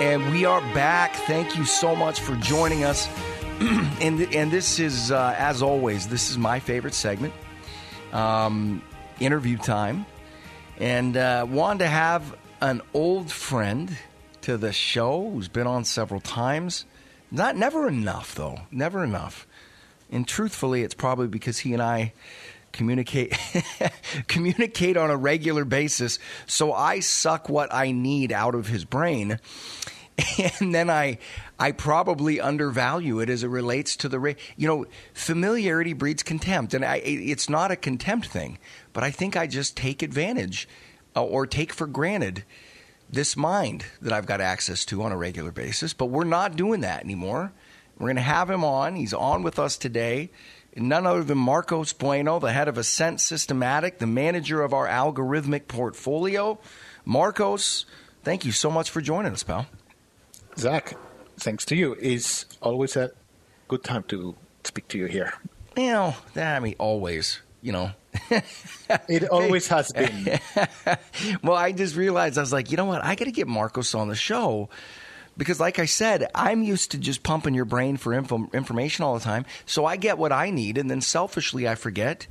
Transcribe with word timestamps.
And 0.00 0.32
we 0.32 0.46
are 0.46 0.60
back. 0.74 1.14
Thank 1.14 1.56
you 1.56 1.64
so 1.64 1.94
much 1.94 2.20
for 2.20 2.34
joining 2.36 2.82
us. 2.82 3.08
and 3.60 4.20
and 4.34 4.50
this 4.50 4.80
is 4.80 5.12
uh, 5.12 5.34
as 5.36 5.62
always, 5.62 6.08
this 6.08 6.30
is 6.30 6.38
my 6.38 6.60
favorite 6.60 6.94
segment, 6.94 7.34
um, 8.12 8.82
interview 9.20 9.58
time, 9.58 10.06
and 10.78 11.16
uh, 11.16 11.46
wanted 11.48 11.80
to 11.80 11.88
have 11.88 12.36
an 12.62 12.80
old 12.94 13.30
friend 13.30 13.96
to 14.40 14.56
the 14.56 14.72
show 14.72 15.30
who's 15.30 15.48
been 15.48 15.66
on 15.66 15.84
several 15.84 16.20
times. 16.20 16.86
Not 17.30 17.56
never 17.56 17.86
enough 17.86 18.34
though, 18.34 18.60
never 18.70 19.04
enough. 19.04 19.46
And 20.10 20.26
truthfully, 20.26 20.82
it's 20.82 20.94
probably 20.94 21.28
because 21.28 21.58
he 21.58 21.74
and 21.74 21.82
I 21.82 22.14
communicate 22.72 23.36
communicate 24.28 24.96
on 24.96 25.10
a 25.10 25.16
regular 25.16 25.64
basis. 25.64 26.18
So 26.46 26.72
i 26.72 27.00
suck 27.00 27.48
what 27.48 27.72
i 27.72 27.92
need 27.92 28.32
out 28.32 28.54
of 28.54 28.66
his 28.66 28.84
brain. 28.84 29.38
And 30.60 30.74
then 30.74 30.90
i 30.90 31.18
i 31.58 31.72
probably 31.72 32.40
undervalue 32.40 33.20
it 33.20 33.30
as 33.30 33.42
it 33.42 33.48
relates 33.48 33.96
to 33.96 34.08
the 34.08 34.20
ra- 34.20 34.34
you 34.56 34.68
know 34.68 34.86
familiarity 35.14 35.94
breeds 35.94 36.22
contempt. 36.22 36.74
And 36.74 36.84
I, 36.84 36.96
it's 36.96 37.48
not 37.48 37.70
a 37.70 37.76
contempt 37.76 38.26
thing 38.26 38.58
but 38.92 39.02
i 39.02 39.10
think 39.10 39.36
i 39.36 39.46
just 39.46 39.76
take 39.76 40.02
advantage 40.02 40.68
uh, 41.16 41.24
or 41.24 41.46
take 41.46 41.72
for 41.72 41.86
granted 41.86 42.44
this 43.10 43.36
mind 43.36 43.86
that 44.02 44.12
i've 44.12 44.26
got 44.26 44.40
access 44.40 44.84
to 44.86 45.02
on 45.02 45.12
a 45.12 45.16
regular 45.16 45.50
basis. 45.50 45.94
But 45.94 46.06
we're 46.06 46.24
not 46.24 46.56
doing 46.56 46.82
that 46.82 47.02
anymore. 47.02 47.52
We're 47.98 48.08
going 48.08 48.16
to 48.16 48.22
have 48.22 48.50
him 48.50 48.64
on. 48.64 48.96
He's 48.96 49.14
on 49.14 49.42
with 49.42 49.58
us 49.58 49.76
today 49.76 50.30
none 50.76 51.06
other 51.06 51.24
than 51.24 51.38
Marcos 51.38 51.92
Bueno, 51.92 52.38
the 52.38 52.52
head 52.52 52.68
of 52.68 52.78
Ascent 52.78 53.20
Systematic, 53.20 53.98
the 53.98 54.06
manager 54.06 54.62
of 54.62 54.72
our 54.72 54.86
algorithmic 54.86 55.68
portfolio. 55.68 56.58
Marcos, 57.04 57.86
thank 58.22 58.44
you 58.44 58.52
so 58.52 58.70
much 58.70 58.90
for 58.90 59.00
joining 59.00 59.32
us, 59.32 59.42
pal. 59.42 59.66
Zach, 60.56 60.96
thanks 61.38 61.64
to 61.66 61.76
you. 61.76 61.96
It's 62.00 62.46
always 62.60 62.96
a 62.96 63.10
good 63.68 63.82
time 63.82 64.04
to 64.04 64.36
speak 64.64 64.88
to 64.88 64.98
you 64.98 65.06
here. 65.06 65.34
You 65.76 65.92
know, 65.92 66.14
I 66.36 66.60
mean, 66.60 66.74
always, 66.78 67.40
you 67.62 67.72
know. 67.72 67.92
it 69.08 69.28
always 69.30 69.68
has 69.68 69.90
been. 69.92 70.38
well, 71.42 71.56
I 71.56 71.72
just 71.72 71.96
realized 71.96 72.36
I 72.36 72.42
was 72.42 72.52
like, 72.52 72.70
you 72.70 72.76
know 72.76 72.84
what? 72.84 73.02
I 73.02 73.14
got 73.14 73.24
to 73.24 73.32
get 73.32 73.48
Marcos 73.48 73.94
on 73.94 74.08
the 74.08 74.14
show 74.14 74.68
because 75.36 75.60
like 75.60 75.78
I 75.78 75.86
said, 75.86 76.28
I'm 76.34 76.62
used 76.62 76.90
to 76.92 76.98
just 76.98 77.22
pumping 77.22 77.54
your 77.54 77.64
brain 77.64 77.96
for 77.96 78.12
info, 78.12 78.48
information 78.52 79.04
all 79.04 79.14
the 79.14 79.20
time. 79.20 79.44
So 79.66 79.84
I 79.86 79.96
get 79.96 80.18
what 80.18 80.32
I 80.32 80.50
need, 80.50 80.78
and 80.78 80.90
then 80.90 81.00
selfishly 81.00 81.68
I 81.68 81.74
forget 81.74 82.26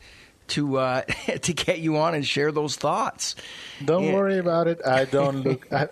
to 0.50 0.78
uh, 0.78 1.02
to 1.42 1.54
get 1.54 1.80
you 1.80 1.98
on 1.98 2.14
and 2.14 2.26
share 2.26 2.52
those 2.52 2.76
thoughts. 2.76 3.36
Don't 3.84 4.06
yeah. 4.06 4.14
worry 4.14 4.38
about 4.38 4.68
it. 4.68 4.86
I 4.86 5.06
don't 5.06 5.42
look. 5.44 5.72
I, 5.72 5.88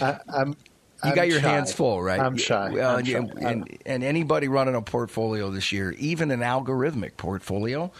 I, 0.00 0.18
am 0.28 0.56
You 1.04 1.14
got 1.14 1.28
your 1.28 1.40
shy. 1.40 1.48
hands 1.48 1.72
full, 1.72 2.02
right? 2.02 2.20
I'm 2.20 2.36
shy. 2.36 2.70
Well, 2.70 2.96
I'm 2.96 3.04
shy. 3.04 3.18
And, 3.18 3.38
and, 3.38 3.78
and 3.86 4.04
anybody 4.04 4.48
running 4.48 4.74
a 4.74 4.82
portfolio 4.82 5.50
this 5.50 5.72
year, 5.72 5.92
even 5.92 6.30
an 6.30 6.40
algorithmic 6.40 7.16
portfolio, 7.16 7.90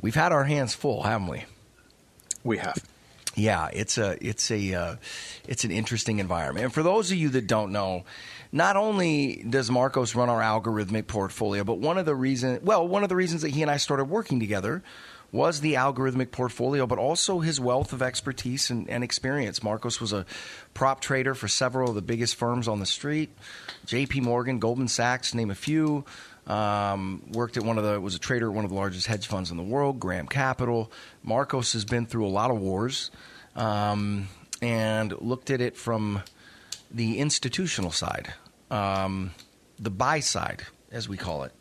we've 0.00 0.14
had 0.14 0.32
our 0.32 0.44
hands 0.44 0.74
full, 0.74 1.02
haven't 1.02 1.28
we? 1.28 1.44
We 2.42 2.58
have. 2.58 2.76
Yeah, 3.36 3.68
it's 3.72 3.98
a 3.98 4.16
it's 4.24 4.50
a 4.50 4.74
uh, 4.74 4.96
it's 5.48 5.64
an 5.64 5.70
interesting 5.70 6.18
environment. 6.18 6.64
And 6.64 6.74
for 6.74 6.82
those 6.82 7.10
of 7.10 7.16
you 7.16 7.30
that 7.30 7.46
don't 7.46 7.72
know, 7.72 8.04
not 8.52 8.76
only 8.76 9.44
does 9.48 9.70
Marcos 9.70 10.14
run 10.14 10.28
our 10.28 10.40
algorithmic 10.40 11.06
portfolio, 11.06 11.64
but 11.64 11.78
one 11.78 11.98
of 11.98 12.06
the 12.06 12.14
reasons 12.14 12.62
well, 12.62 12.86
one 12.86 13.02
of 13.02 13.08
the 13.08 13.16
reasons 13.16 13.42
that 13.42 13.50
he 13.50 13.62
and 13.62 13.70
I 13.70 13.78
started 13.78 14.04
working 14.04 14.38
together 14.38 14.82
was 15.32 15.60
the 15.60 15.74
algorithmic 15.74 16.30
portfolio, 16.30 16.86
but 16.86 16.96
also 16.96 17.40
his 17.40 17.58
wealth 17.58 17.92
of 17.92 18.00
expertise 18.00 18.70
and, 18.70 18.88
and, 18.88 19.02
experience. 19.02 19.64
Marcos 19.64 20.00
was 20.00 20.12
a 20.12 20.24
prop 20.74 21.00
trader 21.00 21.34
for 21.34 21.48
several 21.48 21.88
of 21.88 21.96
the 21.96 22.02
biggest 22.02 22.36
firms 22.36 22.68
on 22.68 22.78
the 22.78 22.86
street, 22.86 23.30
J.P. 23.84 24.20
Morgan, 24.20 24.60
Goldman 24.60 24.86
Sachs, 24.86 25.34
name 25.34 25.50
a 25.50 25.56
few. 25.56 26.04
Um, 26.46 27.22
worked 27.32 27.56
at 27.56 27.62
one 27.62 27.78
of 27.78 27.84
the 27.84 27.98
was 27.98 28.14
a 28.14 28.18
trader 28.18 28.48
at 28.48 28.54
one 28.54 28.64
of 28.64 28.70
the 28.70 28.76
largest 28.76 29.06
hedge 29.06 29.26
funds 29.26 29.50
in 29.50 29.56
the 29.56 29.62
world, 29.62 29.98
Graham 29.98 30.26
Capital. 30.26 30.92
Marcos 31.22 31.72
has 31.72 31.84
been 31.84 32.06
through 32.06 32.26
a 32.26 32.28
lot 32.28 32.50
of 32.50 32.58
wars 32.58 33.10
um, 33.56 34.28
and 34.60 35.12
looked 35.20 35.50
at 35.50 35.60
it 35.60 35.76
from 35.76 36.22
the 36.90 37.18
institutional 37.18 37.90
side, 37.90 38.34
um, 38.70 39.30
the 39.78 39.90
buy 39.90 40.20
side, 40.20 40.62
as 40.92 41.08
we 41.08 41.16
call 41.16 41.44
it. 41.44 41.52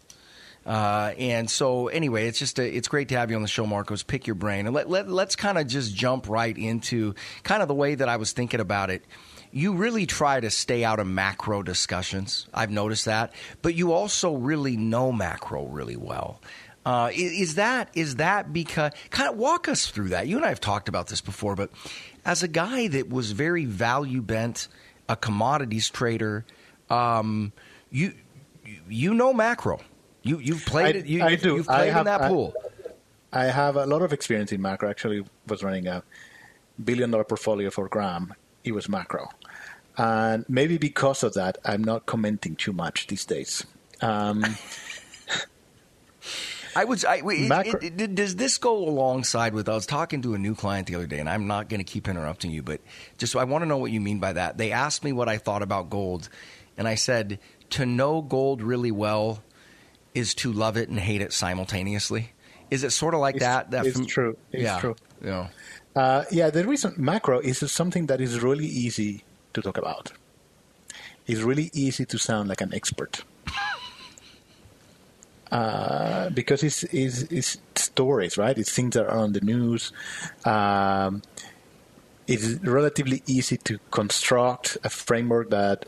Uh, 0.66 1.14
and 1.18 1.50
so, 1.50 1.88
anyway, 1.88 2.28
it's 2.28 2.40
just 2.40 2.58
a, 2.60 2.66
it's 2.66 2.88
great 2.88 3.10
to 3.10 3.18
have 3.18 3.30
you 3.30 3.36
on 3.36 3.42
the 3.42 3.48
show, 3.48 3.66
Marcos. 3.66 4.04
Pick 4.04 4.28
your 4.28 4.36
brain 4.36 4.66
and 4.66 4.74
let, 4.74 4.90
let 4.90 5.10
let's 5.10 5.36
kind 5.36 5.58
of 5.58 5.68
just 5.68 5.94
jump 5.94 6.30
right 6.30 6.58
into 6.58 7.16
kind 7.44 7.62
of 7.62 7.68
the 7.68 7.74
way 7.74 7.96
that 7.96 8.08
I 8.08 8.16
was 8.16 8.32
thinking 8.32 8.62
about 8.62 8.90
it 8.90 9.04
you 9.54 9.74
really 9.74 10.08
try 10.08 10.40
to 10.40 10.50
stay 10.50 10.84
out 10.84 11.00
of 11.00 11.06
macro 11.06 11.62
discussions. 11.62 12.48
I've 12.54 12.72
noticed 12.72 13.06
that, 13.06 13.34
but 13.62 13.76
you 13.76 13.94
also 13.94 14.34
really 14.34 14.76
know 14.76 15.12
macro 15.12 15.66
really 15.66 15.96
well. 15.96 16.42
Uh, 16.86 17.12
is 17.14 17.56
that 17.56 17.90
is 17.94 18.18
that 18.18 18.52
because 18.52 18.92
kind 19.10 19.30
of 19.30 19.38
walk 19.38 19.70
us 19.70 19.86
through 19.88 20.10
that? 20.10 20.28
You 20.28 20.36
and 20.36 20.46
I 20.46 20.50
have 20.50 20.60
talked 20.60 20.90
about 20.90 21.08
this 21.08 21.22
before, 21.22 21.56
but 21.56 21.70
as 22.26 22.44
a 22.44 22.48
guy 22.48 22.88
that 22.88 23.10
was 23.10 23.32
very 23.32 23.64
value 23.64 24.22
bent, 24.22 24.68
a 25.08 25.16
commodities 25.16 25.90
trader, 25.90 26.46
um, 26.90 27.54
you 27.90 28.14
you 28.90 29.14
know 29.14 29.34
macro. 29.34 29.80
You 30.24 30.40
you've 30.40 30.66
played 30.66 30.96
I, 30.96 31.00
it. 31.00 31.06
You, 31.06 31.24
I 31.24 31.36
do. 31.36 31.56
You've 31.56 31.68
played 31.68 31.94
have, 31.94 32.02
in 32.02 32.06
that 32.06 32.22
I, 32.24 32.28
pool. 32.28 32.54
I 33.32 33.46
have 33.46 33.78
a 33.78 33.86
lot 33.86 34.02
of 34.02 34.12
experience 34.12 34.52
in 34.52 34.62
macro. 34.62 34.90
Actually, 34.90 35.24
was 35.48 35.64
running 35.64 35.88
a 35.88 36.04
billion 36.84 37.12
dollar 37.12 37.24
portfolio 37.24 37.70
for 37.70 37.88
Graham. 37.88 38.34
It 38.66 38.74
was 38.74 38.90
macro. 38.90 39.30
And 39.98 40.46
maybe 40.50 40.78
because 40.78 41.24
of 41.24 41.34
that, 41.36 41.58
I'm 41.64 41.84
not 41.84 42.06
commenting 42.06 42.56
too 42.56 42.74
much 42.74 43.08
these 43.08 43.26
days. 43.26 43.66
Um, 44.02 44.44
I 46.76 46.84
would. 46.84 47.06
I, 47.06 47.22
macro- 47.22 47.80
it, 47.80 48.02
it, 48.02 48.16
does 48.16 48.36
this 48.36 48.58
go 48.58 48.76
alongside 48.78 49.54
with? 49.54 49.70
I 49.70 49.76
was 49.76 49.86
talking 49.86 50.24
to 50.24 50.34
a 50.34 50.40
new 50.40 50.56
client 50.56 50.88
the 50.88 50.96
other 50.96 51.06
day, 51.06 51.20
and 51.20 51.30
I'm 51.30 51.46
not 51.46 51.70
going 51.70 51.80
to 51.80 51.84
keep 51.84 52.08
interrupting 52.08 52.52
you, 52.52 52.64
but 52.64 52.82
just 53.18 53.36
I 53.36 53.44
want 53.44 53.62
to 53.62 53.68
know 53.68 53.78
what 53.78 53.92
you 53.92 54.02
mean 54.02 54.20
by 54.20 54.34
that. 54.34 54.58
They 54.58 54.72
asked 54.72 55.04
me 55.04 55.12
what 55.12 55.30
I 55.30 55.38
thought 55.38 55.62
about 55.62 55.92
gold, 55.92 56.30
and 56.78 56.88
I 56.88 56.96
said 56.96 57.40
to 57.72 57.86
know 57.86 58.22
gold 58.22 58.62
really 58.62 58.92
well 58.92 59.44
is 60.16 60.34
to 60.36 60.52
love 60.52 60.78
it 60.78 60.90
and 60.90 61.00
hate 61.00 61.22
it 61.22 61.34
simultaneously. 61.34 62.32
Is 62.72 62.84
it 62.84 62.92
sort 62.92 63.14
of 63.14 63.20
like 63.20 63.36
it's, 63.36 63.44
that? 63.44 63.72
That 63.72 63.86
it's 63.86 63.98
from, 63.98 64.08
true. 64.08 64.38
It's 64.52 64.64
yeah, 64.64 64.80
true. 64.80 64.96
Yeah. 65.24 65.50
Uh, 65.96 66.24
yeah. 66.32 66.50
The 66.50 66.66
reason 66.66 66.96
macro 66.98 67.40
is 67.40 67.60
something 67.72 68.08
that 68.08 68.20
is 68.20 68.42
really 68.42 68.66
easy 68.66 69.24
to 69.54 69.62
talk 69.62 69.78
about. 69.78 70.12
It's 71.28 71.42
really 71.42 71.70
easy 71.74 72.06
to 72.06 72.18
sound 72.18 72.50
like 72.50 72.62
an 72.62 72.74
expert. 72.74 73.24
Uh, 75.52 76.32
because 76.32 76.64
it's, 76.64 76.84
it's, 76.86 77.22
it's, 77.30 77.60
stories, 77.76 78.40
right? 78.40 78.58
It's 78.58 78.72
things 78.72 78.96
that 78.96 79.06
are 79.06 79.20
on 79.20 79.34
the 79.34 79.42
news. 79.42 79.92
Um, 80.46 81.22
it's 82.26 82.56
relatively 82.64 83.22
easy 83.28 83.58
to 83.58 83.78
construct 83.92 84.80
a 84.84 84.90
framework 84.90 85.52
that 85.52 85.86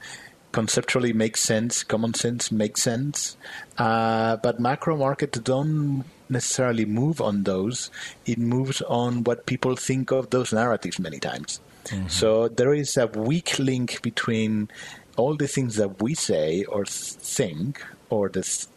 conceptually 0.52 1.14
makes 1.14 1.42
sense, 1.42 1.84
common 1.84 2.14
sense 2.14 2.52
makes 2.52 2.84
sense. 2.84 3.38
Uh, 3.78 4.38
but 4.38 4.60
macro 4.60 4.96
markets 4.98 5.40
don't 5.40 6.06
necessarily 6.30 6.86
move 6.86 7.20
on 7.20 7.44
those. 7.44 7.92
It 8.26 8.38
moves 8.38 8.82
on 8.84 9.24
what 9.24 9.46
people 9.46 9.76
think 9.76 10.12
of 10.12 10.30
those 10.30 10.54
narratives 10.54 11.00
many 11.00 11.20
times. 11.20 11.60
Mm-hmm. 11.86 12.08
So 12.08 12.48
there 12.48 12.74
is 12.74 12.98
a 12.98 13.08
weak 13.08 13.60
link 13.60 14.02
between 14.02 14.70
all 15.18 15.36
the 15.36 15.48
things 15.48 15.76
that 15.76 16.02
we 16.02 16.14
say 16.14 16.64
or 16.66 16.86
think, 16.86 17.84
or 18.10 18.30
the 18.30 18.42
th- 18.42 18.68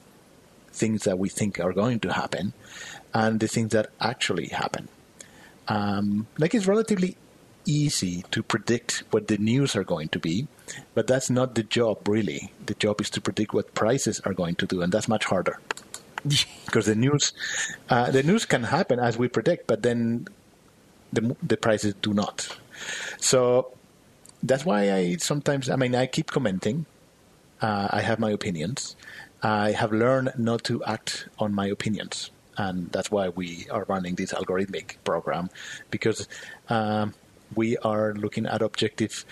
things 0.72 1.04
that 1.04 1.18
we 1.18 1.28
think 1.28 1.58
are 1.58 1.72
going 1.72 2.00
to 2.00 2.12
happen, 2.12 2.52
and 3.12 3.40
the 3.40 3.48
things 3.48 3.72
that 3.72 3.90
actually 4.00 4.48
happen. 4.48 4.88
Um, 5.66 6.26
like 6.38 6.54
it's 6.54 6.66
relatively 6.66 7.16
easy 7.66 8.24
to 8.30 8.42
predict 8.42 9.04
what 9.10 9.28
the 9.28 9.36
news 9.36 9.76
are 9.76 9.84
going 9.84 10.08
to 10.08 10.18
be, 10.18 10.48
but 10.94 11.06
that's 11.06 11.28
not 11.28 11.54
the 11.54 11.62
job 11.62 12.06
really. 12.08 12.52
The 12.64 12.74
job 12.74 13.00
is 13.00 13.10
to 13.10 13.20
predict 13.20 13.52
what 13.52 13.74
prices 13.74 14.20
are 14.20 14.32
going 14.32 14.54
to 14.56 14.66
do, 14.66 14.82
and 14.82 14.92
that's 14.92 15.08
much 15.08 15.24
harder. 15.26 15.58
because 16.66 16.86
the 16.86 16.94
news, 16.94 17.32
uh, 17.88 18.10
the 18.10 18.22
news 18.22 18.44
can 18.44 18.64
happen 18.64 18.98
as 18.98 19.18
we 19.18 19.28
predict, 19.28 19.66
but 19.66 19.82
then 19.82 20.26
the 21.12 21.36
the 21.42 21.56
prices 21.56 21.94
do 22.02 22.14
not. 22.14 22.56
So 23.18 23.72
that's 24.42 24.64
why 24.64 24.92
I 24.92 25.16
sometimes, 25.16 25.68
I 25.68 25.76
mean, 25.76 25.94
I 25.94 26.06
keep 26.06 26.30
commenting. 26.30 26.86
Uh, 27.60 27.88
I 27.90 28.00
have 28.00 28.18
my 28.18 28.30
opinions. 28.30 28.96
I 29.42 29.72
have 29.72 29.92
learned 29.92 30.32
not 30.36 30.64
to 30.64 30.82
act 30.84 31.28
on 31.38 31.54
my 31.54 31.66
opinions. 31.66 32.30
And 32.56 32.90
that's 32.90 33.10
why 33.10 33.28
we 33.28 33.66
are 33.70 33.84
running 33.84 34.16
this 34.16 34.32
algorithmic 34.32 34.96
program 35.04 35.48
because 35.90 36.28
um, 36.68 37.14
we 37.54 37.76
are 37.78 38.14
looking 38.14 38.46
at 38.46 38.62
objective 38.62 39.24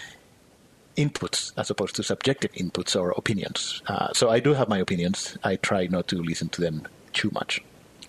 inputs 0.97 1.53
as 1.57 1.71
opposed 1.71 1.97
to 1.97 2.03
subjective 2.03 2.53
inputs 2.53 2.99
or 2.99 3.11
opinions. 3.11 3.83
Uh, 3.87 4.13
so 4.13 4.31
I 4.31 4.41
do 4.41 4.55
have 4.55 4.69
my 4.69 4.79
opinions. 4.79 5.37
I 5.45 5.57
try 5.57 5.87
not 5.89 6.09
to 6.09 6.23
listen 6.23 6.49
to 6.51 6.61
them 6.61 6.87
too 7.13 7.31
much. 7.33 7.61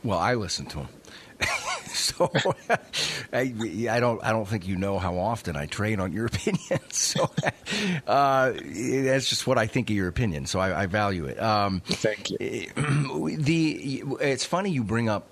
Well, 0.04 0.20
I 0.20 0.36
listen 0.36 0.68
to 0.68 0.78
them. 0.78 0.90
so 2.18 2.32
I, 3.34 3.54
I, 3.90 4.00
don't 4.00 4.24
I 4.24 4.32
don't 4.32 4.48
think 4.48 4.68
you 4.68 4.76
know 4.76 5.00
how 5.00 5.18
often 5.18 5.56
I 5.56 5.66
trade 5.66 6.00
on 6.00 6.14
your 6.14 6.26
opinion. 6.34 6.80
So 6.90 7.30
uh, 8.06 8.54
that's 8.54 9.30
just 9.30 9.48
what 9.48 9.58
I 9.58 9.68
think 9.68 9.90
of 9.90 9.96
your 9.96 10.08
opinion. 10.08 10.46
So 10.46 10.60
I, 10.60 10.84
I 10.84 10.86
value 10.86 11.26
it. 11.26 11.42
Um, 11.42 11.82
Thank 11.86 12.32
you. 12.32 12.72
The 13.38 14.04
it's 14.22 14.46
funny 14.46 14.72
you 14.72 14.84
bring 14.84 15.10
up 15.10 15.28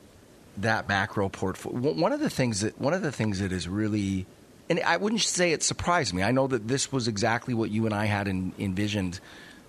that 0.57 0.87
macro 0.87 1.29
portfolio. 1.29 1.93
One 1.93 2.11
of 2.11 2.19
the 2.19 2.29
things 2.29 2.61
that 2.61 2.79
one 2.79 2.93
of 2.93 3.01
the 3.01 3.11
things 3.11 3.39
that 3.39 3.51
is 3.51 3.67
really 3.67 4.25
and 4.69 4.79
I 4.81 4.97
wouldn't 4.97 5.21
say 5.21 5.51
it 5.51 5.63
surprised 5.63 6.13
me. 6.13 6.23
I 6.23 6.31
know 6.31 6.47
that 6.47 6.67
this 6.67 6.91
was 6.91 7.07
exactly 7.07 7.53
what 7.53 7.69
you 7.69 7.85
and 7.85 7.93
I 7.93 8.05
had 8.05 8.27
in, 8.27 8.53
envisioned 8.57 9.19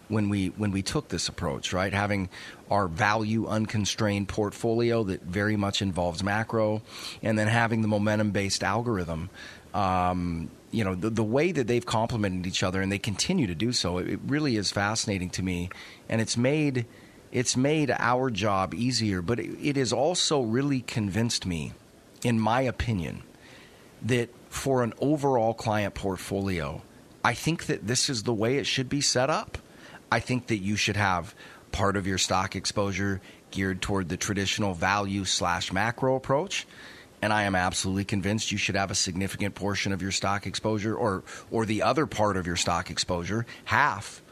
when 0.08 0.28
we 0.28 0.48
when 0.48 0.70
we 0.70 0.82
took 0.82 1.08
this 1.08 1.28
approach, 1.28 1.72
right? 1.72 1.92
Having 1.92 2.28
our 2.70 2.88
value 2.88 3.46
unconstrained 3.46 4.28
portfolio 4.28 5.04
that 5.04 5.22
very 5.22 5.56
much 5.56 5.82
involves 5.82 6.22
macro, 6.22 6.82
and 7.22 7.38
then 7.38 7.48
having 7.48 7.82
the 7.82 7.88
momentum 7.88 8.30
based 8.30 8.62
algorithm. 8.62 9.30
Um, 9.74 10.50
you 10.70 10.84
know 10.84 10.94
the, 10.94 11.10
the 11.10 11.24
way 11.24 11.52
that 11.52 11.66
they've 11.66 11.84
complemented 11.84 12.46
each 12.46 12.62
other, 12.62 12.80
and 12.80 12.90
they 12.90 12.98
continue 12.98 13.46
to 13.46 13.54
do 13.54 13.72
so. 13.72 13.98
It, 13.98 14.08
it 14.08 14.20
really 14.26 14.56
is 14.56 14.70
fascinating 14.70 15.30
to 15.30 15.42
me, 15.42 15.70
and 16.08 16.20
it's 16.20 16.36
made 16.36 16.86
it's 17.32 17.56
made 17.56 17.90
our 17.90 18.30
job 18.30 18.74
easier. 18.74 19.22
But 19.22 19.40
it, 19.40 19.56
it 19.60 19.76
has 19.76 19.92
also 19.92 20.42
really 20.42 20.80
convinced 20.80 21.46
me, 21.46 21.72
in 22.22 22.38
my 22.38 22.62
opinion, 22.62 23.22
that 24.02 24.30
for 24.48 24.82
an 24.82 24.92
overall 25.00 25.54
client 25.54 25.94
portfolio, 25.94 26.82
I 27.24 27.34
think 27.34 27.66
that 27.66 27.86
this 27.86 28.08
is 28.08 28.22
the 28.22 28.32
way 28.32 28.56
it 28.56 28.66
should 28.66 28.88
be 28.88 29.00
set 29.00 29.30
up. 29.30 29.58
I 30.10 30.20
think 30.20 30.48
that 30.48 30.58
you 30.58 30.76
should 30.76 30.96
have 30.96 31.34
part 31.72 31.96
of 31.96 32.06
your 32.06 32.18
stock 32.18 32.56
exposure 32.56 33.20
geared 33.50 33.82
toward 33.82 34.08
the 34.08 34.16
traditional 34.16 34.74
value 34.74 35.24
slash 35.24 35.72
macro 35.72 36.16
approach. 36.16 36.66
And 37.22 37.32
I 37.32 37.44
am 37.44 37.54
absolutely 37.54 38.04
convinced 38.04 38.52
you 38.52 38.58
should 38.58 38.76
have 38.76 38.90
a 38.90 38.94
significant 38.94 39.54
portion 39.54 39.92
of 39.92 40.02
your 40.02 40.10
stock 40.10 40.46
exposure, 40.46 40.94
or 40.94 41.24
or 41.50 41.64
the 41.64 41.82
other 41.82 42.06
part 42.06 42.36
of 42.36 42.46
your 42.46 42.56
stock 42.56 42.90
exposure, 42.90 43.46
half, 43.64 44.22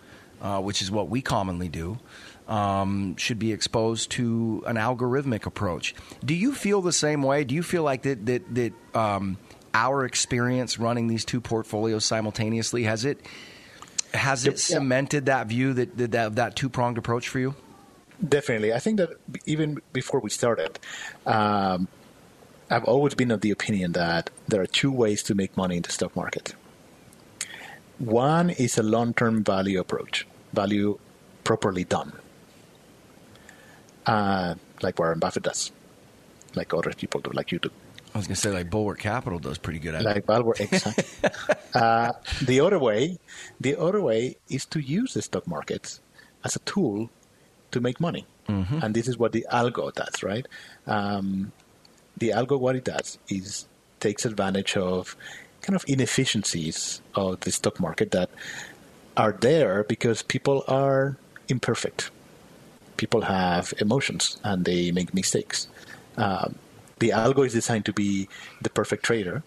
uh, 0.42 0.60
which 0.60 0.82
is 0.82 0.90
what 0.90 1.08
we 1.08 1.22
commonly 1.22 1.68
do, 1.68 1.98
um, 2.46 3.16
should 3.16 3.38
be 3.38 3.52
exposed 3.52 4.10
to 4.12 4.62
an 4.66 4.76
algorithmic 4.76 5.46
approach. 5.46 5.94
Do 6.24 6.34
you 6.34 6.52
feel 6.52 6.82
the 6.82 6.92
same 6.92 7.22
way? 7.22 7.44
Do 7.44 7.54
you 7.54 7.62
feel 7.62 7.82
like 7.82 8.02
that 8.02 8.26
that 8.26 8.54
that 8.54 8.72
um, 8.94 9.38
our 9.72 10.04
experience 10.04 10.78
running 10.78 11.08
these 11.08 11.24
two 11.24 11.40
portfolios 11.40 12.04
simultaneously 12.04 12.84
has 12.84 13.04
it 13.06 13.18
has 14.14 14.46
it 14.46 14.58
cemented 14.58 15.26
that 15.26 15.48
view 15.48 15.72
that 15.74 15.96
that, 16.12 16.36
that 16.36 16.56
two 16.56 16.68
pronged 16.68 16.98
approach 16.98 17.28
for 17.28 17.38
you? 17.38 17.54
Definitely, 18.26 18.72
I 18.72 18.78
think 18.78 18.98
that 18.98 19.10
even 19.44 19.80
before 19.92 20.20
we 20.20 20.30
started, 20.30 20.78
um, 21.26 21.88
I've 22.70 22.84
always 22.84 23.14
been 23.14 23.30
of 23.30 23.40
the 23.40 23.50
opinion 23.50 23.92
that 23.92 24.30
there 24.48 24.62
are 24.62 24.66
two 24.66 24.92
ways 24.92 25.22
to 25.24 25.34
make 25.34 25.56
money 25.56 25.76
in 25.76 25.82
the 25.82 25.90
stock 25.90 26.14
market. 26.14 26.54
One 27.98 28.50
is 28.50 28.78
a 28.78 28.82
long 28.82 29.14
term 29.14 29.44
value 29.44 29.80
approach, 29.80 30.26
value 30.52 30.98
properly 31.42 31.84
done, 31.84 32.12
uh, 34.06 34.54
like 34.82 34.98
Warren 34.98 35.18
Buffett 35.18 35.42
does, 35.42 35.72
like 36.54 36.72
other 36.72 36.92
people 36.92 37.20
do, 37.20 37.30
like 37.32 37.52
you 37.52 37.58
do. 37.58 37.70
I 38.14 38.18
was 38.18 38.28
going 38.28 38.36
to 38.36 38.40
say, 38.40 38.50
like 38.50 38.70
Bulwark 38.70 39.00
Capital 39.00 39.40
does 39.40 39.58
pretty 39.58 39.80
good 39.80 39.96
at 39.96 40.02
like 40.04 40.18
it. 40.18 40.26
Bulwark, 40.26 40.60
exactly. 40.60 41.04
uh, 41.74 42.12
the 42.42 42.60
other 42.60 42.78
way, 42.78 43.18
the 43.60 43.78
other 43.78 44.00
way 44.00 44.36
is 44.48 44.64
to 44.66 44.80
use 44.80 45.14
the 45.14 45.22
stock 45.22 45.48
markets 45.48 46.00
as 46.44 46.54
a 46.54 46.60
tool 46.60 47.10
to 47.72 47.80
make 47.80 47.98
money, 47.98 48.24
mm-hmm. 48.48 48.78
and 48.82 48.94
this 48.94 49.08
is 49.08 49.18
what 49.18 49.32
the 49.32 49.44
algo 49.50 49.92
does, 49.92 50.22
right? 50.22 50.46
Um, 50.86 51.50
the 52.16 52.28
algo, 52.28 52.58
what 52.58 52.76
it 52.76 52.84
does 52.84 53.18
is 53.28 53.66
takes 53.98 54.24
advantage 54.24 54.76
of 54.76 55.16
kind 55.62 55.74
of 55.74 55.84
inefficiencies 55.88 57.00
of 57.16 57.40
the 57.40 57.50
stock 57.50 57.80
market 57.80 58.12
that 58.12 58.30
are 59.16 59.32
there 59.32 59.82
because 59.84 60.22
people 60.22 60.62
are 60.68 61.16
imperfect. 61.48 62.10
People 62.96 63.22
have 63.22 63.74
emotions 63.78 64.38
and 64.44 64.64
they 64.64 64.92
make 64.92 65.14
mistakes. 65.14 65.66
Um, 66.16 66.56
the 67.04 67.10
algo 67.10 67.44
is 67.44 67.52
designed 67.52 67.84
to 67.84 67.92
be 67.92 68.26
the 68.62 68.70
perfect 68.70 69.04
trader, 69.04 69.42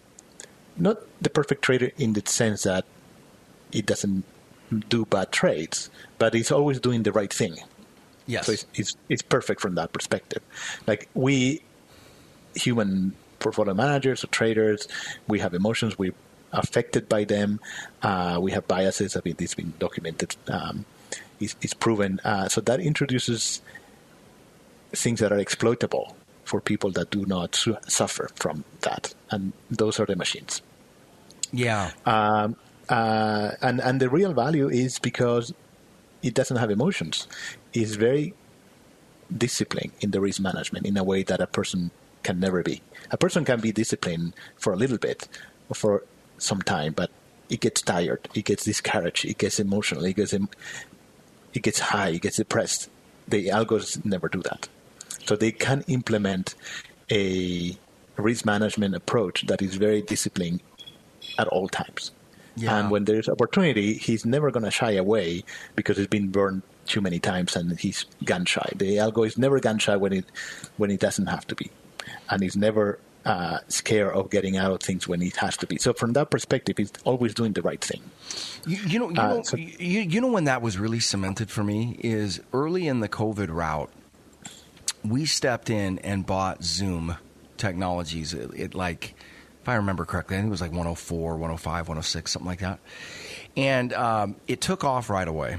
not 0.76 0.98
the 1.20 1.28
perfect 1.28 1.60
trader 1.62 1.90
in 1.98 2.12
the 2.12 2.22
sense 2.24 2.62
that 2.62 2.84
it 3.72 3.84
doesn't 3.84 4.22
do 4.88 5.04
bad 5.04 5.32
trades, 5.32 5.90
but 6.20 6.36
it's 6.36 6.52
always 6.52 6.78
doing 6.78 7.02
the 7.02 7.10
right 7.10 7.32
thing. 7.32 7.56
Yes. 8.28 8.46
So 8.46 8.52
it's, 8.52 8.66
it's, 8.74 8.96
it's 9.08 9.22
perfect 9.22 9.60
from 9.60 9.74
that 9.74 9.92
perspective. 9.92 10.40
Like 10.86 11.08
we 11.14 11.62
human 12.54 13.14
portfolio 13.40 13.74
managers 13.74 14.22
or 14.22 14.28
traders, 14.28 14.86
we 15.26 15.40
have 15.40 15.52
emotions, 15.52 15.98
we're 15.98 16.14
affected 16.52 17.08
by 17.08 17.24
them, 17.24 17.58
uh, 18.02 18.38
we 18.40 18.52
have 18.52 18.68
biases. 18.68 19.16
I 19.16 19.20
mean, 19.24 19.34
this 19.36 19.50
has 19.50 19.54
been 19.56 19.72
documented, 19.80 20.36
um, 20.46 20.84
it's, 21.40 21.56
it's, 21.60 21.74
proven. 21.74 22.20
Uh, 22.22 22.48
so 22.48 22.60
that 22.60 22.78
introduces 22.78 23.62
things 24.92 25.18
that 25.18 25.32
are 25.32 25.38
exploitable 25.38 26.14
for 26.48 26.60
people 26.60 26.90
that 26.92 27.10
do 27.10 27.24
not 27.26 27.54
su- 27.54 27.76
suffer 27.86 28.30
from 28.34 28.64
that, 28.80 29.14
and 29.30 29.52
those 29.70 30.00
are 30.00 30.06
the 30.06 30.16
machines. 30.16 30.62
Yeah. 31.52 31.92
Um, 32.06 32.56
uh, 32.88 33.52
and 33.60 33.80
and 33.80 34.00
the 34.00 34.08
real 34.08 34.32
value 34.32 34.68
is 34.68 34.98
because 34.98 35.52
it 36.22 36.34
doesn't 36.34 36.56
have 36.56 36.70
emotions. 36.70 37.28
It's 37.72 37.94
very 37.94 38.34
disciplined 39.28 39.92
in 40.00 40.10
the 40.10 40.20
risk 40.20 40.40
management 40.40 40.86
in 40.86 40.96
a 40.96 41.04
way 41.04 41.22
that 41.22 41.40
a 41.40 41.46
person 41.46 41.90
can 42.22 42.40
never 42.40 42.62
be. 42.62 42.80
A 43.10 43.18
person 43.18 43.44
can 43.44 43.60
be 43.60 43.72
disciplined 43.72 44.34
for 44.56 44.72
a 44.72 44.76
little 44.76 44.98
bit, 44.98 45.28
for 45.74 46.02
some 46.38 46.62
time, 46.62 46.92
but 46.94 47.10
it 47.50 47.60
gets 47.60 47.82
tired, 47.82 48.28
it 48.34 48.44
gets 48.44 48.64
discouraged, 48.64 49.24
it 49.24 49.38
gets 49.38 49.60
emotional, 49.60 50.04
it 50.04 50.16
gets 50.16 50.32
it 50.32 51.62
gets 51.62 51.80
high, 51.80 52.10
it 52.10 52.22
gets 52.22 52.36
depressed. 52.36 52.88
The 53.26 53.48
algos 53.48 54.02
never 54.04 54.28
do 54.28 54.42
that, 54.42 54.68
so 55.28 55.36
they 55.36 55.52
can 55.52 55.84
implement 55.88 56.54
a 57.10 57.76
risk 58.16 58.46
management 58.46 58.94
approach 58.94 59.46
that 59.46 59.60
is 59.60 59.74
very 59.76 60.00
disciplined 60.00 60.62
at 61.38 61.46
all 61.48 61.68
times. 61.68 62.12
Yeah. 62.56 62.78
And 62.78 62.90
when 62.90 63.04
there's 63.04 63.28
opportunity, 63.28 63.94
he's 63.94 64.24
never 64.24 64.50
going 64.50 64.64
to 64.64 64.70
shy 64.70 64.92
away 64.92 65.44
because 65.76 65.98
he's 65.98 66.06
been 66.06 66.28
burned 66.28 66.62
too 66.86 67.02
many 67.02 67.18
times 67.18 67.56
and 67.56 67.78
he's 67.78 68.06
gun 68.24 68.46
shy. 68.46 68.70
The 68.74 68.96
algo 68.96 69.26
is 69.26 69.36
never 69.36 69.60
gun 69.60 69.78
shy 69.78 69.96
when 69.96 70.14
it 70.14 70.24
when 70.78 70.90
it 70.90 70.98
doesn't 70.98 71.26
have 71.26 71.46
to 71.48 71.54
be 71.54 71.70
and 72.30 72.42
is 72.42 72.56
never 72.56 72.98
uh, 73.26 73.58
scared 73.68 74.14
of 74.14 74.30
getting 74.30 74.56
out 74.56 74.72
of 74.72 74.80
things 74.80 75.06
when 75.06 75.20
it 75.20 75.36
has 75.36 75.58
to 75.58 75.66
be. 75.66 75.76
So 75.76 75.92
from 75.92 76.14
that 76.14 76.30
perspective, 76.30 76.78
he's 76.78 76.92
always 77.04 77.34
doing 77.34 77.52
the 77.52 77.62
right 77.62 77.82
thing. 77.84 78.00
You, 78.66 78.78
you 78.78 78.98
know, 78.98 79.10
you, 79.10 79.20
uh, 79.20 79.34
know 79.34 79.42
so, 79.42 79.58
you, 79.58 80.00
you, 80.00 80.20
know 80.22 80.28
when 80.32 80.44
that 80.44 80.62
was 80.62 80.78
really 80.78 81.00
cemented 81.00 81.50
for 81.50 81.62
me 81.62 81.98
is 82.00 82.40
early 82.54 82.88
in 82.88 83.00
the 83.00 83.08
COVID 83.08 83.50
route. 83.50 83.90
We 85.04 85.26
stepped 85.26 85.70
in 85.70 85.98
and 86.00 86.26
bought 86.26 86.62
Zoom 86.62 87.16
Technologies. 87.56 88.34
It, 88.34 88.50
it 88.54 88.74
like, 88.74 89.14
if 89.62 89.68
I 89.68 89.76
remember 89.76 90.04
correctly, 90.04 90.36
I 90.36 90.40
think 90.40 90.48
it 90.48 90.50
was 90.50 90.60
like 90.60 90.70
104, 90.70 91.32
105, 91.32 91.88
106, 91.88 92.30
something 92.30 92.46
like 92.46 92.60
that. 92.60 92.78
And 93.56 93.92
um, 93.92 94.36
it 94.46 94.60
took 94.60 94.84
off 94.84 95.10
right 95.10 95.26
away 95.26 95.58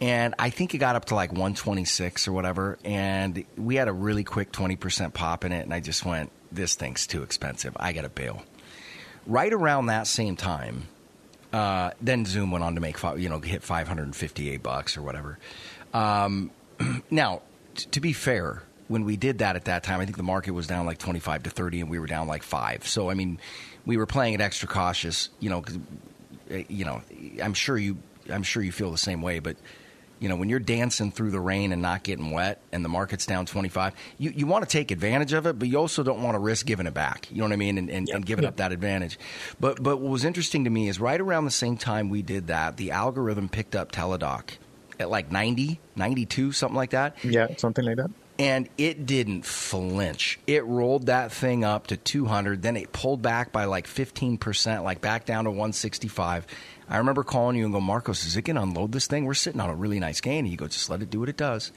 and 0.00 0.34
I 0.38 0.50
think 0.50 0.74
it 0.74 0.78
got 0.78 0.96
up 0.96 1.06
to 1.06 1.14
like 1.14 1.30
126 1.30 2.28
or 2.28 2.32
whatever. 2.32 2.78
And 2.84 3.44
we 3.56 3.76
had 3.76 3.88
a 3.88 3.92
really 3.92 4.24
quick 4.24 4.52
20% 4.52 5.14
pop 5.14 5.44
in 5.44 5.52
it, 5.52 5.62
and 5.62 5.72
I 5.72 5.80
just 5.80 6.04
went, 6.04 6.30
"This 6.52 6.74
thing's 6.74 7.06
too 7.06 7.22
expensive. 7.22 7.76
I 7.78 7.92
got 7.92 8.02
to 8.02 8.08
bail." 8.08 8.42
Right 9.26 9.52
around 9.52 9.86
that 9.86 10.06
same 10.06 10.36
time, 10.36 10.88
uh, 11.52 11.92
then 12.00 12.26
Zoom 12.26 12.50
went 12.50 12.64
on 12.64 12.74
to 12.74 12.80
make 12.80 13.02
you 13.16 13.28
know 13.28 13.38
hit 13.40 13.62
558 13.62 14.62
bucks 14.62 14.96
or 14.96 15.02
whatever. 15.02 15.38
Um, 15.92 16.50
now, 17.10 17.42
t- 17.74 17.86
to 17.90 18.00
be 18.00 18.12
fair, 18.12 18.62
when 18.88 19.04
we 19.04 19.16
did 19.16 19.38
that 19.38 19.56
at 19.56 19.66
that 19.66 19.82
time, 19.82 20.00
I 20.00 20.04
think 20.04 20.16
the 20.16 20.22
market 20.22 20.52
was 20.52 20.66
down 20.66 20.86
like 20.86 20.98
25 20.98 21.44
to 21.44 21.50
30, 21.50 21.82
and 21.82 21.90
we 21.90 21.98
were 21.98 22.06
down 22.06 22.26
like 22.26 22.42
five. 22.42 22.86
So 22.86 23.10
I 23.10 23.14
mean, 23.14 23.38
we 23.86 23.96
were 23.96 24.06
playing 24.06 24.34
it 24.34 24.40
extra 24.40 24.68
cautious, 24.68 25.30
you 25.40 25.50
know. 25.50 25.62
Cause, 25.62 25.78
eh, 26.50 26.64
you 26.68 26.84
know, 26.84 27.02
I'm 27.42 27.54
sure 27.54 27.76
you, 27.76 27.96
I'm 28.30 28.42
sure 28.42 28.62
you 28.62 28.72
feel 28.72 28.90
the 28.90 28.98
same 28.98 29.22
way, 29.22 29.38
but 29.38 29.56
you 30.20 30.28
know, 30.28 30.36
when 30.36 30.48
you're 30.48 30.58
dancing 30.58 31.10
through 31.10 31.32
the 31.32 31.40
rain 31.40 31.72
and 31.72 31.82
not 31.82 32.02
getting 32.02 32.30
wet 32.30 32.60
and 32.72 32.84
the 32.84 32.88
market's 32.88 33.26
down 33.26 33.46
25, 33.46 33.92
you, 34.16 34.30
you 34.30 34.46
want 34.46 34.64
to 34.64 34.70
take 34.70 34.90
advantage 34.90 35.32
of 35.32 35.46
it, 35.46 35.58
but 35.58 35.68
you 35.68 35.76
also 35.78 36.02
don't 36.02 36.22
want 36.22 36.34
to 36.34 36.38
risk 36.38 36.64
giving 36.64 36.86
it 36.86 36.94
back. 36.94 37.30
You 37.30 37.38
know 37.38 37.44
what 37.44 37.52
I 37.52 37.56
mean? 37.56 37.76
And, 37.76 37.90
and, 37.90 38.08
yep. 38.08 38.16
and 38.16 38.24
giving 38.24 38.44
yep. 38.44 38.52
up 38.52 38.56
that 38.56 38.72
advantage. 38.72 39.18
But, 39.60 39.82
but 39.82 39.98
what 39.98 40.10
was 40.10 40.24
interesting 40.24 40.64
to 40.64 40.70
me 40.70 40.88
is 40.88 41.00
right 41.00 41.20
around 41.20 41.44
the 41.44 41.50
same 41.50 41.76
time 41.76 42.08
we 42.08 42.22
did 42.22 42.46
that, 42.46 42.76
the 42.76 42.92
algorithm 42.92 43.48
picked 43.48 43.76
up 43.76 43.92
Teladoc 43.92 44.56
at 44.98 45.10
like 45.10 45.30
90, 45.30 45.80
92, 45.96 46.52
something 46.52 46.76
like 46.76 46.90
that. 46.90 47.22
Yeah, 47.24 47.48
something 47.56 47.84
like 47.84 47.96
that. 47.96 48.10
And 48.36 48.68
it 48.76 49.06
didn't 49.06 49.46
flinch. 49.46 50.40
It 50.48 50.64
rolled 50.64 51.06
that 51.06 51.30
thing 51.30 51.62
up 51.62 51.86
to 51.88 51.96
200. 51.96 52.62
Then 52.62 52.76
it 52.76 52.92
pulled 52.92 53.22
back 53.22 53.52
by 53.52 53.66
like 53.66 53.86
15%, 53.86 54.82
like 54.82 55.00
back 55.00 55.24
down 55.24 55.44
to 55.44 55.50
165 55.50 56.46
I 56.88 56.98
remember 56.98 57.24
calling 57.24 57.56
you 57.56 57.64
and 57.64 57.72
go, 57.72 57.80
Marcos, 57.80 58.24
is 58.24 58.36
it 58.36 58.42
going 58.42 58.56
to 58.56 58.62
unload 58.62 58.92
this 58.92 59.06
thing? 59.06 59.24
We're 59.24 59.34
sitting 59.34 59.60
on 59.60 59.70
a 59.70 59.74
really 59.74 60.00
nice 60.00 60.20
gain. 60.20 60.40
And 60.40 60.48
you 60.48 60.56
go, 60.56 60.66
just 60.66 60.90
let 60.90 61.02
it 61.02 61.10
do 61.10 61.20
what 61.20 61.28
it 61.28 61.36
does. 61.36 61.72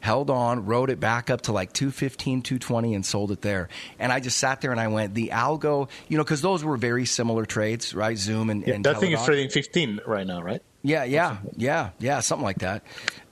Held 0.00 0.30
on, 0.30 0.66
rode 0.66 0.90
it 0.90 1.00
back 1.00 1.30
up 1.30 1.42
to 1.42 1.52
like 1.52 1.72
215, 1.72 2.42
220, 2.42 2.94
and 2.94 3.04
sold 3.04 3.32
it 3.32 3.40
there. 3.40 3.68
And 3.98 4.12
I 4.12 4.20
just 4.20 4.38
sat 4.38 4.60
there 4.60 4.70
and 4.70 4.80
I 4.80 4.88
went, 4.88 5.14
the 5.14 5.30
algo, 5.32 5.88
you 6.06 6.16
know, 6.16 6.22
because 6.22 6.42
those 6.42 6.62
were 6.62 6.76
very 6.76 7.06
similar 7.06 7.44
trades, 7.44 7.94
right? 7.94 8.16
Zoom 8.16 8.50
and, 8.50 8.64
yeah, 8.66 8.74
and 8.74 8.84
that 8.84 9.00
thing 9.00 9.12
is 9.12 9.24
trading 9.24 9.50
15 9.50 10.00
right 10.06 10.26
now, 10.26 10.42
right? 10.42 10.62
Yeah, 10.86 11.02
yeah, 11.04 11.38
yeah, 11.56 11.90
yeah, 11.98 12.20
something 12.20 12.44
like 12.44 12.58
that. 12.60 12.82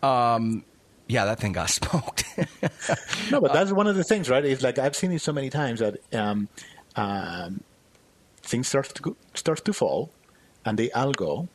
Um, 0.03 0.65
yeah, 1.07 1.25
that 1.27 1.39
thing 1.39 1.53
got 1.53 1.71
smoked. 1.81 2.25
No, 3.31 3.41
but 3.41 3.53
that's 3.53 3.71
one 3.71 3.87
of 3.87 3.95
the 3.97 4.03
things, 4.05 4.29
right? 4.29 4.45
It's 4.45 4.63
like 4.63 4.79
I've 4.79 4.97
seen 4.97 5.13
it 5.13 5.21
so 5.21 5.33
many 5.33 5.51
times 5.51 5.79
that 5.81 5.99
um, 6.13 6.49
um, 6.97 7.63
things 8.43 8.67
start 8.69 8.87
to 8.97 9.03
go, 9.03 9.17
start 9.35 9.65
to 9.67 9.73
fall, 9.73 10.11
and 10.65 10.77
the 10.79 10.91
algo 10.97 11.47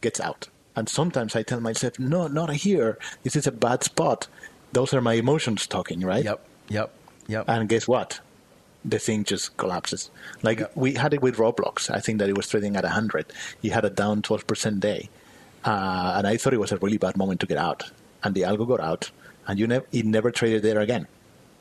gets 0.00 0.20
out. 0.20 0.48
And 0.74 0.88
sometimes 0.88 1.36
I 1.36 1.42
tell 1.42 1.60
myself, 1.60 1.98
"No, 1.98 2.28
not 2.28 2.50
here. 2.50 2.98
This 3.22 3.36
is 3.36 3.46
a 3.46 3.52
bad 3.52 3.84
spot." 3.84 4.28
Those 4.72 4.94
are 4.94 5.02
my 5.02 5.14
emotions 5.14 5.66
talking, 5.66 6.00
right? 6.00 6.24
yep, 6.24 6.40
yep, 6.68 6.94
yep. 7.28 7.44
And 7.46 7.68
guess 7.68 7.86
what? 7.86 8.20
The 8.86 8.98
thing 8.98 9.24
just 9.24 9.54
collapses. 9.58 10.10
Like 10.42 10.60
Yep. 10.60 10.72
we 10.76 10.94
had 10.94 11.12
it 11.12 11.20
with 11.20 11.36
Roblox. 11.36 11.90
I 11.94 12.00
think 12.00 12.18
that 12.20 12.30
it 12.30 12.36
was 12.38 12.48
trading 12.48 12.74
at 12.76 12.84
100. 12.84 13.26
You 13.60 13.72
had 13.72 13.84
a 13.84 13.90
down 13.90 14.22
12% 14.22 14.80
day. 14.80 15.10
Uh, 15.64 16.14
and 16.16 16.26
I 16.26 16.36
thought 16.36 16.52
it 16.52 16.60
was 16.60 16.72
a 16.72 16.76
really 16.78 16.98
bad 16.98 17.16
moment 17.16 17.40
to 17.40 17.46
get 17.46 17.58
out. 17.58 17.90
And 18.24 18.34
the 18.34 18.42
algo 18.42 18.66
got 18.66 18.80
out, 18.80 19.10
and 19.46 19.58
you 19.58 19.66
never 19.66 19.86
it 19.92 20.04
never 20.04 20.30
traded 20.30 20.62
there 20.62 20.80
again. 20.80 21.06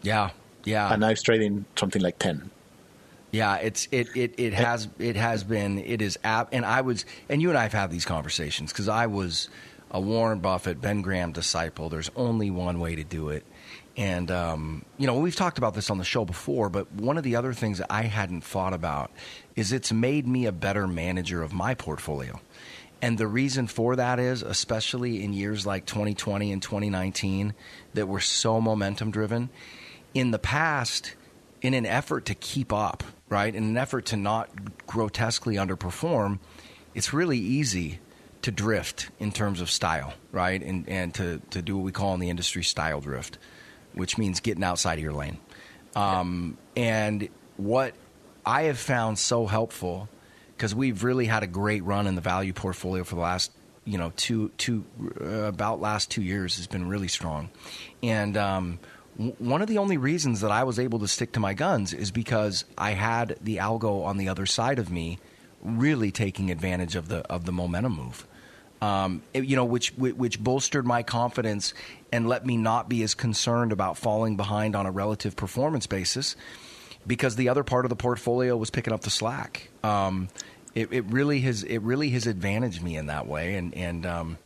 yeah, 0.02 0.30
yeah. 0.64 0.92
And 0.92 1.02
now 1.02 1.10
it's 1.10 1.24
trading 1.24 1.66
something 1.76 2.02
like 2.02 2.20
10. 2.20 2.50
Yeah, 3.32 3.56
it's 3.56 3.88
it 3.92 4.10
it, 4.16 4.34
it 4.38 4.54
has 4.54 4.90
it 5.00 5.16
has 5.16 5.44
been 5.44 5.80
it 5.80 6.02
is 6.02 6.20
app 6.24 6.50
and 6.52 6.66
I 6.66 6.82
was 6.82 7.06
and 7.30 7.42
you 7.42 7.50
and 7.50 7.58
I 7.58 7.64
have 7.64 7.74
had 7.74 7.90
these 7.90 8.06
conversations 8.06 8.72
because 8.72 8.90
I 8.90 9.08
was 9.08 9.48
a 9.90 10.00
Warren 10.02 10.40
Buffett 10.40 10.82
Ben 10.82 11.02
Graham 11.02 11.32
disciple. 11.32 11.90
There's 11.90 12.12
only 12.16 12.52
one 12.52 12.80
way 12.80 12.96
to 12.96 13.04
do 13.04 13.30
it, 13.30 13.46
and 13.96 14.30
um, 14.30 14.86
you 14.98 15.08
know 15.08 15.18
we've 15.18 15.36
talked 15.36 15.58
about 15.58 15.76
this 15.76 15.90
on 15.90 15.98
the 15.98 16.04
show 16.04 16.26
before. 16.26 16.70
But 16.70 16.92
one 16.92 17.18
of 17.18 17.24
the 17.24 17.38
other 17.38 17.54
things 17.54 17.78
that 17.78 17.88
I 17.90 18.04
hadn't 18.04 18.42
thought 18.42 18.74
about 18.74 19.12
is 19.56 19.72
it's 19.72 19.94
made 19.94 20.28
me 20.28 20.46
a 20.46 20.52
better 20.52 20.86
manager 20.86 21.42
of 21.42 21.54
my 21.54 21.74
portfolio. 21.74 22.40
And 23.02 23.18
the 23.18 23.28
reason 23.28 23.68
for 23.68 23.96
that 23.96 24.20
is, 24.20 24.44
especially 24.44 25.24
in 25.24 25.34
years 25.34 25.66
like 25.66 25.86
2020 25.86 26.52
and 26.52 26.62
2019, 26.62 27.54
that 27.96 28.08
were 28.08 28.20
so 28.20 28.62
momentum 28.62 29.12
driven. 29.12 29.50
In 30.14 30.32
the 30.32 30.40
past, 30.40 31.16
in 31.62 31.74
an 31.74 31.86
effort 31.86 32.26
to 32.26 32.36
keep 32.36 32.72
up, 32.72 33.04
right, 33.30 33.54
in 33.54 33.64
an 33.64 33.78
effort 33.78 34.06
to 34.08 34.18
not 34.18 34.50
grotesquely 34.86 35.56
underperform, 35.56 36.40
it's 36.94 37.14
really 37.14 37.40
easy 37.40 38.00
to 38.44 38.52
drift 38.52 39.10
in 39.20 39.32
terms 39.32 39.62
of 39.62 39.70
style, 39.70 40.14
right, 40.32 40.62
and 40.62 40.88
and 40.90 41.14
to 41.16 41.42
to 41.52 41.62
do 41.62 41.78
what 41.78 41.84
we 41.84 41.92
call 41.92 42.14
in 42.14 42.20
the 42.20 42.30
industry 42.30 42.64
style 42.64 43.00
drift, 43.00 43.38
which 43.94 44.18
means 44.18 44.40
getting 44.40 44.64
outside 44.64 44.98
of 44.98 45.04
your 45.04 45.14
lane. 45.14 45.38
Um, 45.96 46.58
and 46.76 47.30
what 47.58 47.94
I 48.46 48.64
have 48.64 48.80
found 48.80 49.20
so 49.20 49.46
helpful 49.46 50.10
because 50.62 50.76
we've 50.76 51.04
really 51.04 51.26
had 51.26 51.42
a 51.42 51.48
great 51.48 51.84
run 51.84 52.06
in 52.06 52.14
the 52.14 52.22
value 52.22 52.54
portfolio 52.54 53.04
for 53.04 53.16
the 53.16 53.22
last 53.22 53.52
you 53.84 53.98
know 53.98 54.14
two 54.16 54.50
two 54.60 54.86
uh, 55.20 55.26
about 55.46 55.82
last 55.82 56.12
two 56.12 56.22
years 56.22 56.58
has 56.58 56.68
been 56.68 56.88
really 56.88 57.08
strong, 57.08 57.50
and 58.04 58.38
um, 58.38 58.78
one 59.40 59.64
of 59.64 59.68
the 59.68 59.80
only 59.80 59.98
reasons 59.98 60.42
that 60.42 60.52
I 60.52 60.64
was 60.64 60.78
able 60.78 61.00
to 61.00 61.08
stick 61.08 61.32
to 61.32 61.40
my 61.40 61.56
guns 61.56 61.94
is 61.94 62.12
because 62.12 62.64
I 62.78 62.92
had 62.92 63.38
the 63.42 63.58
algo 63.58 64.06
on 64.06 64.18
the 64.18 64.30
other 64.30 64.46
side 64.46 64.78
of 64.78 64.92
me, 64.92 65.18
really 65.64 66.12
taking 66.12 66.52
advantage 66.52 66.96
of 66.96 67.08
the 67.08 67.22
of 67.22 67.46
the 67.46 67.52
momentum 67.52 67.94
move. 67.94 68.28
Um, 68.84 69.24
it- 69.34 69.46
you 69.46 69.56
know, 69.56 69.66
which 69.66 69.98
which 69.98 70.40
bolstered 70.40 70.86
my 70.86 71.02
confidence 71.02 71.74
and 72.12 72.30
let 72.30 72.46
me 72.46 72.56
not 72.56 72.88
be 72.88 73.02
as 73.02 73.16
concerned 73.16 73.72
about 73.72 73.98
falling 73.98 74.38
behind 74.38 74.76
on 74.76 74.86
a 74.86 74.92
relative 74.92 75.36
performance 75.36 75.88
basis 75.88 76.36
because 77.08 77.36
the 77.36 77.50
other 77.50 77.64
part 77.64 77.84
of 77.84 77.90
the 77.90 77.96
portfolio 77.96 78.56
was 78.56 78.70
picking 78.70 78.94
up 78.94 79.02
the 79.02 79.10
slack. 79.10 79.71
Um, 79.84 80.30
it, 80.76 80.92
it 80.94 81.06
really 81.06 81.42
has 81.42 81.64
it 81.64 81.80
really 81.80 82.10
has 82.12 82.28
advantaged 82.28 82.82
me 82.82 82.96
in 82.96 83.08
that 83.08 83.28
way, 83.28 83.56
and 83.56 83.74
and 83.76 84.06
um, 84.06 84.38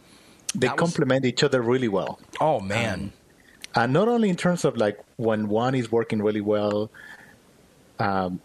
They 0.56 0.68
That 0.68 0.80
was- 0.80 0.92
complement 0.92 1.26
each 1.26 1.44
other 1.44 1.62
really 1.62 1.88
well. 1.90 2.20
oh 2.40 2.60
man, 2.60 3.12
And 3.76 3.92
not 3.94 4.08
only 4.08 4.30
in 4.30 4.38
terms 4.38 4.64
of 4.66 4.78
like 4.78 4.98
when 5.18 5.50
one 5.50 5.76
is 5.76 5.92
working 5.92 6.22
really 6.22 6.42
well, 6.42 6.90
um, 8.00 8.40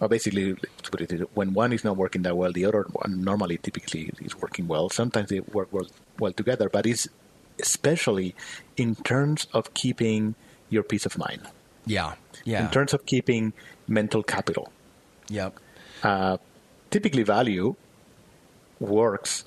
or 0.00 0.08
basically, 0.08 0.56
put 0.90 1.00
it 1.00 1.12
when 1.34 1.54
one 1.54 1.72
is 1.72 1.84
not 1.84 1.96
working 1.96 2.22
that 2.22 2.36
well, 2.36 2.52
the 2.52 2.64
other 2.64 2.84
one 2.92 3.22
normally 3.22 3.56
typically 3.58 4.10
is 4.20 4.34
working 4.36 4.66
well. 4.66 4.90
Sometimes 4.90 5.28
they 5.30 5.40
work 5.40 5.68
well, 5.72 5.86
well 6.18 6.32
together, 6.32 6.68
but 6.68 6.86
it's 6.86 7.06
especially 7.60 8.34
in 8.76 8.94
terms 8.96 9.46
of 9.52 9.72
keeping 9.74 10.34
your 10.70 10.82
peace 10.82 11.06
of 11.06 11.16
mind, 11.18 11.42
yeah, 11.86 12.14
yeah, 12.44 12.64
in 12.64 12.70
terms 12.72 12.92
of 12.94 13.06
keeping 13.06 13.52
mental 13.86 14.22
capital. 14.24 14.72
yep, 15.28 15.54
Typically, 16.90 17.22
value 17.22 17.74
works 18.80 19.44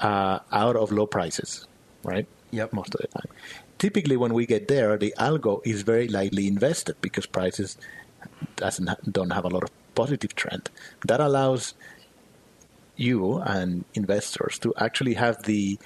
uh, 0.00 0.38
out 0.50 0.76
of 0.76 0.90
low 0.90 1.06
prices, 1.06 1.66
right? 2.02 2.26
Yep. 2.50 2.72
Most 2.72 2.94
of 2.94 3.00
the 3.02 3.08
time. 3.08 3.30
Typically, 3.78 4.16
when 4.16 4.34
we 4.34 4.46
get 4.46 4.66
there, 4.68 4.96
the 4.96 5.14
algo 5.18 5.60
is 5.64 5.82
very 5.82 6.08
lightly 6.08 6.48
invested 6.48 6.96
because 7.00 7.26
prices 7.26 7.76
doesn't 8.56 8.88
ha- 8.88 8.96
don't 9.10 9.30
have 9.30 9.44
a 9.44 9.48
lot 9.48 9.62
of 9.62 9.70
positive 9.94 10.34
trend. 10.34 10.70
That 11.06 11.20
allows 11.20 11.74
you 12.96 13.38
and 13.38 13.84
investors 13.94 14.58
to 14.60 14.74
actually 14.78 15.14
have 15.14 15.42
the 15.44 15.78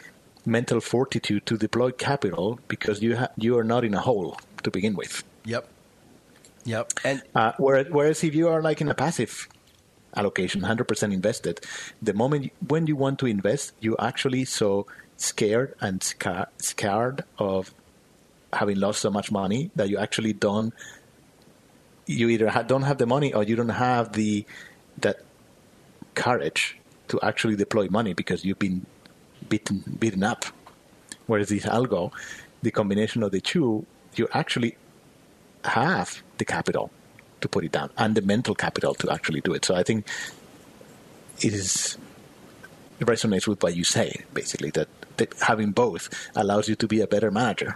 mental 0.47 0.81
fortitude 0.81 1.45
to 1.47 1.59
deploy 1.59 1.91
capital 1.91 2.59
because 2.69 3.02
you 3.02 3.17
ha- 3.17 3.29
you 3.37 3.59
are 3.59 3.64
not 3.64 3.85
in 3.85 3.95
a 3.95 4.00
hole 4.00 4.38
to 4.62 4.71
begin 4.71 4.95
with. 4.95 5.23
yep, 5.45 5.69
yep, 6.64 6.93
and 7.05 7.23
Uh, 7.35 7.52
whereas, 7.59 7.87
whereas 7.91 8.25
if 8.25 8.35
you 8.35 8.49
are 8.49 8.62
like 8.62 8.81
in 8.81 8.88
a 8.88 8.95
passive 8.95 9.49
allocation, 10.16 10.61
100% 10.61 11.12
invested, 11.12 11.61
the 12.00 12.12
moment 12.14 12.45
you, 12.45 12.50
when 12.66 12.87
you 12.87 12.97
want 12.97 13.19
to 13.21 13.26
invest, 13.26 13.73
you 13.81 13.97
actually 13.99 14.45
so 14.45 14.87
scared 15.16 15.75
and 15.81 16.02
sca- 16.02 16.49
scared 16.59 17.25
of 17.38 17.73
having 18.52 18.78
lost 18.78 19.00
so 19.00 19.11
much 19.11 19.31
money 19.31 19.71
that 19.76 19.88
you 19.88 19.99
actually 19.99 20.33
don't. 20.33 20.75
You 22.07 22.28
either 22.28 22.49
ha- 22.49 22.62
don't 22.62 22.83
have 22.83 22.99
the 22.99 23.07
money 23.07 23.33
or 23.33 23.42
you 23.42 23.57
don't 23.57 23.69
have 23.69 24.12
the 24.12 24.45
that 24.99 25.21
courage 26.14 26.78
to 27.09 27.21
actually 27.23 27.57
deploy 27.57 27.88
money 27.88 28.12
because 28.12 28.45
you've 28.45 28.59
been 28.59 28.85
beaten 29.49 29.97
beaten 29.99 30.23
up. 30.23 30.45
Whereas 31.26 31.49
this 31.49 31.64
algo, 31.64 32.12
the 32.62 32.71
combination 32.71 33.23
of 33.23 33.31
the 33.31 33.40
two, 33.40 33.87
you 34.16 34.28
actually 34.33 34.76
have 35.64 36.23
the 36.38 36.45
capital 36.45 36.90
to 37.42 37.49
put 37.49 37.64
it 37.64 37.72
down 37.72 37.90
and 37.96 38.14
the 38.14 38.22
mental 38.22 38.54
capital 38.54 38.94
to 38.94 39.11
actually 39.11 39.40
do 39.40 39.52
it. 39.52 39.64
So 39.64 39.75
I 39.75 39.82
think 39.82 40.06
it 41.40 41.52
is 41.52 41.99
it 42.99 43.06
resonates 43.06 43.46
with 43.46 43.62
what 43.62 43.76
you 43.76 43.84
say, 43.84 44.22
basically, 44.32 44.70
that, 44.70 44.88
that 45.16 45.34
having 45.40 45.72
both 45.72 46.08
allows 46.34 46.68
you 46.68 46.76
to 46.76 46.87
be 46.87 47.00
a 47.00 47.06
better 47.06 47.30
manager. 47.30 47.75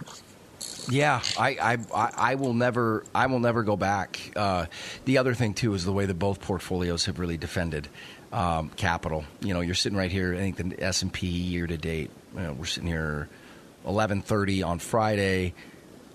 Yeah, 0.89 1.21
I, 1.37 1.77
I, 1.93 2.11
I 2.31 2.35
will 2.35 2.53
never, 2.53 3.03
I 3.13 3.27
will 3.27 3.39
never 3.39 3.63
go 3.63 3.75
back. 3.75 4.31
Uh, 4.35 4.67
the 5.03 5.17
other 5.17 5.33
thing 5.33 5.53
too 5.53 5.73
is 5.73 5.83
the 5.83 5.91
way 5.91 6.05
that 6.05 6.17
both 6.17 6.39
portfolios 6.39 7.05
have 7.05 7.19
really 7.19 7.37
defended 7.37 7.89
um, 8.31 8.69
capital. 8.69 9.25
You 9.41 9.53
know, 9.53 9.59
you're 9.59 9.75
sitting 9.75 9.97
right 9.97 10.11
here. 10.11 10.33
I 10.33 10.37
think 10.37 10.57
the 10.57 10.83
S 10.83 11.01
and 11.01 11.11
P 11.11 11.27
year 11.27 11.67
to 11.67 11.77
date, 11.77 12.09
you 12.33 12.41
know, 12.41 12.53
we're 12.53 12.65
sitting 12.65 12.87
here, 12.87 13.27
eleven 13.85 14.21
thirty 14.21 14.63
on 14.63 14.79
Friday. 14.79 15.53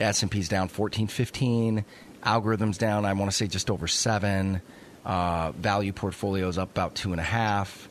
S 0.01 0.23
and 0.23 0.31
P's 0.31 0.49
down 0.49 0.69
fourteen 0.69 1.07
fifteen. 1.07 1.85
Algorithms 2.23 2.79
down. 2.79 3.05
I 3.05 3.13
want 3.13 3.31
to 3.31 3.37
say 3.37 3.47
just 3.47 3.71
over 3.71 3.87
seven. 3.89 4.63
Uh, 5.05 5.51
value 5.53 5.93
portfolios 5.93 6.59
up 6.59 6.71
about 6.71 6.95
two 6.95 7.11
and 7.11 7.21
a 7.21 7.25
half. 7.25 7.89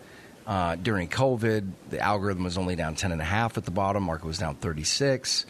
Uh, 0.47 0.75
during 0.75 1.09
COVID, 1.09 1.69
the 1.89 1.99
algorithm 1.99 2.45
was 2.45 2.57
only 2.57 2.75
down 2.75 2.95
ten 2.95 3.11
and 3.11 3.21
a 3.21 3.25
half 3.25 3.57
at 3.57 3.65
the 3.65 3.71
bottom. 3.71 4.03
Market 4.03 4.25
was 4.25 4.37
down 4.37 4.55
thirty 4.55 4.83
six. 4.83 5.45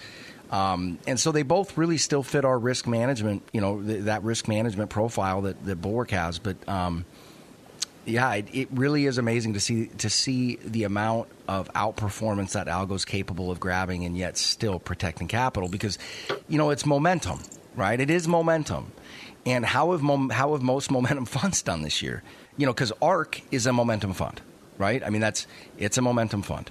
Um, 0.50 1.00
and 1.08 1.18
so 1.20 1.32
they 1.32 1.44
both 1.44 1.78
really 1.78 1.98
still 1.98 2.24
fit 2.24 2.44
our 2.44 2.60
risk 2.60 2.86
management, 2.86 3.44
you 3.54 3.62
know, 3.62 3.82
th- 3.82 4.04
that 4.04 4.24
risk 4.24 4.50
management 4.50 4.90
profile 4.90 5.44
that, 5.44 5.64
that 5.66 5.78
Bulwark 5.82 6.12
has. 6.12 6.40
But 6.40 6.58
um, 6.68 7.06
yeah, 8.06 8.34
it, 8.34 8.48
it 8.52 8.68
really 8.72 9.06
is 9.06 9.18
amazing 9.18 9.54
to 9.54 9.62
see 9.62 9.86
to 10.00 10.10
see 10.10 10.58
the 10.58 10.84
amount 10.84 11.30
of 11.48 11.72
outperformance 11.74 12.54
that 12.54 12.68
Algo's 12.68 13.06
capable 13.06 13.50
of 13.50 13.60
grabbing 13.60 14.04
and 14.04 14.18
yet 14.18 14.38
still 14.38 14.78
protecting 14.78 15.28
capital 15.28 15.70
because, 15.70 15.98
you 16.50 16.58
know, 16.58 16.72
it's 16.72 16.86
momentum, 16.86 17.40
right? 17.75 18.00
It 18.00 18.10
is 18.10 18.28
momentum. 18.28 18.92
And 19.46 19.66
how 19.66 19.92
have 19.92 20.01
mom- 20.01 20.30
how 20.30 20.54
have 20.54 20.62
most 20.62 20.92
momentum 20.98 21.25
funds 21.25 21.62
done 21.62 21.82
this 21.82 22.01
year? 22.01 22.24
You 22.58 22.66
know, 22.66 22.74
because 22.74 22.92
ARK 23.01 23.42
is 23.51 23.66
a 23.66 23.74
momentum 23.74 24.13
fund, 24.13 24.42
right? 24.78 25.04
I 25.04 25.10
mean, 25.10 25.22
that's 25.22 25.48
it's 25.78 25.98
a 25.98 26.01
momentum 26.01 26.42
fund. 26.44 26.70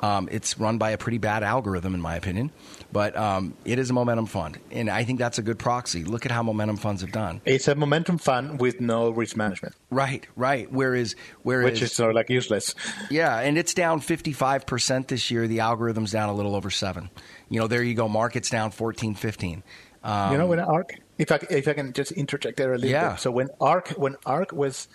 Um, 0.00 0.28
it's 0.30 0.58
run 0.58 0.76
by 0.76 0.90
a 0.90 0.98
pretty 0.98 1.16
bad 1.16 1.42
algorithm, 1.42 1.94
in 1.94 2.00
my 2.00 2.16
opinion, 2.16 2.50
but 2.92 3.16
um, 3.16 3.54
it 3.64 3.78
is 3.78 3.88
a 3.88 3.94
momentum 3.94 4.26
fund, 4.26 4.58
and 4.70 4.90
I 4.90 5.02
think 5.04 5.18
that's 5.18 5.38
a 5.38 5.42
good 5.42 5.58
proxy. 5.58 6.04
Look 6.04 6.26
at 6.26 6.32
how 6.32 6.42
momentum 6.42 6.76
funds 6.76 7.00
have 7.00 7.10
done. 7.10 7.40
It's 7.46 7.68
a 7.68 7.74
momentum 7.74 8.18
fund 8.18 8.60
with 8.60 8.82
no 8.82 9.08
risk 9.08 9.34
management. 9.34 9.74
Right, 9.88 10.26
right. 10.36 10.70
Whereas, 10.70 11.16
whereas, 11.42 11.72
which 11.72 11.82
is 11.82 11.92
sort 11.92 12.10
of 12.10 12.16
like 12.16 12.28
useless. 12.28 12.74
Yeah, 13.08 13.38
and 13.38 13.56
it's 13.56 13.72
down 13.72 14.00
fifty 14.00 14.34
five 14.34 14.66
percent 14.66 15.08
this 15.08 15.30
year. 15.30 15.48
The 15.48 15.60
algorithm's 15.60 16.10
down 16.12 16.28
a 16.28 16.34
little 16.34 16.54
over 16.54 16.70
seven. 16.70 17.08
You 17.48 17.60
know, 17.60 17.66
there 17.66 17.82
you 17.82 17.94
go. 17.94 18.08
Market's 18.08 18.50
down 18.50 18.72
14, 18.72 19.14
15. 19.14 19.62
Um, 20.04 20.32
you 20.32 20.38
know, 20.38 20.46
when 20.46 20.60
ARK, 20.60 21.00
if 21.18 21.32
I 21.32 21.40
if 21.50 21.66
I 21.66 21.72
can 21.72 21.92
just 21.92 22.12
interject 22.12 22.58
there 22.58 22.72
a 22.72 22.76
little 22.76 22.90
yeah. 22.90 23.10
bit. 23.12 23.20
So 23.20 23.30
when 23.30 23.48
ARK 23.60 23.88
when 23.96 24.16
ARK 24.24 24.52
was 24.52 24.86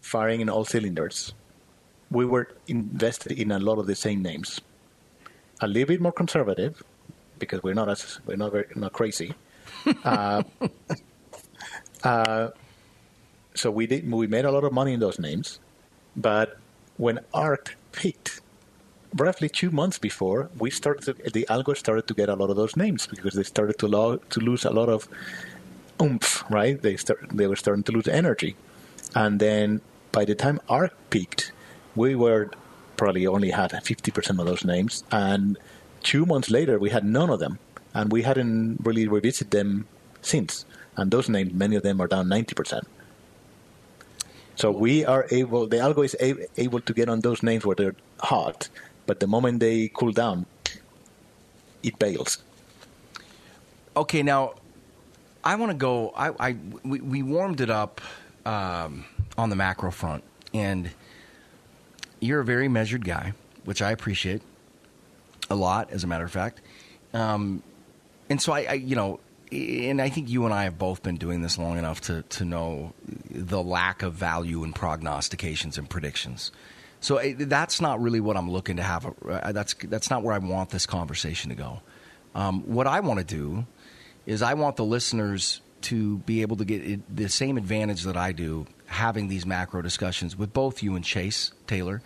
firing 0.00 0.40
in 0.40 0.48
all 0.48 0.64
cylinders 0.64 1.32
we 2.14 2.24
were 2.24 2.48
invested 2.68 3.32
in 3.32 3.50
a 3.50 3.58
lot 3.58 3.78
of 3.78 3.86
the 3.86 3.94
same 3.94 4.22
names. 4.22 4.60
A 5.60 5.66
little 5.66 5.88
bit 5.88 6.00
more 6.00 6.12
conservative 6.12 6.82
because 7.38 7.62
we're 7.62 7.74
not 7.74 7.88
as 7.88 8.20
we're 8.26 8.36
not 8.36 8.52
very, 8.52 8.66
not 8.74 8.92
crazy. 8.92 9.34
uh, 10.04 10.42
uh, 12.02 12.48
so 13.54 13.70
we 13.70 13.86
did 13.86 14.10
we 14.10 14.26
made 14.26 14.44
a 14.44 14.50
lot 14.50 14.64
of 14.64 14.72
money 14.72 14.92
in 14.92 15.00
those 15.00 15.18
names, 15.18 15.58
but 16.16 16.58
when 16.96 17.20
ARK 17.32 17.76
peaked, 17.92 18.40
roughly 19.14 19.48
two 19.48 19.70
months 19.70 19.98
before, 19.98 20.50
we 20.58 20.70
started 20.70 21.04
to, 21.04 21.30
the 21.30 21.46
algo 21.48 21.76
started 21.76 22.06
to 22.08 22.14
get 22.14 22.28
a 22.28 22.34
lot 22.34 22.50
of 22.50 22.56
those 22.56 22.76
names 22.76 23.06
because 23.06 23.34
they 23.34 23.42
started 23.42 23.78
to 23.78 23.88
lo- 23.88 24.16
to 24.30 24.40
lose 24.40 24.64
a 24.64 24.70
lot 24.70 24.88
of 24.88 25.08
oomph. 26.00 26.44
Right? 26.50 26.80
They 26.80 26.96
start 26.96 27.26
they 27.32 27.46
were 27.46 27.56
starting 27.56 27.84
to 27.84 27.92
lose 27.92 28.08
energy, 28.08 28.56
and 29.14 29.40
then 29.40 29.80
by 30.12 30.24
the 30.24 30.34
time 30.34 30.60
ARK 30.68 30.94
peaked, 31.10 31.52
we 31.96 32.14
were 32.14 32.50
probably 32.96 33.26
only 33.26 33.50
had 33.50 33.70
50% 33.72 34.38
of 34.38 34.46
those 34.46 34.64
names. 34.64 35.04
And 35.10 35.58
two 36.02 36.24
months 36.26 36.50
later, 36.50 36.78
we 36.78 36.90
had 36.90 37.04
none 37.04 37.30
of 37.30 37.40
them. 37.40 37.58
And 37.92 38.10
we 38.10 38.22
hadn't 38.22 38.78
really 38.82 39.06
revisited 39.06 39.50
them 39.50 39.86
since. 40.22 40.64
And 40.96 41.10
those 41.10 41.28
names, 41.28 41.52
many 41.52 41.76
of 41.76 41.82
them 41.82 42.00
are 42.00 42.06
down 42.06 42.26
90%. 42.28 42.82
So 44.56 44.70
we 44.70 45.04
are 45.04 45.26
able, 45.30 45.66
the 45.66 45.78
algo 45.78 46.04
is 46.04 46.16
a, 46.20 46.46
able 46.60 46.80
to 46.80 46.92
get 46.94 47.08
on 47.08 47.20
those 47.20 47.42
names 47.42 47.66
where 47.66 47.74
they're 47.74 47.96
hot, 48.20 48.68
but 49.06 49.20
the 49.20 49.26
moment 49.26 49.60
they 49.60 49.88
cool 49.88 50.12
down, 50.12 50.46
it 51.82 51.98
bails. 51.98 52.38
Okay, 53.96 54.22
now 54.22 54.54
I 55.44 55.56
want 55.56 55.70
to 55.70 55.76
go. 55.76 56.12
I, 56.16 56.30
I 56.40 56.56
we, 56.82 57.00
we, 57.00 57.22
warmed 57.22 57.60
it 57.60 57.70
up 57.70 58.00
um, 58.46 59.04
on 59.36 59.50
the 59.50 59.56
macro 59.56 59.90
front, 59.90 60.24
and 60.52 60.90
you're 62.20 62.40
a 62.40 62.44
very 62.44 62.68
measured 62.68 63.04
guy, 63.04 63.34
which 63.64 63.82
I 63.82 63.92
appreciate 63.92 64.42
a 65.50 65.54
lot, 65.54 65.90
as 65.90 66.02
a 66.02 66.06
matter 66.06 66.24
of 66.24 66.32
fact. 66.32 66.60
Um, 67.12 67.62
and 68.30 68.40
so 68.40 68.52
I, 68.52 68.60
I, 68.62 68.72
you 68.72 68.96
know, 68.96 69.20
and 69.52 70.00
I 70.00 70.08
think 70.08 70.28
you 70.30 70.46
and 70.46 70.54
I 70.54 70.64
have 70.64 70.78
both 70.78 71.02
been 71.02 71.16
doing 71.16 71.42
this 71.42 71.58
long 71.58 71.78
enough 71.78 72.00
to 72.02 72.22
to 72.22 72.44
know 72.44 72.94
the 73.30 73.62
lack 73.62 74.02
of 74.02 74.14
value 74.14 74.64
in 74.64 74.72
prognostications 74.72 75.78
and 75.78 75.88
predictions. 75.88 76.50
So 77.04 77.18
I, 77.18 77.34
that's 77.34 77.82
not 77.82 78.00
really 78.00 78.20
what 78.20 78.34
I'm 78.38 78.50
looking 78.50 78.78
to 78.78 78.82
have. 78.82 79.04
A, 79.04 79.28
uh, 79.28 79.52
that's 79.52 79.74
that's 79.74 80.08
not 80.08 80.22
where 80.22 80.32
I 80.34 80.38
want 80.38 80.70
this 80.70 80.86
conversation 80.86 81.50
to 81.50 81.54
go. 81.54 81.82
Um, 82.34 82.62
what 82.62 82.86
I 82.86 83.00
want 83.00 83.18
to 83.20 83.26
do 83.26 83.66
is 84.24 84.40
I 84.40 84.54
want 84.54 84.76
the 84.76 84.86
listeners 84.86 85.60
to 85.82 86.16
be 86.20 86.40
able 86.40 86.56
to 86.56 86.64
get 86.64 87.14
the 87.14 87.28
same 87.28 87.58
advantage 87.58 88.04
that 88.04 88.16
I 88.16 88.32
do 88.32 88.66
having 88.86 89.28
these 89.28 89.44
macro 89.44 89.82
discussions 89.82 90.34
with 90.34 90.54
both 90.54 90.82
you 90.82 90.96
and 90.96 91.04
Chase 91.04 91.52
Taylor. 91.66 92.00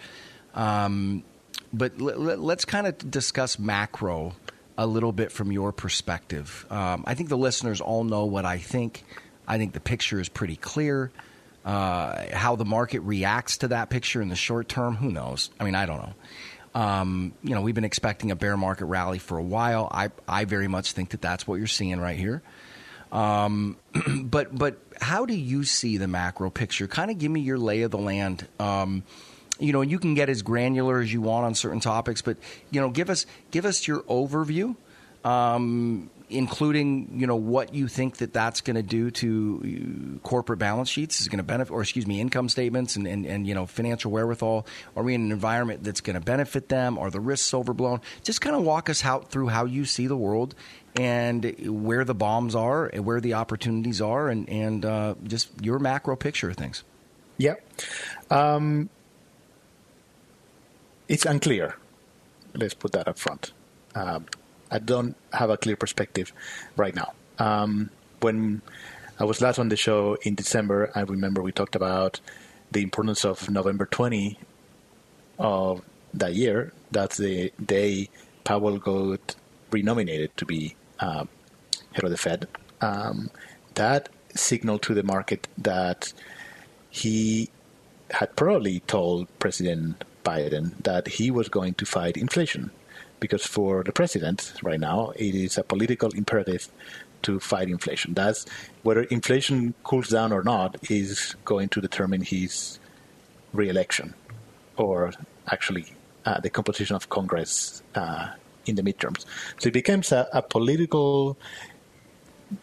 Um, 0.53 1.23
but 1.73 1.93
l- 2.01 2.37
let's 2.37 2.65
kind 2.65 2.89
of 2.89 3.09
discuss 3.09 3.57
macro 3.57 4.35
a 4.77 4.85
little 4.89 5.13
bit 5.13 5.31
from 5.31 5.53
your 5.53 5.71
perspective. 5.71 6.67
Um, 6.71 7.05
I 7.07 7.15
think 7.15 7.29
the 7.29 7.39
listeners 7.39 7.81
all 7.81 8.03
know 8.03 8.25
what 8.25 8.45
I 8.45 8.59
think. 8.59 9.05
I 9.47 9.59
think 9.59 9.75
the 9.75 9.81
picture 9.81 10.19
is 10.19 10.29
pretty 10.29 10.57
clear. 10.57 11.13
Uh, 11.69 12.35
how 12.35 12.57
the 12.57 12.65
market 12.65 13.01
reacts 13.01 13.59
to 13.59 13.69
that 13.69 13.91
picture 13.91 14.23
in 14.23 14.31
the 14.31 14.37
short 14.37 14.71
term, 14.71 14.97
who 14.97 15.13
knows? 15.13 15.51
I 15.61 15.65
mean, 15.65 15.75
I 15.75 15.85
don't 15.85 15.99
know. 15.99 16.15
Um, 16.81 17.35
you 17.43 17.55
know, 17.55 17.61
we've 17.61 17.75
been 17.75 17.85
expecting 17.85 18.31
a 18.31 18.37
bear 18.37 18.57
market 18.57 18.87
rally 18.87 19.19
for 19.19 19.37
a 19.37 19.43
while. 19.43 19.87
I, 19.91 20.09
I 20.27 20.47
very 20.47 20.67
much 20.67 20.93
think 20.93 21.11
that 21.11 21.21
that's 21.21 21.47
what 21.47 21.57
you're 21.57 21.67
seeing 21.67 22.01
right 22.01 22.17
here. 22.17 22.41
Um, 23.13 23.77
but 24.25 24.57
but 24.57 24.79
how 24.99 25.27
do 25.27 25.35
you 25.35 25.63
see 25.63 25.99
the 25.99 26.09
macro 26.09 26.49
picture? 26.49 26.87
Kind 26.87 27.11
of 27.11 27.19
give 27.19 27.31
me 27.31 27.41
your 27.41 27.59
lay 27.59 27.83
of 27.83 27.91
the 27.91 27.99
land. 27.99 28.49
Um, 28.59 29.03
you 29.59 29.75
know, 29.75 29.83
you 29.83 29.99
can 29.99 30.15
get 30.15 30.31
as 30.31 30.41
granular 30.41 31.01
as 31.01 31.13
you 31.13 31.21
want 31.21 31.45
on 31.45 31.55
certain 31.55 31.81
topics, 31.81 32.23
but 32.23 32.39
you 32.71 32.81
know, 32.81 32.89
give 32.89 33.11
us 33.11 33.27
give 33.51 33.67
us 33.67 33.87
your 33.87 34.01
overview, 34.05 34.75
um, 35.23 36.09
including 36.31 37.11
you 37.15 37.27
know 37.27 37.37
what 37.37 37.75
you 37.75 37.89
think 37.89 38.19
that 38.19 38.33
that's 38.33 38.61
going 38.61 38.77
to 38.77 38.83
do 38.83 39.11
to 39.11 40.21
corporate 40.23 40.59
balance 40.59 40.89
sheets. 40.89 41.21
Is 41.21 41.29
going 41.29 41.39
to 41.39 41.45
benefit, 41.45 41.73
or 41.73 41.81
excuse 41.81 42.07
me, 42.07 42.21
income 42.21 42.49
statements 42.49 42.97
and, 42.97 43.07
and, 43.07 43.27
and 43.27 43.47
you 43.47 43.55
know 43.55 43.67
financial 43.67 44.11
wherewithal. 44.11 44.67
Are 44.97 45.03
we 45.03 45.15
in 45.15 45.23
an 45.23 45.33
environment 45.33 45.85
that's 45.85 46.01
going 46.01 46.15
to 46.15 46.21
benefit 46.21 46.69
them? 46.69 46.99
Are 46.99 47.11
the 47.11 47.21
risks 47.21 47.53
overblown? 47.55 48.01
Just 48.23 48.41
kind 48.41 48.57
of 48.57 48.63
walk 48.63 48.91
us 48.91 49.05
out 49.05 49.31
through 49.31 49.49
how 49.49 49.65
you 49.65 49.85
see 49.85 50.07
the 50.07 50.17
world 50.17 50.55
and 50.97 51.55
where 51.85 52.05
the 52.05 52.15
bombs 52.15 52.55
are, 52.55 52.87
and 52.87 53.05
where 53.05 53.21
the 53.21 53.35
opportunities 53.35 54.01
are, 54.01 54.29
and 54.29 54.49
and 54.49 54.85
uh, 54.85 55.15
just 55.25 55.49
your 55.63 55.79
macro 55.79 56.17
picture 56.17 56.51
of 56.51 56.57
things. 56.57 56.85
Yeah, 57.37 57.55
um, 58.31 58.91
it's 61.07 61.25
unclear. 61.25 61.77
Let's 62.55 62.75
put 62.75 62.93
that 62.93 63.07
up 63.07 63.19
front. 63.19 63.53
Um, 63.95 64.27
I 64.71 64.79
don't 64.79 65.17
have 65.33 65.51
a 65.51 65.57
clear 65.57 65.77
perspective 65.77 66.33
right 66.77 66.95
now. 66.95 67.13
Um, 67.39 67.91
when 68.21 68.63
I 69.19 69.25
was 69.25 69.41
last 69.41 69.59
on 69.59 69.69
the 69.69 69.77
show 69.77 70.17
in 70.23 70.35
December, 70.35 70.91
I 70.95 71.03
remember 71.03 71.43
we 71.43 71.53
talked 71.53 71.77
about 71.77 72.21
the 72.71 72.83
importance 72.83 73.25
of 73.25 73.49
November 73.51 73.87
20 73.87 74.39
of 75.39 75.83
that 76.15 76.35
year. 76.35 76.73
That's 76.91 77.17
the 77.17 77.53
day 77.65 78.11
Powell 78.45 78.79
got 78.79 79.37
renominated 79.71 80.37
to 80.37 80.45
be 80.45 80.77
uh, 81.01 81.25
head 81.93 82.05
of 82.05 82.11
the 82.11 82.17
Fed. 82.17 82.49
Um, 82.81 83.31
that 83.75 84.09
signaled 84.35 84.83
to 84.83 84.95
the 84.95 85.03
market 85.03 85.49
that 85.57 86.13
he 86.91 87.51
had 88.11 88.35
probably 88.37 88.81
told 88.81 89.27
President 89.39 90.05
Biden 90.25 90.83
that 90.83 91.09
he 91.09 91.31
was 91.31 91.49
going 91.49 91.75
to 91.75 91.87
fight 91.87 92.17
inflation. 92.17 92.71
Because 93.21 93.45
for 93.45 93.83
the 93.83 93.93
president 93.93 94.53
right 94.63 94.81
now, 94.81 95.13
it 95.17 95.35
is 95.35 95.59
a 95.59 95.63
political 95.63 96.11
imperative 96.11 96.69
to 97.23 97.41
fight 97.41 97.69
inflation. 97.69 98.15
That's 98.15 98.47
whether 98.83 99.03
inflation 99.05 99.75
cools 99.83 100.09
down 100.09 100.33
or 100.33 100.43
not 100.43 100.77
is 100.91 101.35
going 101.45 101.69
to 101.71 101.81
determine 101.81 102.23
his 102.23 102.79
reelection 103.53 104.15
or 104.77 105.13
actually 105.51 105.87
uh, 106.25 106.41
the 106.41 106.51
composition 106.51 106.95
of 106.95 107.09
Congress 107.09 107.83
uh, 107.95 108.29
in 108.67 108.77
the 108.77 108.83
midterms. 108.83 109.25
So 109.59 109.69
it 109.69 109.73
becomes 109.73 110.13
a, 110.13 110.29
a 110.33 110.43
political 110.43 111.37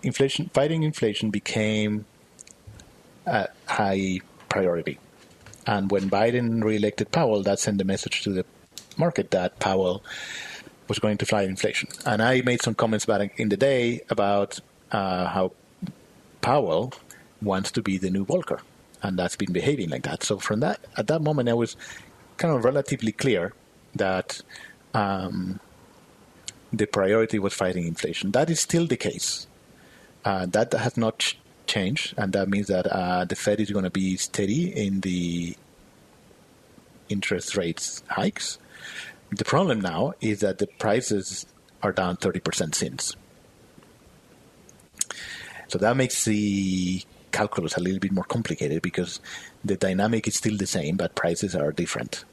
inflation. 0.03 0.49
Fighting 0.53 0.83
inflation 0.83 1.31
became 1.31 2.05
a 3.25 3.49
high 3.67 4.19
priority. 4.49 4.99
And 5.67 5.91
when 5.91 6.09
Biden 6.09 6.63
reelected 6.63 7.11
Powell, 7.11 7.41
that 7.43 7.59
sent 7.59 7.81
a 7.81 7.83
message 7.85 8.21
to 8.23 8.29
the 8.31 8.45
market 8.97 9.31
that 9.31 9.59
Powell 9.59 10.03
was 10.87 10.99
going 10.99 11.17
to 11.17 11.25
fight 11.25 11.49
inflation. 11.49 11.89
And 12.05 12.21
I 12.21 12.41
made 12.41 12.61
some 12.61 12.75
comments 12.75 13.05
about 13.05 13.21
in 13.37 13.49
the 13.49 13.57
day 13.57 14.01
about 14.09 14.59
uh, 14.91 15.27
how 15.27 15.51
Powell 16.41 16.93
wants 17.41 17.71
to 17.71 17.81
be 17.81 17.97
the 17.97 18.09
new 18.09 18.25
Volcker, 18.25 18.59
and 19.01 19.17
that's 19.17 19.35
been 19.35 19.51
behaving 19.51 19.89
like 19.89 20.03
that. 20.03 20.23
So 20.23 20.37
from 20.37 20.59
that, 20.61 20.79
at 20.97 21.07
that 21.07 21.21
moment, 21.21 21.49
I 21.49 21.53
was 21.53 21.75
kind 22.37 22.55
of 22.55 22.63
relatively 22.63 23.11
clear 23.11 23.53
that 23.95 24.41
um, 24.93 25.59
the 26.71 26.85
priority 26.85 27.39
was 27.39 27.53
fighting 27.53 27.87
inflation. 27.87 28.31
That 28.31 28.49
is 28.49 28.59
still 28.59 28.87
the 28.87 28.97
case. 28.97 29.47
Uh, 30.23 30.45
that 30.47 30.73
has 30.73 30.97
not 30.97 31.19
ch- 31.19 31.37
changed, 31.67 32.13
and 32.17 32.33
that 32.33 32.49
means 32.49 32.67
that 32.67 32.87
uh, 32.87 33.25
the 33.25 33.35
Fed 33.35 33.59
is 33.59 33.71
going 33.71 33.85
to 33.85 33.91
be 33.91 34.17
steady 34.17 34.69
in 34.69 35.01
the 35.01 35.55
interest 37.09 37.55
rates 37.55 38.03
hikes. 38.09 38.57
The 39.31 39.45
problem 39.45 39.81
now 39.81 40.13
is 40.21 40.39
that 40.41 40.59
the 40.59 40.67
prices 40.67 41.45
are 41.81 41.91
down 41.91 42.17
30% 42.17 42.75
since. 42.75 43.15
So 45.67 45.77
that 45.79 45.97
makes 45.97 46.25
the 46.25 47.03
calculus 47.31 47.75
a 47.75 47.81
little 47.81 47.99
bit 47.99 48.11
more 48.11 48.23
complicated 48.23 48.81
because 48.81 49.19
the 49.63 49.75
dynamic 49.75 50.27
is 50.27 50.35
still 50.35 50.57
the 50.57 50.67
same, 50.67 50.95
but 50.95 51.15
prices 51.15 51.55
are 51.55 51.71
different, 51.71 52.23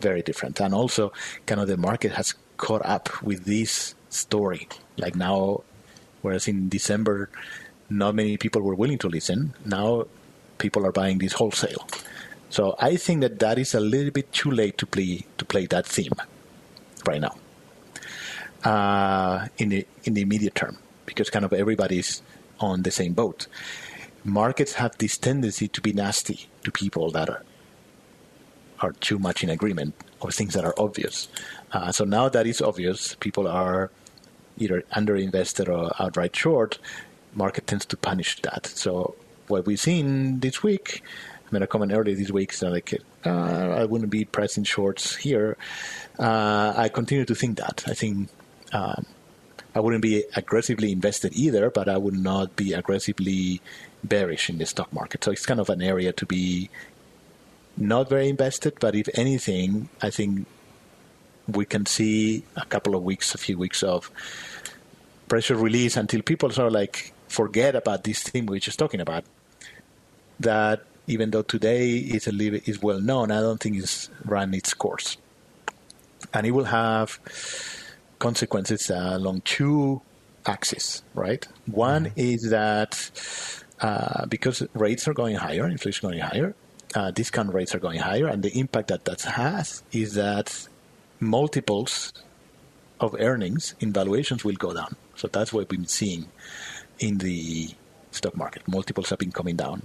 very 0.00 0.22
different. 0.22 0.60
And 0.60 0.74
also, 0.74 1.12
kind 1.46 1.60
of 1.60 1.68
the 1.68 1.76
market 1.76 2.12
has 2.12 2.34
caught 2.56 2.84
up 2.84 3.22
with 3.22 3.44
this 3.44 3.94
story. 4.08 4.68
Like 4.96 5.14
now, 5.14 5.64
whereas 6.22 6.48
in 6.48 6.68
December, 6.68 7.30
not 7.90 8.14
many 8.14 8.36
people 8.36 8.62
were 8.62 8.74
willing 8.74 8.98
to 8.98 9.08
listen. 9.08 9.54
Now, 9.64 10.06
people 10.58 10.86
are 10.86 10.92
buying 10.92 11.18
this 11.18 11.32
wholesale. 11.34 11.86
So 12.50 12.76
I 12.78 12.96
think 12.96 13.20
that 13.20 13.38
that 13.40 13.58
is 13.58 13.74
a 13.74 13.80
little 13.80 14.10
bit 14.10 14.32
too 14.32 14.50
late 14.50 14.78
to 14.78 14.86
play 14.86 15.26
to 15.36 15.44
play 15.44 15.66
that 15.66 15.86
theme. 15.86 16.12
right 17.06 17.20
now 17.20 17.36
uh, 18.64 19.48
in 19.58 19.68
the 19.70 19.86
in 20.04 20.14
the 20.14 20.22
immediate 20.22 20.54
term 20.54 20.78
because 21.06 21.30
kind 21.30 21.44
of 21.44 21.52
everybody's 21.52 22.22
on 22.60 22.82
the 22.82 22.90
same 22.90 23.12
boat. 23.14 23.46
Markets 24.24 24.74
have 24.74 24.96
this 24.98 25.16
tendency 25.16 25.68
to 25.68 25.80
be 25.80 25.92
nasty 25.92 26.48
to 26.64 26.70
people 26.70 27.10
that 27.10 27.28
are 27.30 27.44
are 28.80 28.92
too 28.92 29.18
much 29.18 29.42
in 29.42 29.50
agreement 29.50 29.94
or 30.20 30.30
things 30.30 30.54
that 30.54 30.64
are 30.64 30.74
obvious. 30.78 31.28
Uh, 31.72 31.90
so 31.90 32.04
now 32.04 32.28
that 32.28 32.46
is 32.46 32.62
obvious, 32.62 33.14
people 33.16 33.48
are 33.48 33.90
either 34.58 34.82
underinvested 34.94 35.68
or 35.68 35.92
outright 36.00 36.34
short. 36.34 36.78
Market 37.34 37.66
tends 37.66 37.84
to 37.86 37.96
punish 37.96 38.40
that. 38.42 38.66
So 38.66 39.16
what 39.48 39.66
we've 39.66 39.80
seen 39.80 40.40
this 40.40 40.62
week, 40.62 41.02
I 41.48 41.54
made 41.54 41.62
a 41.62 41.66
comment 41.66 41.92
earlier 41.92 42.14
this 42.14 42.30
week, 42.30 42.52
so 42.52 42.68
like 42.68 42.94
uh, 43.24 43.30
I 43.30 43.84
wouldn't 43.84 44.10
be 44.10 44.24
pressing 44.24 44.64
shorts 44.64 45.16
here. 45.16 45.56
Uh, 46.18 46.74
I 46.76 46.88
continue 46.88 47.24
to 47.24 47.34
think 47.34 47.56
that. 47.58 47.84
I 47.86 47.94
think 47.94 48.28
um, 48.72 49.06
I 49.74 49.80
wouldn't 49.80 50.02
be 50.02 50.24
aggressively 50.36 50.92
invested 50.92 51.32
either, 51.34 51.70
but 51.70 51.88
I 51.88 51.96
would 51.96 52.18
not 52.18 52.54
be 52.54 52.74
aggressively 52.74 53.62
bearish 54.04 54.50
in 54.50 54.58
the 54.58 54.66
stock 54.66 54.92
market. 54.92 55.24
So 55.24 55.30
it's 55.30 55.46
kind 55.46 55.60
of 55.60 55.70
an 55.70 55.80
area 55.80 56.12
to 56.12 56.26
be 56.26 56.68
not 57.76 58.08
very 58.08 58.28
invested, 58.28 58.74
but 58.80 58.94
if 58.94 59.08
anything, 59.14 59.88
I 60.02 60.10
think 60.10 60.46
we 61.46 61.64
can 61.64 61.86
see 61.86 62.44
a 62.56 62.66
couple 62.66 62.94
of 62.94 63.02
weeks, 63.02 63.34
a 63.34 63.38
few 63.38 63.56
weeks 63.56 63.82
of 63.82 64.10
pressure 65.28 65.56
release 65.56 65.96
until 65.96 66.20
people 66.22 66.50
sort 66.50 66.66
of 66.66 66.72
like 66.74 67.12
forget 67.28 67.74
about 67.74 68.04
this 68.04 68.22
thing 68.22 68.46
we 68.46 68.58
are 68.58 68.60
just 68.60 68.78
talking 68.78 69.00
about. 69.00 69.24
That 70.40 70.84
even 71.08 71.30
though 71.30 71.42
today 71.42 71.96
it's 71.96 72.26
a 72.26 72.32
little 72.32 72.60
is 72.64 72.80
well 72.80 73.00
known, 73.00 73.30
I 73.30 73.40
don't 73.40 73.60
think 73.60 73.76
it's 73.76 74.10
run 74.24 74.54
its 74.54 74.74
course, 74.74 75.16
and 76.32 76.46
it 76.46 76.52
will 76.52 76.64
have 76.64 77.18
consequences 78.18 78.90
along 78.90 79.42
two 79.42 80.00
axes. 80.46 81.02
Right, 81.14 81.46
one 81.66 82.06
mm-hmm. 82.06 82.20
is 82.20 82.50
that 82.50 83.10
uh, 83.80 84.26
because 84.26 84.62
rates 84.74 85.08
are 85.08 85.14
going 85.14 85.36
higher, 85.36 85.66
inflation 85.66 86.08
going 86.08 86.20
higher, 86.20 86.54
uh, 86.94 87.10
discount 87.10 87.52
rates 87.52 87.74
are 87.74 87.80
going 87.80 87.98
higher, 87.98 88.26
and 88.26 88.42
the 88.42 88.56
impact 88.58 88.88
that 88.88 89.04
that 89.06 89.22
has 89.22 89.82
is 89.92 90.14
that 90.14 90.68
multiples 91.20 92.12
of 93.00 93.14
earnings 93.18 93.74
in 93.80 93.92
valuations 93.92 94.44
will 94.44 94.54
go 94.54 94.72
down. 94.74 94.96
So 95.16 95.28
that's 95.28 95.52
what 95.52 95.60
we've 95.60 95.78
been 95.78 95.86
seeing 95.86 96.26
in 96.98 97.18
the 97.18 97.70
stock 98.10 98.36
market. 98.36 98.66
Multiples 98.66 99.10
have 99.10 99.18
been 99.18 99.32
coming 99.32 99.56
down. 99.56 99.82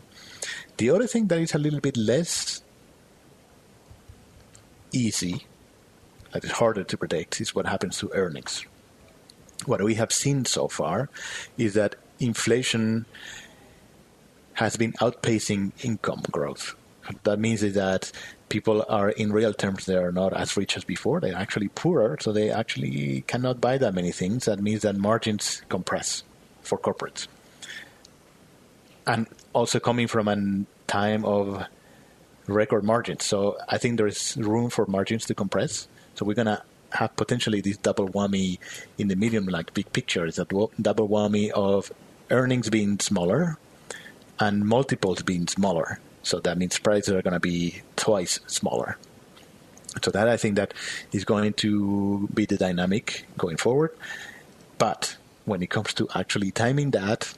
The 0.77 0.89
other 0.89 1.07
thing 1.07 1.27
that 1.27 1.39
is 1.39 1.53
a 1.53 1.57
little 1.57 1.79
bit 1.79 1.97
less 1.97 2.61
easy, 4.91 5.45
that 6.31 6.43
is 6.43 6.51
harder 6.51 6.83
to 6.83 6.97
predict, 6.97 7.41
is 7.41 7.55
what 7.55 7.65
happens 7.65 7.97
to 7.99 8.11
earnings. 8.13 8.65
What 9.65 9.81
we 9.81 9.95
have 9.95 10.11
seen 10.11 10.45
so 10.45 10.67
far 10.67 11.09
is 11.57 11.73
that 11.75 11.95
inflation 12.19 13.05
has 14.53 14.77
been 14.77 14.93
outpacing 14.93 15.71
income 15.83 16.21
growth. 16.31 16.75
That 17.23 17.39
means 17.39 17.61
that 17.61 18.11
people 18.49 18.85
are, 18.87 19.09
in 19.09 19.33
real 19.33 19.53
terms, 19.53 19.85
they 19.85 19.95
are 19.95 20.11
not 20.11 20.33
as 20.33 20.55
rich 20.55 20.77
as 20.77 20.83
before. 20.83 21.19
They're 21.19 21.35
actually 21.35 21.69
poorer, 21.69 22.17
so 22.21 22.31
they 22.31 22.49
actually 22.49 23.21
cannot 23.27 23.59
buy 23.59 23.77
that 23.77 23.93
many 23.93 24.11
things. 24.11 24.45
That 24.45 24.59
means 24.61 24.83
that 24.83 24.95
margins 24.95 25.63
compress 25.69 26.23
for 26.61 26.77
corporates. 26.77 27.27
And 29.05 29.27
also 29.51 29.79
coming 29.79 30.07
from 30.07 30.27
a 30.27 30.65
time 30.87 31.25
of 31.25 31.65
record 32.47 32.83
margins. 32.83 33.25
So 33.25 33.57
I 33.67 33.77
think 33.77 33.97
there 33.97 34.07
is 34.07 34.37
room 34.37 34.69
for 34.69 34.85
margins 34.85 35.25
to 35.25 35.35
compress. 35.35 35.87
So 36.15 36.25
we're 36.25 36.35
to 36.35 36.61
have 36.91 37.15
potentially 37.15 37.61
this 37.61 37.77
double 37.77 38.07
whammy 38.09 38.59
in 38.97 39.07
the 39.07 39.15
medium, 39.15 39.45
like 39.45 39.73
big 39.73 39.91
picture, 39.93 40.25
is 40.25 40.35
that 40.35 40.49
double 40.49 41.09
whammy 41.09 41.49
of 41.51 41.91
earnings 42.29 42.69
being 42.69 42.99
smaller 42.99 43.57
and 44.39 44.65
multiples 44.65 45.21
being 45.21 45.47
smaller. 45.47 45.99
So 46.21 46.39
that 46.39 46.57
means 46.57 46.79
prices 46.79 47.13
are 47.13 47.21
going 47.21 47.33
to 47.33 47.39
be 47.39 47.81
twice 47.95 48.39
smaller. 48.47 48.97
So 50.01 50.11
that 50.11 50.27
I 50.27 50.37
think 50.37 50.55
that 50.55 50.73
is 51.11 51.25
going 51.25 51.53
to 51.53 52.29
be 52.33 52.45
the 52.45 52.57
dynamic 52.57 53.25
going 53.37 53.57
forward. 53.57 53.91
But 54.77 55.17
when 55.45 55.61
it 55.61 55.69
comes 55.69 55.93
to 55.95 56.07
actually 56.15 56.51
timing 56.51 56.91
that, 56.91 57.33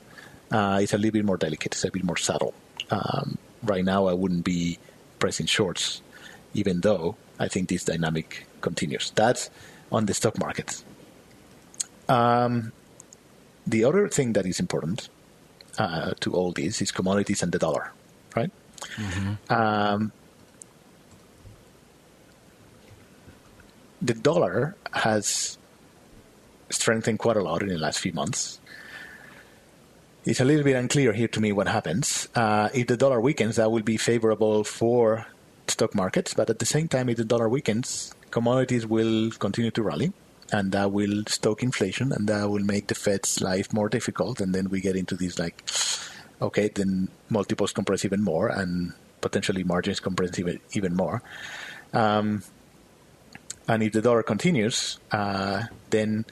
uh, 0.50 0.78
it's 0.82 0.92
a 0.92 0.98
little 0.98 1.12
bit 1.12 1.24
more 1.24 1.36
delicate. 1.36 1.74
It's 1.74 1.84
a 1.84 1.90
bit 1.90 2.04
more 2.04 2.16
subtle. 2.16 2.54
Um, 2.90 3.38
right 3.62 3.84
now, 3.84 4.06
I 4.06 4.12
wouldn't 4.12 4.44
be 4.44 4.78
pressing 5.18 5.46
shorts, 5.46 6.02
even 6.54 6.80
though 6.80 7.16
I 7.38 7.48
think 7.48 7.68
this 7.68 7.84
dynamic 7.84 8.46
continues. 8.60 9.10
That's 9.14 9.50
on 9.90 10.06
the 10.06 10.14
stock 10.14 10.38
market. 10.38 10.82
Um, 12.08 12.72
the 13.66 13.84
other 13.84 14.08
thing 14.08 14.32
that 14.34 14.46
is 14.46 14.60
important 14.60 15.08
uh, 15.78 16.12
to 16.20 16.32
all 16.32 16.52
this 16.52 16.80
is 16.80 16.92
commodities 16.92 17.42
and 17.42 17.52
the 17.52 17.58
dollar, 17.58 17.92
right? 18.34 18.50
Mm-hmm. 18.96 19.52
Um, 19.52 20.12
the 24.00 24.14
dollar 24.14 24.76
has 24.92 25.58
strengthened 26.70 27.18
quite 27.18 27.36
a 27.36 27.42
lot 27.42 27.62
in 27.62 27.68
the 27.68 27.78
last 27.78 27.98
few 27.98 28.12
months. 28.12 28.60
It's 30.26 30.40
a 30.40 30.44
little 30.44 30.64
bit 30.64 30.74
unclear 30.74 31.12
here 31.12 31.28
to 31.28 31.40
me 31.40 31.52
what 31.52 31.68
happens. 31.68 32.26
Uh, 32.34 32.68
if 32.74 32.88
the 32.88 32.96
dollar 32.96 33.20
weakens, 33.20 33.56
that 33.56 33.70
will 33.70 33.84
be 33.84 33.96
favorable 33.96 34.64
for 34.64 35.24
stock 35.68 35.94
markets, 35.94 36.34
but 36.34 36.50
at 36.50 36.58
the 36.58 36.66
same 36.66 36.88
time, 36.88 37.08
if 37.08 37.16
the 37.16 37.24
dollar 37.24 37.48
weakens, 37.48 38.12
commodities 38.32 38.84
will 38.84 39.30
continue 39.30 39.70
to 39.70 39.84
rally, 39.84 40.12
and 40.50 40.72
that 40.72 40.90
will 40.90 41.22
stoke 41.28 41.62
inflation, 41.62 42.10
and 42.10 42.28
that 42.28 42.50
will 42.50 42.64
make 42.64 42.88
the 42.88 42.96
Fed's 42.96 43.40
life 43.40 43.72
more 43.72 43.88
difficult. 43.88 44.40
And 44.40 44.52
then 44.52 44.68
we 44.68 44.80
get 44.80 44.96
into 44.96 45.14
this 45.14 45.38
like, 45.38 45.62
okay, 46.42 46.70
then 46.74 47.08
multiples 47.28 47.70
compress 47.70 48.04
even 48.04 48.24
more, 48.24 48.48
and 48.48 48.94
potentially 49.20 49.62
margins 49.62 50.00
compress 50.00 50.36
even, 50.40 50.58
even 50.72 50.96
more. 50.96 51.22
Um, 51.92 52.42
and 53.68 53.80
if 53.80 53.92
the 53.92 54.02
dollar 54.02 54.24
continues, 54.24 54.98
uh, 55.12 55.62
then 55.90 56.24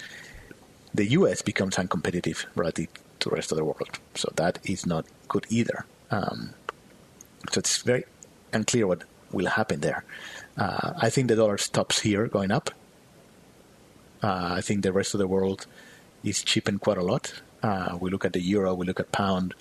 the 0.92 1.11
US 1.11 1.42
becomes 1.42 1.76
uncompetitive 1.76 2.44
relative 2.57 2.88
to 3.24 3.30
the 3.30 3.34
rest 3.34 3.50
of 3.52 3.58
the 3.58 3.64
world. 3.64 3.98
So 4.14 4.30
that 4.37 4.58
is 4.64 4.87
not 4.87 5.04
good 5.28 5.46
either. 5.48 5.84
Um, 6.10 6.54
so 7.50 7.58
it's 7.58 7.82
very 7.82 8.04
unclear 8.52 8.87
what 8.87 9.02
will 9.32 9.46
happen 9.46 9.80
there. 9.80 10.04
Uh, 10.56 10.92
I 10.96 11.10
think 11.10 11.28
the 11.28 11.37
dollar 11.37 11.58
stops 11.58 12.00
here 12.00 12.28
going 12.28 12.52
up. 12.52 12.70
Uh, 14.22 14.54
I 14.58 14.60
think 14.60 14.82
the 14.82 14.92
rest 14.92 15.14
of 15.14 15.18
the 15.18 15.26
world 15.26 15.66
is 16.22 16.42
cheapened 16.42 16.80
quite 16.80 16.98
a 16.98 17.02
lot. 17.02 17.34
Uh, 17.62 17.98
we 18.00 18.10
look 18.10 18.24
at 18.24 18.32
the 18.32 18.40
euro, 18.40 18.74
we 18.74 18.87
look 18.87 19.00
at 19.00 19.10
pound, 19.10 19.54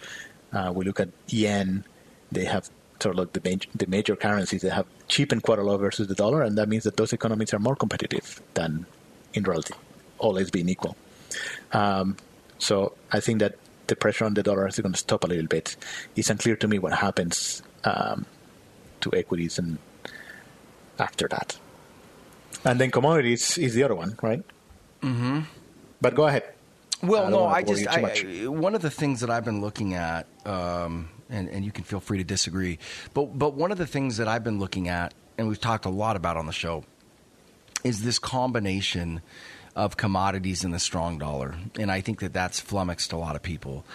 uh, 0.51 0.71
we 0.73 0.85
look 0.85 0.99
at 0.99 1.09
yen. 1.27 1.83
They 2.31 2.45
have 2.45 2.69
sort 2.99 3.15
of 3.15 3.19
like 3.19 3.33
the 3.33 3.41
major, 3.43 3.69
the 3.75 3.87
major 3.87 4.15
currencies 4.15 4.61
that 4.61 4.71
have 4.71 4.85
cheapened 5.07 5.43
quite 5.43 5.59
a 5.59 5.63
lot 5.63 5.77
versus 5.77 6.07
the 6.07 6.15
dollar, 6.15 6.41
and 6.43 6.57
that 6.57 6.69
means 6.69 6.83
that 6.83 6.97
those 6.97 7.13
economies 7.13 7.53
are 7.53 7.59
more 7.59 7.75
competitive 7.75 8.41
than 8.53 8.85
in 9.33 9.43
reality, 9.43 9.73
all 10.19 10.37
else 10.37 10.49
being 10.49 10.69
equal. 10.69 10.95
Um, 11.71 12.17
so 12.63 12.93
I 13.11 13.19
think 13.19 13.39
that 13.39 13.55
the 13.87 13.95
pressure 13.95 14.25
on 14.25 14.33
the 14.33 14.43
dollar 14.43 14.67
is 14.67 14.79
going 14.79 14.93
to 14.93 14.97
stop 14.97 15.23
a 15.23 15.27
little 15.27 15.47
bit. 15.47 15.75
It's 16.15 16.29
unclear 16.29 16.55
to 16.57 16.67
me 16.67 16.79
what 16.79 16.93
happens 16.93 17.61
um, 17.83 18.25
to 19.01 19.13
equities 19.13 19.59
and 19.59 19.77
after 20.97 21.27
that. 21.27 21.57
And 22.63 22.79
then 22.79 22.91
commodities 22.91 23.57
is 23.57 23.73
the 23.73 23.83
other 23.83 23.95
one, 23.95 24.17
right? 24.21 24.43
Mm-hmm. 25.01 25.41
But 25.99 26.15
go 26.15 26.27
ahead. 26.27 26.43
Well, 27.01 27.25
I 27.25 27.29
no, 27.29 27.45
I 27.45 27.63
just 27.63 27.87
I, 27.87 28.47
one 28.47 28.75
of 28.75 28.81
the 28.81 28.89
things 28.89 29.19
that 29.19 29.29
I've 29.29 29.43
been 29.43 29.59
looking 29.59 29.93
at, 29.95 30.25
um, 30.45 31.09
and, 31.29 31.49
and 31.49 31.65
you 31.65 31.71
can 31.71 31.83
feel 31.83 31.99
free 31.99 32.19
to 32.19 32.23
disagree, 32.23 32.79
but 33.13 33.37
but 33.37 33.55
one 33.55 33.73
of 33.73 33.77
the 33.77 33.87
things 33.87 34.17
that 34.17 34.29
I've 34.29 34.43
been 34.45 34.59
looking 34.59 34.87
at, 34.87 35.13
and 35.37 35.49
we've 35.49 35.59
talked 35.59 35.83
a 35.85 35.89
lot 35.89 36.15
about 36.15 36.37
on 36.37 36.45
the 36.45 36.53
show, 36.53 36.85
is 37.83 38.03
this 38.03 38.19
combination 38.19 39.21
of 39.75 39.97
commodities 39.97 40.63
and 40.63 40.73
the 40.73 40.79
strong 40.79 41.17
dollar, 41.17 41.55
and 41.79 41.91
I 41.91 42.01
think 42.01 42.19
that 42.19 42.33
that's 42.33 42.59
flummoxed 42.59 43.13
a 43.13 43.17
lot 43.17 43.35
of 43.35 43.41
people. 43.41 43.85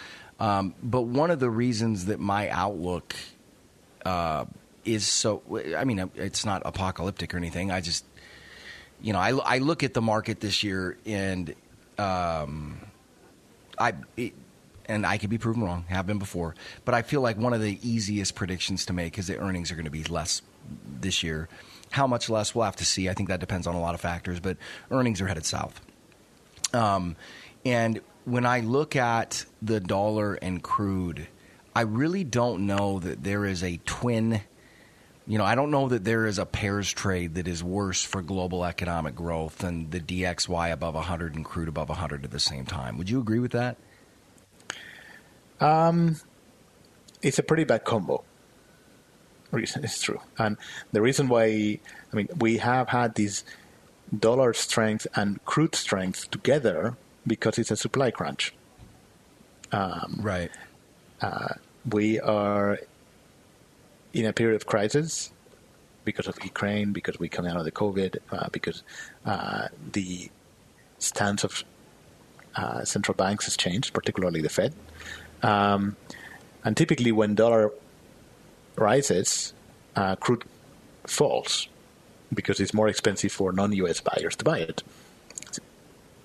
Um, 0.40 0.74
but 0.82 1.02
one 1.02 1.30
of 1.30 1.40
the 1.40 1.50
reasons 1.50 2.06
that 2.06 2.20
my 2.20 2.48
outlook 2.50 3.14
uh, 4.04 4.44
is 4.84 5.06
so, 5.06 5.42
I 5.76 5.84
mean, 5.84 6.10
it's 6.14 6.44
not 6.44 6.62
apocalyptic 6.64 7.34
or 7.34 7.36
anything. 7.36 7.70
I 7.70 7.80
just, 7.80 8.04
you 9.00 9.12
know, 9.12 9.18
I, 9.18 9.30
I 9.30 9.58
look 9.58 9.82
at 9.82 9.94
the 9.94 10.02
market 10.02 10.40
this 10.40 10.62
year 10.62 10.96
and. 11.06 11.54
Um, 11.98 12.78
I 13.78 13.94
it, 14.16 14.34
and 14.86 15.04
I 15.04 15.18
could 15.18 15.30
be 15.30 15.38
proven 15.38 15.62
wrong, 15.62 15.84
have 15.88 16.06
been 16.06 16.18
before, 16.18 16.54
but 16.84 16.94
I 16.94 17.02
feel 17.02 17.20
like 17.20 17.36
one 17.36 17.52
of 17.52 17.60
the 17.60 17.78
easiest 17.82 18.34
predictions 18.34 18.86
to 18.86 18.92
make 18.92 19.18
is 19.18 19.26
that 19.26 19.38
earnings 19.38 19.70
are 19.70 19.74
going 19.74 19.84
to 19.84 19.90
be 19.90 20.04
less 20.04 20.40
this 21.00 21.22
year. 21.22 21.48
How 21.90 22.06
much 22.06 22.28
less, 22.28 22.54
we'll 22.54 22.64
have 22.64 22.76
to 22.76 22.84
see. 22.84 23.08
I 23.08 23.14
think 23.14 23.28
that 23.28 23.40
depends 23.40 23.66
on 23.66 23.74
a 23.74 23.80
lot 23.80 23.94
of 23.94 24.00
factors, 24.00 24.40
but 24.40 24.56
earnings 24.90 25.20
are 25.20 25.26
headed 25.26 25.46
south. 25.46 25.80
Um, 26.72 27.16
and 27.64 28.00
when 28.24 28.44
I 28.44 28.60
look 28.60 28.94
at 28.94 29.44
the 29.62 29.80
dollar 29.80 30.34
and 30.34 30.62
crude, 30.62 31.28
I 31.74 31.82
really 31.82 32.24
don't 32.24 32.66
know 32.66 32.98
that 32.98 33.24
there 33.24 33.44
is 33.46 33.62
a 33.62 33.78
twin 33.84 34.42
You 35.26 35.36
know, 35.36 35.44
I 35.44 35.54
don't 35.54 35.70
know 35.70 35.88
that 35.88 36.04
there 36.04 36.24
is 36.24 36.38
a 36.38 36.46
pairs 36.46 36.90
trade 36.90 37.34
that 37.34 37.46
is 37.46 37.62
worse 37.62 38.02
for 38.02 38.22
global 38.22 38.64
economic 38.64 39.14
growth 39.14 39.58
than 39.58 39.90
the 39.90 40.00
DXY 40.00 40.72
above 40.72 40.94
100 40.94 41.34
and 41.34 41.44
crude 41.44 41.68
above 41.68 41.90
100 41.90 42.24
at 42.24 42.30
the 42.30 42.40
same 42.40 42.64
time. 42.64 42.96
Would 42.96 43.10
you 43.10 43.20
agree 43.20 43.38
with 43.38 43.52
that? 43.52 43.76
Um, 45.60 46.16
it's 47.20 47.38
a 47.38 47.42
pretty 47.42 47.64
bad 47.64 47.84
combo. 47.84 48.24
Reason 49.50 49.84
it's 49.88 50.00
true, 50.00 50.20
and 50.38 50.56
the 50.92 51.00
reason 51.00 51.28
why 51.28 51.78
I 52.12 52.16
mean 52.16 52.28
we 52.38 52.58
have 52.58 52.88
had 52.88 53.14
this 53.14 53.44
dollar 54.16 54.52
strength 54.54 55.06
and 55.14 55.44
crude 55.44 55.74
strength 55.74 56.30
together 56.30 56.96
because 57.26 57.58
it's 57.58 57.70
a 57.70 57.76
supply 57.76 58.10
crunch. 58.10 58.54
Um, 59.70 60.20
right. 60.22 60.50
Uh, 61.20 61.54
we 61.90 62.18
are 62.20 62.78
in 64.12 64.24
a 64.24 64.32
period 64.32 64.56
of 64.56 64.66
crisis 64.66 65.30
because 66.04 66.26
of 66.26 66.42
Ukraine, 66.42 66.92
because 66.92 67.18
we 67.18 67.28
come 67.28 67.46
out 67.46 67.56
of 67.56 67.64
the 67.64 67.72
COVID, 67.72 68.16
uh, 68.32 68.48
because 68.50 68.82
uh, 69.26 69.68
the 69.92 70.30
stance 70.98 71.44
of 71.44 71.64
uh, 72.56 72.84
central 72.84 73.14
banks 73.14 73.44
has 73.44 73.56
changed, 73.56 73.92
particularly 73.92 74.40
the 74.40 74.48
Fed. 74.48 74.74
Um, 75.42 75.96
and 76.64 76.76
typically, 76.76 77.12
when 77.12 77.34
dollar 77.34 77.72
rises, 78.78 79.52
uh, 79.96 80.16
crude 80.16 80.44
falls 81.06 81.68
because 82.32 82.60
it's 82.60 82.74
more 82.74 82.88
expensive 82.88 83.32
for 83.32 83.52
non-U.S. 83.52 84.00
buyers 84.00 84.36
to 84.36 84.44
buy 84.44 84.58
it. 84.58 84.82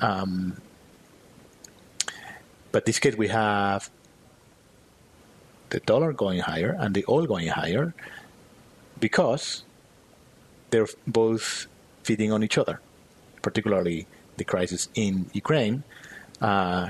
Um, 0.01 0.57
but 2.71 2.85
this 2.85 2.99
case, 2.99 3.15
we 3.15 3.29
have 3.29 3.89
the 5.69 5.79
dollar 5.79 6.11
going 6.13 6.39
higher 6.39 6.75
and 6.77 6.93
the 6.93 7.05
oil 7.07 7.25
going 7.25 7.47
higher 7.47 7.93
because 8.99 9.63
they're 10.69 10.87
both 11.07 11.67
feeding 12.03 12.31
on 12.31 12.43
each 12.43 12.57
other, 12.57 12.81
particularly 13.41 14.07
the 14.37 14.43
crisis 14.43 14.89
in 14.95 15.29
Ukraine, 15.33 15.83
uh, 16.41 16.89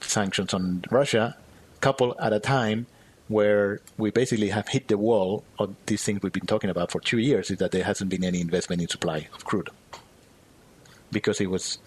sanctions 0.00 0.52
on 0.52 0.84
Russia, 0.90 1.36
couple 1.80 2.16
at 2.20 2.32
a 2.32 2.40
time 2.40 2.86
where 3.32 3.80
we 3.96 4.10
basically 4.10 4.48
have 4.48 4.68
hit 4.68 4.88
the 4.88 4.98
wall 4.98 5.44
of 5.58 5.74
these 5.86 6.04
things 6.04 6.22
we've 6.22 6.32
been 6.32 6.46
talking 6.46 6.70
about 6.70 6.90
for 6.90 7.00
two 7.00 7.18
years 7.18 7.50
is 7.50 7.58
that 7.58 7.72
there 7.72 7.84
hasn't 7.84 8.10
been 8.10 8.24
any 8.24 8.40
investment 8.40 8.80
in 8.82 8.88
supply 8.88 9.28
of 9.34 9.44
crude 9.44 9.70
because 11.10 11.40
it 11.40 11.50
was 11.50 11.78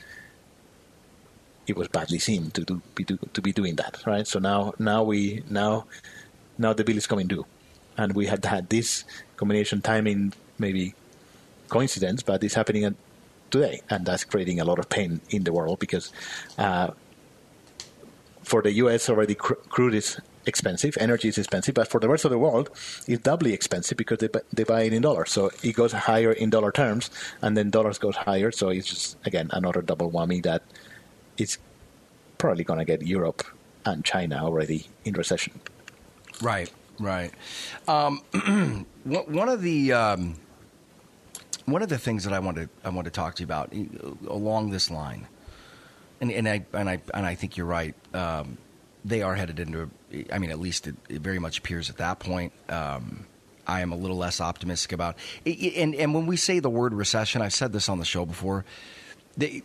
it 1.68 1.76
was 1.76 1.88
badly 1.88 2.20
seen 2.20 2.52
to 2.52 2.64
do, 2.64 2.82
be 2.94 3.04
do, 3.04 3.18
to 3.34 3.42
be 3.42 3.52
doing 3.52 3.76
that, 3.76 4.02
right? 4.06 4.28
So 4.28 4.40
now 4.40 4.74
now 4.78 5.04
we 5.04 5.44
now 5.50 5.86
now 6.58 6.74
the 6.74 6.84
bill 6.84 6.98
is 6.98 7.08
coming 7.08 7.28
due, 7.28 7.46
and 7.98 8.14
we 8.14 8.28
had 8.28 8.46
had 8.46 8.70
this 8.70 9.04
combination 9.36 9.82
timing 9.82 10.34
maybe 10.60 10.94
coincidence, 11.70 12.24
but 12.24 12.44
it's 12.44 12.54
happening 12.54 12.96
today, 13.50 13.82
and 13.90 14.06
that's 14.06 14.24
creating 14.24 14.60
a 14.60 14.66
lot 14.66 14.80
of 14.80 14.90
pain 14.90 15.22
in 15.30 15.44
the 15.44 15.54
world 15.54 15.80
because 15.80 16.12
uh, 16.58 16.92
for 18.44 18.62
the 18.62 18.72
U.S. 18.74 19.10
already 19.10 19.36
cr- 19.36 19.54
crude 19.70 19.96
is 19.96 20.20
expensive, 20.46 20.98
energy 21.00 21.28
is 21.28 21.38
expensive, 21.38 21.76
but 21.76 21.88
for 21.88 22.00
the 22.00 22.10
rest 22.10 22.26
of 22.26 22.32
the 22.32 22.38
world, 22.38 22.70
it's 23.08 23.22
doubly 23.22 23.54
expensive 23.54 23.98
because 23.98 24.20
they, 24.20 24.30
they 24.54 24.64
buy 24.64 24.84
it 24.84 24.94
in 24.94 25.02
dollars. 25.02 25.32
So 25.32 25.52
it 25.64 25.74
goes 25.74 25.92
higher 25.92 26.32
in 26.32 26.50
dollar 26.50 26.72
terms, 26.72 27.10
and 27.42 27.56
then 27.58 27.70
dollars 27.70 27.98
goes 27.98 28.16
higher. 28.16 28.52
So 28.52 28.70
it's 28.70 28.88
just 28.88 29.18
again 29.26 29.50
another 29.52 29.82
double 29.82 30.12
whammy 30.12 30.44
that 30.44 30.64
is 31.38 31.58
probably 32.38 32.64
going 32.64 32.80
to 32.80 32.86
get 32.86 33.02
Europe 33.02 33.44
and 33.86 34.04
China 34.04 34.44
already 34.44 34.88
in 35.04 35.14
recession. 35.14 35.60
Right, 36.42 36.72
right. 37.00 37.32
Um, 37.88 38.22
one 39.04 39.50
of 39.50 39.62
the 39.62 39.94
um, 39.94 40.36
one 41.66 41.82
of 41.82 41.90
the 41.90 41.98
things 41.98 42.24
that 42.24 42.34
I 42.34 42.40
want 42.40 42.58
to 42.58 42.70
I 42.84 42.90
want 42.90 43.06
to 43.06 43.12
talk 43.12 43.36
to 43.36 43.42
you 43.42 43.46
about 43.46 43.74
along 44.28 44.72
this 44.72 44.90
line, 44.90 45.28
and, 46.22 46.32
and 46.32 46.48
I 46.48 46.66
and 46.74 46.90
I 46.90 47.02
and 47.14 47.26
I 47.26 47.36
think 47.36 47.58
you're 47.58 47.66
right. 47.66 47.96
Um, 48.14 48.58
they 49.06 49.22
are 49.22 49.36
headed 49.36 49.60
into. 49.60 49.90
I 50.34 50.40
mean, 50.40 50.50
at 50.50 50.60
least 50.60 50.88
it, 50.88 50.96
it 51.08 51.22
very 51.22 51.40
much 51.40 51.60
appears 51.60 51.90
at 51.90 51.98
that 51.98 52.20
point. 52.20 52.52
Um, 52.68 53.28
I 53.68 53.82
am 53.82 53.92
a 53.92 53.96
little 53.96 54.18
less 54.18 54.42
optimistic 54.42 54.92
about. 54.92 55.16
And 55.46 55.96
and 55.96 56.14
when 56.14 56.26
we 56.26 56.38
say 56.38 56.60
the 56.60 56.70
word 56.70 56.94
recession, 56.94 57.42
I've 57.42 57.54
said 57.54 57.72
this 57.72 57.88
on 57.88 58.00
the 58.00 58.06
show 58.06 58.26
before. 58.26 58.66
They, 59.38 59.64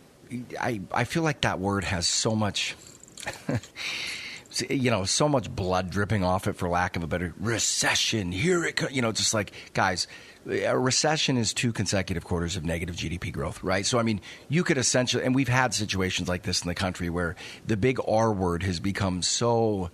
I 0.59 0.81
I 0.91 1.03
feel 1.03 1.23
like 1.23 1.41
that 1.41 1.59
word 1.59 1.83
has 1.83 2.07
so 2.07 2.35
much. 2.35 2.75
you 4.69 4.91
know, 4.91 5.05
so 5.05 5.29
much 5.29 5.53
blood 5.53 5.89
dripping 5.89 6.23
off 6.23 6.47
it, 6.47 6.57
for 6.57 6.67
lack 6.67 6.95
of 6.95 7.03
a 7.03 7.07
better 7.07 7.33
recession. 7.39 8.31
Here 8.31 8.63
it, 8.65 8.75
comes. 8.75 8.91
you 8.93 9.01
know, 9.01 9.11
just 9.11 9.33
like 9.33 9.51
guys, 9.73 10.07
a 10.47 10.77
recession 10.77 11.37
is 11.37 11.53
two 11.53 11.71
consecutive 11.71 12.23
quarters 12.23 12.55
of 12.55 12.65
negative 12.65 12.95
GDP 12.95 13.31
growth, 13.31 13.63
right? 13.63 13.85
So, 13.85 13.99
I 13.99 14.03
mean, 14.03 14.21
you 14.49 14.63
could 14.63 14.77
essentially, 14.77 15.23
and 15.23 15.35
we've 15.35 15.47
had 15.47 15.73
situations 15.73 16.27
like 16.27 16.43
this 16.43 16.61
in 16.61 16.67
the 16.67 16.75
country 16.75 17.09
where 17.09 17.35
the 17.65 17.77
big 17.77 17.99
R 18.07 18.31
word 18.31 18.63
has 18.63 18.79
become 18.79 19.21
so. 19.21 19.91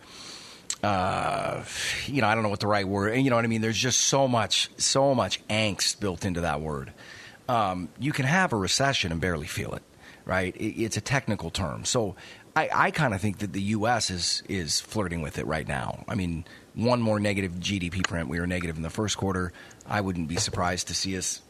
Uh, 0.83 1.63
you 2.05 2.21
know, 2.21 2.27
I 2.27 2.35
don't 2.35 2.43
know 2.43 2.49
what 2.49 2.59
the 2.59 2.67
right 2.67 2.87
word. 2.87 3.15
You 3.15 3.31
know 3.31 3.35
what 3.35 3.45
I 3.45 3.47
mean? 3.47 3.61
There's 3.61 3.77
just 3.77 3.99
so 3.99 4.27
much, 4.27 4.69
so 4.77 5.15
much 5.15 5.45
angst 5.47 5.99
built 5.99 6.23
into 6.23 6.41
that 6.41 6.61
word. 6.61 6.93
Um, 7.49 7.89
you 7.97 8.11
can 8.11 8.25
have 8.25 8.53
a 8.53 8.55
recession 8.57 9.11
and 9.11 9.19
barely 9.19 9.47
feel 9.47 9.73
it 9.73 9.81
right? 10.27 10.53
It's 10.59 10.97
a 10.97 11.01
technical 11.01 11.49
term. 11.49 11.85
So 11.85 12.15
I, 12.55 12.69
I 12.73 12.91
kind 12.91 13.13
of 13.13 13.21
think 13.21 13.39
that 13.39 13.53
the 13.53 13.61
U.S. 13.61 14.11
is 14.11 14.43
is 14.49 14.79
flirting 14.79 15.21
with 15.21 15.39
it 15.39 15.47
right 15.47 15.67
now. 15.67 16.03
I 16.07 16.15
mean, 16.15 16.43
one 16.75 17.01
more 17.01 17.19
negative 17.19 17.53
GDP 17.53 18.05
print. 18.05 18.27
We 18.27 18.39
were 18.39 18.45
negative 18.45 18.75
in 18.75 18.83
the 18.83 18.89
first 18.89 19.17
quarter. 19.17 19.53
I 19.87 20.01
wouldn't 20.01 20.27
be 20.27 20.37
surprised 20.37 20.87
to 20.89 20.93
see 20.93 21.17
us 21.17 21.41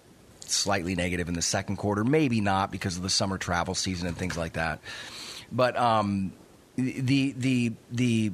slightly 0.42 0.96
negative 0.96 1.28
in 1.28 1.34
the 1.34 1.42
second 1.42 1.78
quarter. 1.78 2.04
Maybe 2.04 2.42
not 2.42 2.72
because 2.72 2.98
of 2.98 3.04
the 3.04 3.10
summer 3.10 3.38
travel 3.38 3.76
season 3.76 4.08
and 4.08 4.18
things 4.18 4.38
like 4.38 4.54
that. 4.54 4.80
But 5.52 5.78
um, 5.78 6.34
the 6.76 7.32
the 7.32 7.74
the 7.92 8.32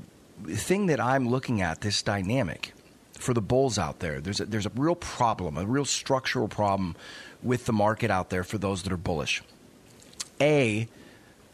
thing 0.47 0.87
that 0.87 0.99
I'm 0.99 1.29
looking 1.29 1.61
at 1.61 1.81
this 1.81 2.01
dynamic 2.01 2.73
for 3.17 3.33
the 3.33 3.41
bulls 3.41 3.79
out 3.79 3.99
there. 3.99 4.19
There's 4.19 4.41
a, 4.41 4.45
there's 4.45 4.65
a 4.65 4.71
real 4.75 4.95
problem, 4.95 5.57
a 5.57 5.65
real 5.65 5.85
structural 5.85 6.47
problem 6.47 6.95
with 7.41 7.65
the 7.65 7.73
market 7.73 8.11
out 8.11 8.29
there 8.29 8.43
for 8.43 8.57
those 8.57 8.83
that 8.83 8.91
are 8.91 8.97
bullish 8.97 9.41
a 10.43 10.87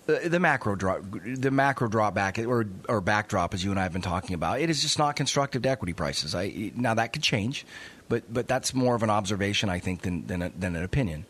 the 0.05 0.39
macro 0.39 0.75
drop, 0.75 1.03
the 1.23 1.51
macro 1.51 1.87
drop 1.87 2.15
back 2.15 2.39
or 2.39 2.65
or 2.87 2.99
backdrop, 2.99 3.53
as 3.53 3.63
you 3.63 3.69
and 3.69 3.79
I 3.79 3.83
have 3.83 3.93
been 3.93 4.01
talking 4.01 4.33
about, 4.33 4.59
it 4.59 4.67
is 4.67 4.81
just 4.81 4.97
not 4.97 5.15
constructive 5.15 5.61
to 5.61 5.69
equity 5.69 5.93
prices. 5.93 6.33
I, 6.33 6.71
now 6.75 6.95
that 6.95 7.13
could 7.13 7.21
change, 7.21 7.63
but 8.09 8.31
but 8.31 8.47
that's 8.47 8.73
more 8.73 8.95
of 8.95 9.03
an 9.03 9.09
observation, 9.09 9.69
I 9.69 9.79
think, 9.79 10.01
than 10.01 10.27
than, 10.27 10.41
a, 10.41 10.49
than 10.49 10.75
an 10.75 10.83
opinion. 10.83 11.25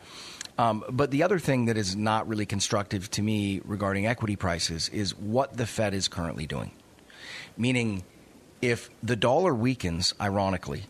Um, 0.58 0.84
but 0.90 1.12
the 1.12 1.24
other 1.24 1.40
thing 1.40 1.66
that 1.66 1.78
is 1.78 1.96
not 1.96 2.28
really 2.28 2.46
constructive 2.46 3.10
to 3.12 3.22
me 3.22 3.62
regarding 3.64 4.08
equity 4.08 4.36
prices 4.36 4.90
is 4.90 5.16
what 5.16 5.56
the 5.56 5.66
Fed 5.66 5.94
is 5.94 6.10
currently 6.10 6.46
doing. 6.46 6.72
Meaning, 7.56 8.04
if 8.62 8.90
the 9.02 9.16
dollar 9.16 9.54
weakens, 9.54 10.14
ironically, 10.20 10.84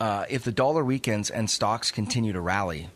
uh, 0.00 0.24
if 0.30 0.44
the 0.44 0.52
dollar 0.52 0.82
weakens 0.82 1.28
and 1.28 1.50
stocks 1.50 1.90
continue 1.90 2.32
to 2.32 2.40
rally, 2.40 2.88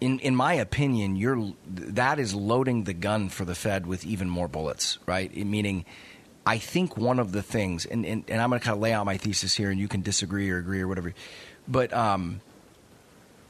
in 0.00 0.18
in 0.20 0.34
my 0.34 0.54
opinion, 0.54 1.14
you're 1.14 1.52
that 1.66 2.18
is 2.18 2.34
loading 2.34 2.84
the 2.84 2.94
gun 2.94 3.28
for 3.28 3.44
the 3.44 3.54
Fed 3.54 3.86
with 3.86 4.04
even 4.04 4.28
more 4.28 4.48
bullets, 4.48 4.98
right? 5.06 5.34
Meaning, 5.36 5.84
I 6.46 6.58
think 6.58 6.96
one 6.96 7.18
of 7.18 7.32
the 7.32 7.42
things, 7.42 7.86
and, 7.86 8.04
and, 8.06 8.24
and 8.28 8.40
I'm 8.40 8.48
going 8.48 8.60
to 8.60 8.64
kind 8.64 8.74
of 8.74 8.80
lay 8.80 8.92
out 8.92 9.04
my 9.06 9.16
thesis 9.16 9.54
here, 9.54 9.70
and 9.70 9.78
you 9.78 9.88
can 9.88 10.02
disagree 10.02 10.50
or 10.50 10.58
agree 10.58 10.80
or 10.80 10.88
whatever, 10.88 11.12
but 11.68 11.92
um, 11.92 12.40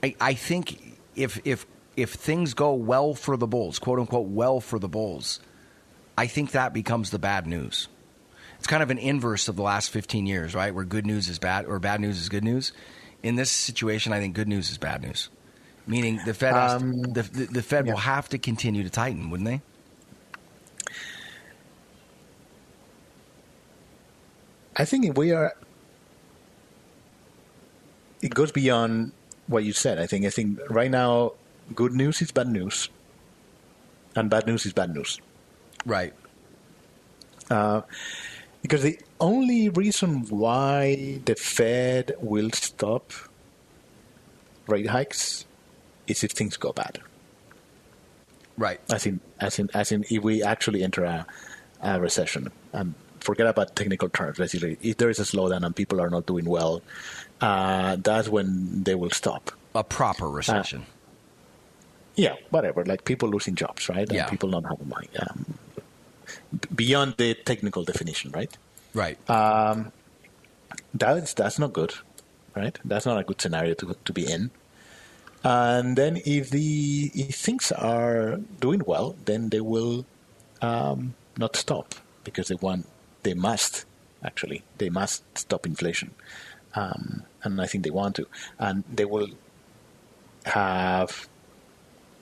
I, 0.02 0.14
I 0.20 0.34
think 0.34 0.98
if 1.14 1.40
if 1.44 1.66
if 1.96 2.12
things 2.12 2.54
go 2.54 2.74
well 2.74 3.14
for 3.14 3.36
the 3.36 3.46
Bulls, 3.46 3.78
quote 3.78 3.98
unquote, 3.98 4.26
well 4.28 4.60
for 4.60 4.78
the 4.78 4.88
Bulls, 4.88 5.40
I 6.18 6.26
think 6.26 6.52
that 6.52 6.72
becomes 6.72 7.10
the 7.10 7.18
bad 7.18 7.46
news. 7.46 7.88
It's 8.58 8.66
kind 8.66 8.82
of 8.82 8.90
an 8.90 8.98
inverse 8.98 9.48
of 9.48 9.56
the 9.56 9.62
last 9.62 9.90
15 9.90 10.26
years, 10.26 10.54
right? 10.54 10.74
Where 10.74 10.84
good 10.84 11.06
news 11.06 11.28
is 11.28 11.38
bad 11.38 11.64
or 11.64 11.78
bad 11.78 12.00
news 12.00 12.20
is 12.20 12.28
good 12.28 12.44
news. 12.44 12.72
In 13.22 13.36
this 13.36 13.50
situation, 13.50 14.12
I 14.12 14.20
think 14.20 14.34
good 14.34 14.48
news 14.48 14.70
is 14.70 14.76
bad 14.76 15.02
news 15.02 15.30
meaning 15.90 16.20
the 16.24 16.34
Fed 16.34 16.54
um, 16.54 17.02
to, 17.02 17.22
the, 17.22 17.46
the, 17.46 17.62
Fed 17.62 17.86
yeah. 17.86 17.92
will 17.92 18.00
have 18.00 18.28
to 18.30 18.38
continue 18.38 18.82
to 18.82 18.90
tighten, 18.90 19.30
wouldn't 19.30 19.48
they? 19.48 19.60
I 24.76 24.84
think 24.84 25.16
we 25.16 25.32
are. 25.32 25.54
It 28.22 28.34
goes 28.34 28.52
beyond 28.52 29.12
what 29.46 29.64
you 29.64 29.72
said. 29.72 29.98
I 29.98 30.06
think. 30.06 30.26
I 30.26 30.30
think 30.30 30.58
right 30.70 30.90
now, 30.90 31.32
good 31.74 31.92
news 31.92 32.22
is 32.22 32.30
bad 32.30 32.48
news, 32.48 32.88
and 34.14 34.30
bad 34.30 34.46
news 34.46 34.66
is 34.66 34.72
bad 34.72 34.94
news. 34.94 35.20
Right. 35.84 36.12
Uh, 37.50 37.82
because 38.62 38.82
the 38.82 38.98
only 39.20 39.68
reason 39.70 40.26
why 40.28 41.20
the 41.24 41.34
Fed 41.34 42.12
will 42.20 42.50
stop 42.52 43.12
rate 44.66 44.86
hikes 44.86 45.46
is 46.06 46.22
if 46.22 46.32
things 46.32 46.56
go 46.56 46.72
bad. 46.72 47.00
Right. 48.56 48.80
As 48.90 49.06
in, 49.06 49.20
as 49.40 49.58
in, 49.58 49.70
as 49.72 49.90
in, 49.90 50.04
if 50.10 50.22
we 50.22 50.42
actually 50.42 50.82
enter 50.82 51.04
a, 51.04 51.26
a 51.82 51.98
recession, 51.98 52.52
um, 52.74 52.94
forget 53.20 53.46
about 53.46 53.76
technical 53.76 54.08
terms. 54.08 54.38
Basically, 54.38 54.78
if 54.82 54.96
there 54.96 55.10
is 55.10 55.18
a 55.18 55.24
slowdown 55.24 55.64
and 55.64 55.74
people 55.74 56.00
are 56.00 56.10
not 56.10 56.26
doing 56.26 56.44
well, 56.44 56.82
uh, 57.40 57.96
that's 57.96 58.28
when 58.28 58.82
they 58.82 58.94
will 58.94 59.10
stop. 59.10 59.52
A 59.74 59.84
proper 59.84 60.28
recession. 60.28 60.82
Uh, 60.82 60.96
yeah, 62.16 62.34
whatever. 62.50 62.84
Like 62.84 63.04
people 63.04 63.28
losing 63.28 63.54
jobs, 63.54 63.88
right? 63.88 64.08
And 64.08 64.12
yeah. 64.12 64.28
people 64.28 64.48
not 64.48 64.64
having 64.64 64.88
money. 64.88 65.08
Um, 65.18 65.58
beyond 66.74 67.14
the 67.16 67.34
technical 67.34 67.84
definition, 67.84 68.30
right? 68.32 68.56
Right. 68.94 69.18
Um, 69.30 69.92
that's 70.94 71.34
that's 71.34 71.58
not 71.58 71.72
good, 71.72 71.94
right? 72.54 72.78
That's 72.84 73.06
not 73.06 73.18
a 73.18 73.24
good 73.24 73.40
scenario 73.40 73.74
to 73.74 73.96
to 74.04 74.12
be 74.12 74.30
in. 74.30 74.50
And 75.42 75.96
then 75.96 76.20
if 76.26 76.50
the 76.50 77.10
if 77.14 77.36
things 77.36 77.72
are 77.72 78.40
doing 78.60 78.82
well, 78.84 79.16
then 79.24 79.48
they 79.48 79.60
will 79.60 80.04
um, 80.60 81.14
not 81.38 81.56
stop 81.56 81.94
because 82.24 82.48
they 82.48 82.56
want 82.56 82.86
they 83.22 83.34
must 83.34 83.84
actually 84.22 84.62
they 84.78 84.90
must 84.90 85.22
stop 85.36 85.66
inflation, 85.66 86.12
um, 86.74 87.24
and 87.42 87.60
I 87.60 87.66
think 87.66 87.84
they 87.84 87.90
want 87.90 88.16
to, 88.16 88.26
and 88.58 88.84
they 88.92 89.04
will 89.04 89.28
have 90.44 91.28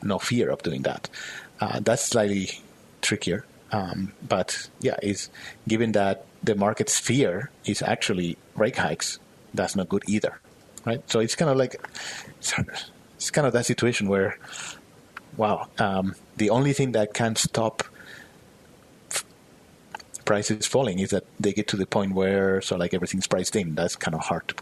no 0.02 0.18
fear 0.18 0.50
of 0.50 0.62
doing 0.62 0.82
that. 0.82 1.08
Uh, 1.60 1.80
that's 1.80 2.02
slightly 2.04 2.50
trickier, 3.02 3.44
um, 3.72 4.12
but 4.26 4.68
yeah, 4.80 4.96
is 5.02 5.28
given 5.66 5.92
that 5.92 6.24
the 6.42 6.54
market's 6.54 6.98
fear 6.98 7.50
is 7.64 7.82
actually 7.82 8.36
rate 8.54 8.76
hikes, 8.76 9.18
that's 9.54 9.74
not 9.74 9.88
good 9.88 10.04
either, 10.08 10.40
right? 10.84 11.02
So 11.10 11.20
it's 11.20 11.34
kind 11.34 11.50
of 11.50 11.56
like 11.56 11.74
it's, 12.38 13.30
kind 13.30 13.46
of 13.46 13.52
that 13.52 13.66
situation 13.66 14.08
where, 14.08 14.38
wow, 15.36 15.68
um, 15.78 16.14
the 16.36 16.50
only 16.50 16.72
thing 16.72 16.92
that 16.92 17.12
can 17.12 17.34
stop 17.34 17.82
prices 20.28 20.66
falling 20.66 20.98
is 20.98 21.08
that 21.08 21.24
they 21.40 21.54
get 21.54 21.66
to 21.66 21.76
the 21.78 21.86
point 21.86 22.12
where 22.12 22.60
so 22.60 22.76
like 22.76 22.92
everything's 22.92 23.26
priced 23.26 23.56
in. 23.56 23.74
That's 23.74 23.96
kind 23.96 24.14
of 24.14 24.20
hard 24.20 24.46
to, 24.48 24.54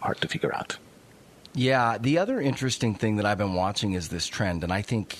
hard 0.00 0.18
to 0.22 0.28
figure 0.28 0.52
out. 0.54 0.78
Yeah, 1.54 1.98
the 1.98 2.16
other 2.16 2.40
interesting 2.40 2.94
thing 2.94 3.16
that 3.16 3.26
I've 3.26 3.36
been 3.36 3.52
watching 3.52 3.92
is 3.92 4.08
this 4.08 4.26
trend, 4.26 4.64
and 4.64 4.72
I 4.72 4.80
think 4.80 5.18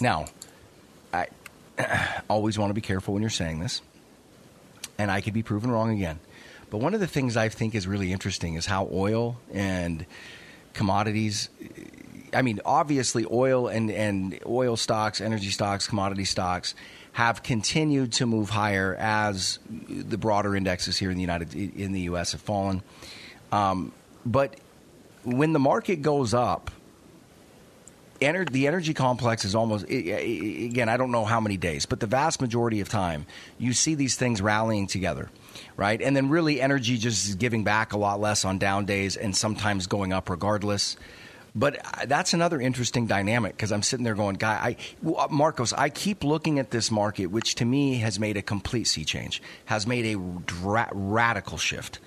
now 0.00 0.26
I 1.12 1.26
always 2.30 2.60
want 2.60 2.70
to 2.70 2.74
be 2.74 2.80
careful 2.80 3.12
when 3.12 3.24
you're 3.24 3.30
saying 3.30 3.58
this, 3.58 3.82
and 4.98 5.10
I 5.10 5.20
could 5.20 5.34
be 5.34 5.42
proven 5.42 5.72
wrong 5.72 5.90
again. 5.90 6.20
But 6.70 6.78
one 6.78 6.94
of 6.94 7.00
the 7.00 7.08
things 7.08 7.36
I 7.36 7.48
think 7.48 7.74
is 7.74 7.88
really 7.88 8.12
interesting 8.12 8.54
is 8.54 8.66
how 8.66 8.88
oil 8.92 9.36
and 9.52 10.06
commodities 10.74 11.48
I 12.32 12.42
mean, 12.42 12.60
obviously, 12.64 13.26
oil 13.28 13.66
and, 13.66 13.90
and 13.90 14.38
oil 14.46 14.76
stocks, 14.76 15.20
energy 15.20 15.50
stocks, 15.50 15.88
commodity 15.88 16.24
stocks 16.24 16.76
have 17.12 17.42
continued 17.42 18.12
to 18.14 18.26
move 18.26 18.50
higher 18.50 18.94
as 18.98 19.58
the 19.88 20.16
broader 20.16 20.54
indexes 20.54 20.98
here 20.98 21.10
in 21.10 21.16
the 21.16 21.22
United 21.22 21.54
in 21.54 21.92
the 21.92 22.02
U.S. 22.02 22.32
have 22.32 22.40
fallen. 22.40 22.82
Um, 23.52 23.92
but 24.24 24.54
when 25.24 25.52
the 25.52 25.58
market 25.58 26.02
goes 26.02 26.34
up, 26.34 26.70
ener- 28.20 28.48
the 28.48 28.66
energy 28.66 28.94
complex 28.94 29.44
is 29.44 29.54
almost 29.54 29.86
again. 29.88 30.88
I 30.88 30.96
don't 30.96 31.10
know 31.10 31.24
how 31.24 31.40
many 31.40 31.56
days, 31.56 31.86
but 31.86 32.00
the 32.00 32.06
vast 32.06 32.40
majority 32.40 32.80
of 32.80 32.88
time, 32.88 33.26
you 33.58 33.72
see 33.72 33.94
these 33.94 34.16
things 34.16 34.40
rallying 34.40 34.86
together, 34.86 35.30
right? 35.76 36.00
And 36.00 36.16
then 36.16 36.28
really, 36.28 36.60
energy 36.60 36.98
just 36.98 37.38
giving 37.38 37.64
back 37.64 37.92
a 37.92 37.98
lot 37.98 38.20
less 38.20 38.44
on 38.44 38.58
down 38.58 38.86
days, 38.86 39.16
and 39.16 39.36
sometimes 39.36 39.86
going 39.86 40.12
up 40.12 40.30
regardless. 40.30 40.96
But 41.54 41.78
uh, 41.78 42.06
that's 42.06 42.32
another 42.32 42.60
interesting 42.60 43.06
dynamic 43.06 43.56
because 43.56 43.72
I'm 43.72 43.82
sitting 43.82 44.04
there 44.04 44.14
going, 44.14 44.36
guy, 44.36 44.76
I, 45.04 45.10
uh, 45.10 45.28
Marcos, 45.30 45.72
I 45.72 45.88
keep 45.88 46.22
looking 46.22 46.58
at 46.58 46.70
this 46.70 46.90
market, 46.90 47.26
which 47.26 47.56
to 47.56 47.64
me 47.64 47.96
has 47.98 48.20
made 48.20 48.36
a 48.36 48.42
complete 48.42 48.84
sea 48.84 49.04
change, 49.04 49.42
has 49.64 49.86
made 49.86 50.14
a 50.14 50.18
dra- 50.46 50.90
radical 50.92 51.58
shift, 51.58 51.98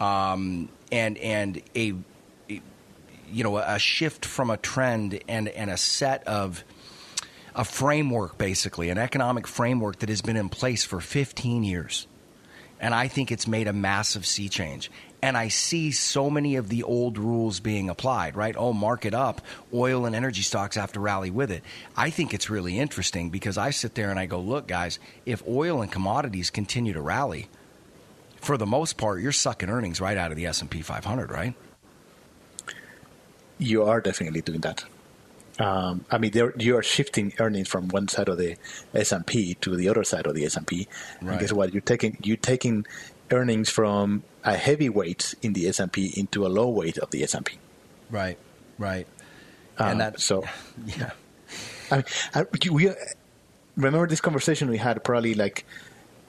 um, 0.00 0.68
and 0.90 1.16
and 1.18 1.62
a, 1.76 1.94
a, 2.50 2.60
you 3.30 3.44
know 3.44 3.58
a 3.58 3.78
shift 3.78 4.24
from 4.24 4.50
a 4.50 4.56
trend 4.56 5.20
and 5.28 5.48
and 5.48 5.70
a 5.70 5.76
set 5.76 6.26
of 6.26 6.64
a 7.54 7.64
framework, 7.64 8.38
basically 8.38 8.88
an 8.88 8.98
economic 8.98 9.46
framework 9.46 9.98
that 9.98 10.08
has 10.08 10.22
been 10.22 10.36
in 10.36 10.48
place 10.48 10.84
for 10.84 11.00
15 11.00 11.64
years. 11.64 12.06
And 12.80 12.94
I 12.94 13.08
think 13.08 13.32
it's 13.32 13.48
made 13.48 13.66
a 13.66 13.72
massive 13.72 14.24
sea 14.24 14.48
change 14.48 14.92
and 15.20 15.36
I 15.36 15.48
see 15.48 15.90
so 15.90 16.30
many 16.30 16.56
of 16.56 16.68
the 16.68 16.82
old 16.82 17.18
rules 17.18 17.60
being 17.60 17.90
applied, 17.90 18.36
right? 18.36 18.54
Oh, 18.56 18.72
market 18.72 19.14
up, 19.14 19.40
oil 19.74 20.06
and 20.06 20.14
energy 20.14 20.42
stocks 20.42 20.76
have 20.76 20.92
to 20.92 21.00
rally 21.00 21.30
with 21.30 21.50
it. 21.50 21.62
I 21.96 22.10
think 22.10 22.32
it's 22.32 22.48
really 22.48 22.78
interesting 22.78 23.30
because 23.30 23.58
I 23.58 23.70
sit 23.70 23.94
there 23.94 24.10
and 24.10 24.18
I 24.18 24.26
go, 24.26 24.40
look, 24.40 24.68
guys, 24.68 24.98
if 25.26 25.42
oil 25.46 25.82
and 25.82 25.90
commodities 25.90 26.50
continue 26.50 26.92
to 26.92 27.00
rally, 27.00 27.48
for 28.36 28.56
the 28.56 28.66
most 28.66 28.96
part, 28.96 29.20
you're 29.20 29.32
sucking 29.32 29.68
earnings 29.68 30.00
right 30.00 30.16
out 30.16 30.30
of 30.30 30.36
the 30.36 30.46
S&P 30.46 30.82
500, 30.82 31.30
right? 31.30 31.54
You 33.58 33.84
are 33.84 34.00
definitely 34.00 34.42
doing 34.42 34.60
that. 34.60 34.84
Um, 35.58 36.04
I 36.08 36.18
mean, 36.18 36.32
you 36.58 36.76
are 36.76 36.82
shifting 36.84 37.32
earnings 37.40 37.68
from 37.68 37.88
one 37.88 38.06
side 38.06 38.28
of 38.28 38.38
the 38.38 38.56
S 38.94 39.10
and 39.10 39.26
P 39.26 39.54
to 39.54 39.74
the 39.74 39.88
other 39.88 40.04
side 40.04 40.26
of 40.26 40.34
the 40.34 40.44
S 40.44 40.56
and 40.56 40.64
P. 40.64 40.86
Right. 41.20 41.32
And 41.32 41.40
guess 41.40 41.52
what? 41.52 41.74
You're 41.74 41.80
taking 41.80 42.16
you're 42.22 42.36
taking 42.36 42.86
earnings 43.32 43.68
from 43.68 44.22
a 44.44 44.56
heavy 44.56 44.88
weight 44.88 45.34
in 45.42 45.52
the 45.52 45.68
S&P 45.68 46.12
into 46.16 46.46
a 46.46 46.48
low 46.48 46.68
weight 46.68 46.98
of 46.98 47.10
the 47.10 47.22
S&P. 47.22 47.58
Right, 48.10 48.38
right. 48.78 49.06
Um, 49.78 49.92
and 49.92 50.00
that 50.00 50.20
so 50.20 50.44
yeah. 50.86 51.10
I 51.90 51.96
mean, 51.96 52.04
I, 52.34 52.44
we 52.70 52.90
remember 53.76 54.06
this 54.06 54.20
conversation 54.20 54.68
we 54.68 54.78
had 54.78 55.02
probably 55.04 55.34
like 55.34 55.64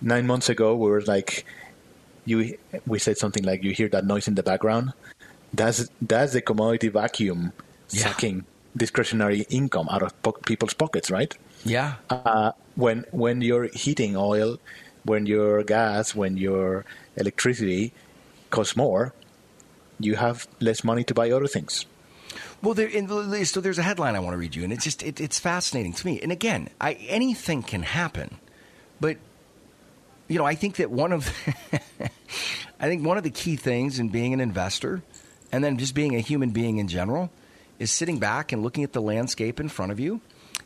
nine 0.01 0.27
months 0.27 0.49
ago. 0.49 0.75
We 0.75 0.89
were 0.89 1.01
like, 1.01 1.45
you 2.25 2.57
we 2.85 2.99
said 2.99 3.17
something 3.17 3.43
like, 3.43 3.63
"You 3.63 3.71
hear 3.71 3.89
that 3.89 4.05
noise 4.05 4.27
in 4.27 4.35
the 4.35 4.43
background? 4.43 4.93
That's 5.53 5.89
that's 6.01 6.33
the 6.33 6.41
commodity 6.41 6.89
vacuum 6.89 7.51
yeah. 7.89 8.03
sucking 8.03 8.45
discretionary 8.77 9.45
income 9.49 9.89
out 9.89 10.03
of 10.03 10.21
po- 10.21 10.39
people's 10.45 10.73
pockets, 10.73 11.09
right?" 11.11 11.35
Yeah. 11.65 11.95
Uh, 12.09 12.51
when 12.75 13.05
when 13.11 13.41
you're 13.41 13.67
heating 13.73 14.15
oil 14.15 14.59
when 15.03 15.25
your 15.25 15.63
gas, 15.63 16.15
when 16.15 16.37
your 16.37 16.85
electricity 17.15 17.93
costs 18.49 18.75
more, 18.75 19.13
you 19.99 20.15
have 20.15 20.47
less 20.59 20.83
money 20.83 21.03
to 21.03 21.13
buy 21.13 21.31
other 21.31 21.47
things. 21.47 21.85
Well, 22.61 22.73
there, 22.73 22.87
in, 22.87 23.45
so 23.45 23.61
there's 23.61 23.79
a 23.79 23.83
headline 23.83 24.15
I 24.15 24.19
want 24.19 24.33
to 24.33 24.37
read 24.37 24.55
you, 24.55 24.63
and 24.63 24.73
it's 24.73 24.83
just 24.83 25.01
it, 25.01 25.21
it's 25.21 25.39
fascinating 25.39 25.93
to 25.93 26.05
me. 26.05 26.19
And 26.21 26.31
again, 26.31 26.69
I, 26.79 26.93
anything 26.93 27.63
can 27.63 27.83
happen, 27.83 28.37
but 28.99 29.17
you 30.27 30.37
know, 30.37 30.45
I 30.45 30.55
think 30.55 30.75
that 30.77 30.91
one 30.91 31.11
of 31.13 31.33
I 32.79 32.87
think 32.87 33.05
one 33.05 33.17
of 33.17 33.23
the 33.23 33.29
key 33.29 33.55
things 33.55 33.99
in 33.99 34.09
being 34.09 34.33
an 34.33 34.41
investor, 34.41 35.01
and 35.51 35.63
then 35.63 35.77
just 35.77 35.95
being 35.95 36.15
a 36.15 36.19
human 36.19 36.51
being 36.51 36.77
in 36.77 36.87
general, 36.87 37.31
is 37.79 37.91
sitting 37.91 38.19
back 38.19 38.51
and 38.51 38.61
looking 38.61 38.83
at 38.83 38.93
the 38.93 39.01
landscape 39.01 39.59
in 39.59 39.69
front 39.69 39.91
of 39.91 39.99
you, 39.99 40.19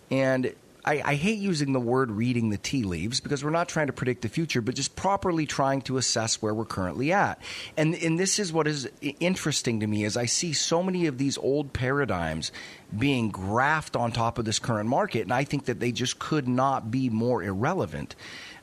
and 0.09 0.53
I, 0.85 1.01
I, 1.03 1.15
hate 1.15 1.39
using 1.39 1.71
the 1.71 1.79
word 1.79 2.11
reading 2.11 2.49
the 2.49 2.57
tea 2.57 2.83
leaves 2.83 3.19
because 3.19 3.43
we're 3.43 3.51
not 3.51 3.69
trying 3.69 3.87
to 3.87 3.93
predict 3.93 4.21
the 4.21 4.29
future, 4.29 4.61
but 4.61 4.75
just 4.75 4.95
properly 4.95 5.45
trying 5.45 5.81
to 5.83 5.97
assess 5.97 6.41
where 6.41 6.53
we're 6.53 6.65
currently 6.65 7.11
at. 7.13 7.41
And, 7.77 7.95
and 7.95 8.19
this 8.19 8.37
is 8.37 8.51
what 8.51 8.67
is 8.67 8.89
interesting 9.19 9.79
to 9.79 9.87
me 9.87 10.03
is 10.03 10.17
I 10.17 10.25
see 10.25 10.53
so 10.53 10.83
many 10.83 11.07
of 11.07 11.17
these 11.17 11.37
old 11.37 11.73
paradigms 11.73 12.51
being 12.97 13.31
graphed 13.31 13.99
on 13.99 14.11
top 14.11 14.37
of 14.37 14.45
this 14.45 14.59
current 14.59 14.89
market, 14.89 15.21
and 15.21 15.33
I 15.33 15.45
think 15.45 15.65
that 15.65 15.79
they 15.79 15.91
just 15.91 16.19
could 16.19 16.47
not 16.47 16.91
be 16.91 17.09
more 17.09 17.41
irrelevant. 17.41 18.15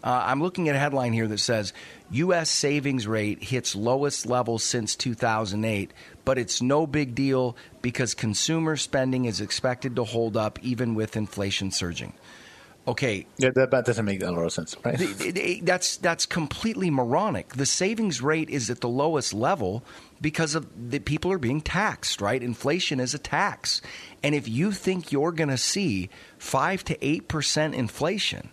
Uh, 0.03 0.25
I'm 0.27 0.43
looking 0.43 0.69
at 0.69 0.77
a 0.77 0.79
headline 0.79 1.13
here 1.13 1.29
that 1.29 1.39
says 1.39 1.73
U.S. 2.11 2.49
savings 2.49 3.07
rate 3.07 3.43
hits 3.43 3.77
lowest 3.77 4.27
level 4.27 4.59
since 4.59 4.97
2008, 4.97 5.93
but 6.25 6.39
it's 6.39 6.63
no 6.63 6.87
big 6.87 7.15
deal 7.15 7.57
because 7.83 8.15
consumer 8.15 8.77
spending 8.77 9.27
is 9.27 9.41
expected 9.41 9.97
to 9.97 10.05
hold 10.05 10.37
up 10.37 10.59
even 10.63 10.95
with 10.95 11.17
inflation 11.17 11.71
surging. 11.71 12.15
Okay. 12.89 13.27
Yeah, 13.37 13.51
that, 13.55 13.71
that 13.71 13.85
doesn't 13.85 14.05
make 14.05 14.23
a 14.23 14.31
lot 14.31 14.45
of 14.45 14.53
sense, 14.53 14.75
right? 14.85 14.99
That's 15.63 15.99
that's 15.99 16.25
completely 16.27 16.91
moronic. 16.91 17.55
The 17.55 17.67
savings 17.67 18.23
rate 18.23 18.49
is 18.49 18.71
at 18.71 18.81
the 18.81 18.89
lowest 18.89 19.35
level 19.35 19.85
because 20.21 20.55
of 20.55 20.91
the 20.91 20.99
people 20.99 21.31
are 21.31 21.39
being 21.39 21.61
taxed, 21.61 22.21
right? 22.21 22.43
Inflation 22.43 22.99
is 22.99 23.15
a 23.15 23.19
tax. 23.19 23.83
And 24.23 24.35
if 24.35 24.49
you 24.49 24.73
think 24.73 25.13
you're 25.13 25.33
going 25.33 25.51
to 25.51 25.59
see 25.59 26.09
5 26.39 26.85
to 26.85 26.97
8% 26.97 27.75
inflation, 27.75 28.51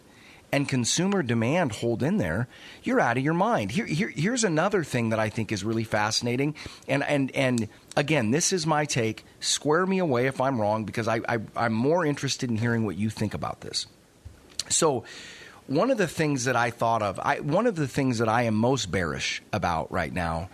and 0.51 0.67
consumer 0.67 1.23
demand 1.23 1.73
hold 1.73 2.01
in 2.01 2.17
there, 2.17 2.47
you're 2.83 2.99
out 2.99 3.17
of 3.17 3.23
your 3.23 3.33
mind. 3.33 3.71
Here, 3.71 3.85
here, 3.85 4.09
here's 4.09 4.43
another 4.43 4.83
thing 4.83 5.09
that 5.09 5.19
I 5.19 5.29
think 5.29 5.51
is 5.51 5.63
really 5.63 5.83
fascinating, 5.83 6.55
and 6.87 7.03
and 7.03 7.31
and 7.35 7.67
again, 7.95 8.31
this 8.31 8.53
is 8.53 8.65
my 8.65 8.85
take. 8.85 9.25
Square 9.39 9.87
me 9.87 9.99
away 9.99 10.27
if 10.27 10.39
I'm 10.39 10.59
wrong, 10.59 10.85
because 10.85 11.07
I, 11.07 11.21
I 11.27 11.39
I'm 11.55 11.73
more 11.73 12.05
interested 12.05 12.49
in 12.49 12.57
hearing 12.57 12.85
what 12.85 12.97
you 12.97 13.09
think 13.09 13.33
about 13.33 13.61
this. 13.61 13.87
So. 14.69 15.03
One 15.69 15.91
of 15.91 15.97
the 15.97 16.07
things 16.07 16.45
that 16.45 16.55
I 16.55 16.71
thought 16.71 17.01
of, 17.01 17.19
I, 17.19 17.41
one 17.41 17.67
of 17.67 17.75
the 17.75 17.89
things 17.89 18.19
that 18.19 18.29
I 18.29 18.43
am 18.43 18.55
most 18.55 18.89
bearish 18.89 19.41
about 19.51 19.91
right 19.91 20.13
now, 20.13 20.47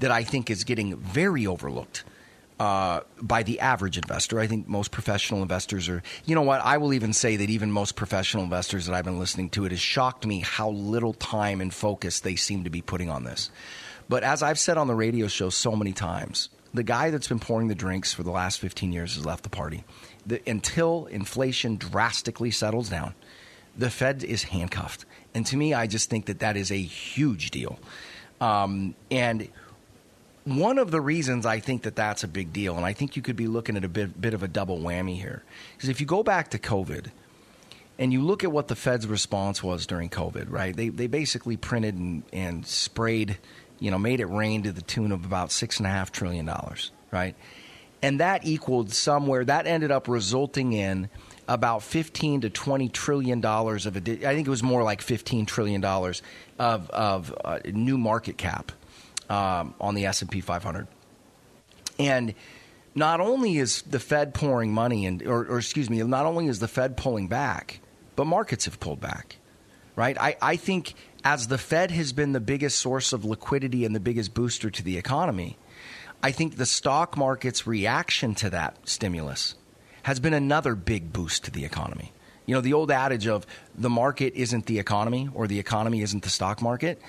that 0.00 0.10
I 0.10 0.24
think 0.24 0.50
is 0.50 0.64
getting 0.64 0.94
very 0.98 1.46
overlooked, 1.46 2.04
uh, 2.58 3.00
by 3.20 3.42
the 3.42 3.60
average 3.60 3.96
investor. 3.96 4.40
I 4.40 4.46
think 4.46 4.68
most 4.68 4.90
professional 4.90 5.42
investors 5.42 5.88
are, 5.88 6.02
you 6.24 6.34
know 6.34 6.42
what, 6.42 6.60
I 6.60 6.78
will 6.78 6.92
even 6.92 7.12
say 7.12 7.36
that 7.36 7.50
even 7.50 7.70
most 7.70 7.94
professional 7.96 8.42
investors 8.42 8.86
that 8.86 8.94
I've 8.94 9.04
been 9.04 9.18
listening 9.18 9.50
to, 9.50 9.64
it 9.64 9.72
has 9.72 9.80
shocked 9.80 10.26
me 10.26 10.40
how 10.40 10.70
little 10.70 11.14
time 11.14 11.60
and 11.60 11.72
focus 11.72 12.20
they 12.20 12.36
seem 12.36 12.64
to 12.64 12.70
be 12.70 12.82
putting 12.82 13.10
on 13.10 13.24
this. 13.24 13.50
But 14.08 14.24
as 14.24 14.42
I've 14.42 14.58
said 14.58 14.78
on 14.78 14.86
the 14.86 14.94
radio 14.94 15.28
show 15.28 15.50
so 15.50 15.76
many 15.76 15.92
times, 15.92 16.48
the 16.74 16.82
guy 16.82 17.10
that's 17.10 17.28
been 17.28 17.38
pouring 17.38 17.68
the 17.68 17.74
drinks 17.74 18.12
for 18.12 18.22
the 18.22 18.30
last 18.30 18.58
15 18.58 18.92
years 18.92 19.14
has 19.14 19.24
left 19.24 19.42
the 19.42 19.50
party. 19.50 19.84
The, 20.26 20.42
until 20.48 21.06
inflation 21.06 21.76
drastically 21.76 22.50
settles 22.50 22.88
down, 22.88 23.14
the 23.76 23.90
Fed 23.90 24.24
is 24.24 24.44
handcuffed. 24.44 25.04
And 25.34 25.46
to 25.46 25.56
me, 25.56 25.74
I 25.74 25.86
just 25.86 26.10
think 26.10 26.26
that 26.26 26.40
that 26.40 26.56
is 26.56 26.70
a 26.70 26.80
huge 26.80 27.50
deal. 27.50 27.78
Um, 28.40 28.94
and 29.10 29.48
one 30.56 30.78
of 30.78 30.90
the 30.90 31.00
reasons 31.00 31.44
I 31.46 31.60
think 31.60 31.82
that 31.82 31.96
that's 31.96 32.24
a 32.24 32.28
big 32.28 32.52
deal, 32.52 32.76
and 32.76 32.84
I 32.84 32.92
think 32.92 33.16
you 33.16 33.22
could 33.22 33.36
be 33.36 33.46
looking 33.46 33.76
at 33.76 33.84
a 33.84 33.88
bit, 33.88 34.20
bit 34.20 34.34
of 34.34 34.42
a 34.42 34.48
double 34.48 34.78
whammy 34.78 35.16
here, 35.16 35.42
is 35.80 35.88
if 35.88 36.00
you 36.00 36.06
go 36.06 36.22
back 36.22 36.50
to 36.50 36.58
COVID 36.58 37.10
and 37.98 38.12
you 38.12 38.22
look 38.22 38.44
at 38.44 38.52
what 38.52 38.68
the 38.68 38.76
Fed's 38.76 39.06
response 39.06 39.62
was 39.62 39.86
during 39.86 40.08
COVID, 40.08 40.46
right? 40.50 40.74
They, 40.74 40.88
they 40.88 41.06
basically 41.06 41.56
printed 41.56 41.94
and, 41.96 42.22
and 42.32 42.66
sprayed, 42.66 43.38
you 43.78 43.90
know, 43.90 43.98
made 43.98 44.20
it 44.20 44.26
rain 44.26 44.62
to 44.62 44.72
the 44.72 44.82
tune 44.82 45.12
of 45.12 45.24
about 45.24 45.50
$6.5 45.50 46.10
trillion, 46.10 46.50
right? 47.10 47.34
And 48.00 48.20
that 48.20 48.46
equaled 48.46 48.92
somewhere, 48.92 49.44
that 49.44 49.66
ended 49.66 49.90
up 49.90 50.06
resulting 50.06 50.72
in 50.72 51.10
about 51.48 51.82
15 51.82 52.42
to 52.42 52.50
20 52.50 52.88
trillion 52.90 53.40
dollars 53.40 53.86
of, 53.86 53.96
I 53.96 54.00
think 54.00 54.46
it 54.46 54.50
was 54.50 54.62
more 54.62 54.84
like 54.84 55.02
15 55.02 55.46
trillion 55.46 55.80
dollars 55.80 56.22
of, 56.58 56.88
of 56.90 57.34
uh, 57.44 57.58
new 57.64 57.98
market 57.98 58.38
cap 58.38 58.70
um, 59.28 59.74
on 59.80 59.94
the 59.94 60.06
S&P 60.06 60.40
500. 60.40 60.86
And 61.98 62.34
not 62.94 63.20
only 63.20 63.58
is 63.58 63.82
the 63.82 64.00
Fed 64.00 64.34
pouring 64.34 64.72
money 64.72 65.06
and 65.06 65.22
or, 65.22 65.46
or, 65.46 65.58
excuse 65.58 65.88
me, 65.88 66.02
not 66.02 66.26
only 66.26 66.46
is 66.46 66.58
the 66.58 66.68
Fed 66.68 66.96
pulling 66.96 67.28
back, 67.28 67.80
but 68.16 68.26
markets 68.26 68.64
have 68.64 68.80
pulled 68.80 69.00
back. 69.00 69.36
Right? 69.96 70.16
I, 70.18 70.36
I 70.40 70.56
think 70.56 70.94
as 71.24 71.48
the 71.48 71.58
Fed 71.58 71.90
has 71.90 72.12
been 72.12 72.32
the 72.32 72.40
biggest 72.40 72.78
source 72.78 73.12
of 73.12 73.24
liquidity 73.24 73.84
and 73.84 73.94
the 73.94 74.00
biggest 74.00 74.32
booster 74.32 74.70
to 74.70 74.82
the 74.82 74.96
economy, 74.96 75.58
I 76.22 76.30
think 76.30 76.56
the 76.56 76.66
stock 76.66 77.16
market's 77.16 77.66
reaction 77.66 78.34
to 78.36 78.50
that 78.50 78.76
stimulus 78.88 79.54
has 80.04 80.20
been 80.20 80.34
another 80.34 80.74
big 80.74 81.12
boost 81.12 81.44
to 81.44 81.50
the 81.50 81.64
economy. 81.64 82.12
You 82.46 82.54
know, 82.54 82.60
the 82.60 82.72
old 82.72 82.90
adage 82.90 83.26
of 83.26 83.46
the 83.74 83.90
market 83.90 84.34
isn't 84.34 84.66
the 84.66 84.78
economy 84.78 85.28
or 85.34 85.46
the 85.46 85.58
economy 85.58 86.00
isn't 86.00 86.22
the 86.22 86.30
stock 86.30 86.62
market 86.62 87.00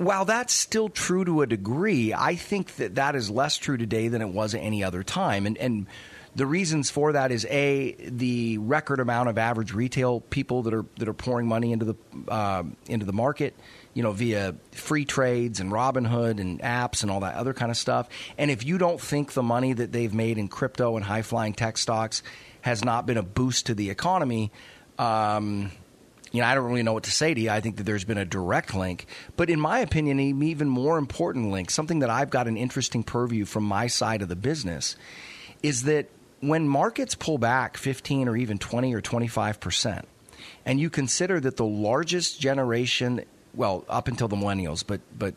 while 0.00 0.24
that's 0.24 0.54
still 0.54 0.88
true 0.88 1.26
to 1.26 1.42
a 1.42 1.46
degree, 1.46 2.14
I 2.14 2.34
think 2.34 2.76
that 2.76 2.94
that 2.94 3.14
is 3.14 3.28
less 3.28 3.58
true 3.58 3.76
today 3.76 4.08
than 4.08 4.22
it 4.22 4.30
was 4.30 4.54
at 4.54 4.62
any 4.62 4.82
other 4.82 5.02
time. 5.02 5.44
And, 5.44 5.58
and 5.58 5.86
the 6.34 6.46
reasons 6.46 6.88
for 6.88 7.12
that 7.12 7.30
is 7.30 7.44
a 7.50 7.96
the 7.98 8.56
record 8.56 8.98
amount 8.98 9.28
of 9.28 9.36
average 9.36 9.74
retail 9.74 10.20
people 10.20 10.62
that 10.62 10.72
are 10.72 10.86
that 10.96 11.06
are 11.06 11.12
pouring 11.12 11.48
money 11.48 11.72
into 11.72 11.84
the 11.84 11.94
uh, 12.28 12.62
into 12.86 13.04
the 13.04 13.12
market, 13.12 13.54
you 13.92 14.02
know, 14.02 14.12
via 14.12 14.54
free 14.72 15.04
trades 15.04 15.60
and 15.60 15.70
Robinhood 15.70 16.40
and 16.40 16.60
apps 16.60 17.02
and 17.02 17.10
all 17.10 17.20
that 17.20 17.34
other 17.34 17.52
kind 17.52 17.70
of 17.70 17.76
stuff. 17.76 18.08
And 18.38 18.50
if 18.50 18.64
you 18.64 18.78
don't 18.78 19.00
think 19.00 19.34
the 19.34 19.42
money 19.42 19.74
that 19.74 19.92
they've 19.92 20.14
made 20.14 20.38
in 20.38 20.48
crypto 20.48 20.96
and 20.96 21.04
high 21.04 21.22
flying 21.22 21.52
tech 21.52 21.76
stocks 21.76 22.22
has 22.62 22.82
not 22.82 23.04
been 23.04 23.18
a 23.18 23.22
boost 23.22 23.66
to 23.66 23.74
the 23.74 23.90
economy. 23.90 24.50
Um, 24.98 25.72
you 26.32 26.40
know, 26.40 26.46
I 26.46 26.54
don't 26.54 26.64
really 26.64 26.82
know 26.82 26.92
what 26.92 27.04
to 27.04 27.10
say 27.10 27.34
to 27.34 27.40
you. 27.40 27.50
I 27.50 27.60
think 27.60 27.76
that 27.76 27.84
there's 27.84 28.04
been 28.04 28.18
a 28.18 28.24
direct 28.24 28.74
link. 28.74 29.06
But 29.36 29.50
in 29.50 29.58
my 29.58 29.80
opinion, 29.80 30.20
an 30.20 30.42
even 30.42 30.68
more 30.68 30.98
important 30.98 31.50
link, 31.50 31.70
something 31.70 32.00
that 32.00 32.10
I've 32.10 32.30
got 32.30 32.46
an 32.46 32.56
interesting 32.56 33.02
purview 33.02 33.44
from 33.44 33.64
my 33.64 33.88
side 33.88 34.22
of 34.22 34.28
the 34.28 34.36
business, 34.36 34.96
is 35.62 35.82
that 35.84 36.08
when 36.40 36.68
markets 36.68 37.14
pull 37.14 37.38
back 37.38 37.76
15 37.76 38.28
or 38.28 38.36
even 38.36 38.58
20 38.58 38.94
or 38.94 39.02
25%, 39.02 40.04
and 40.64 40.80
you 40.80 40.88
consider 40.88 41.40
that 41.40 41.56
the 41.56 41.64
largest 41.66 42.40
generation, 42.40 43.24
well, 43.54 43.84
up 43.88 44.08
until 44.08 44.28
the 44.28 44.36
millennials, 44.36 44.84
but, 44.86 45.00
but 45.18 45.34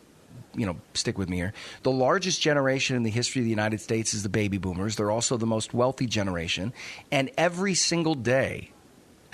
you 0.54 0.64
know, 0.64 0.76
stick 0.94 1.18
with 1.18 1.28
me 1.28 1.36
here. 1.36 1.52
The 1.82 1.90
largest 1.90 2.40
generation 2.40 2.96
in 2.96 3.02
the 3.02 3.10
history 3.10 3.40
of 3.40 3.44
the 3.44 3.50
United 3.50 3.80
States 3.80 4.14
is 4.14 4.22
the 4.22 4.28
baby 4.28 4.58
boomers. 4.58 4.96
They're 4.96 5.10
also 5.10 5.36
the 5.36 5.46
most 5.46 5.74
wealthy 5.74 6.06
generation. 6.06 6.72
And 7.10 7.30
every 7.36 7.74
single 7.74 8.14
day, 8.14 8.70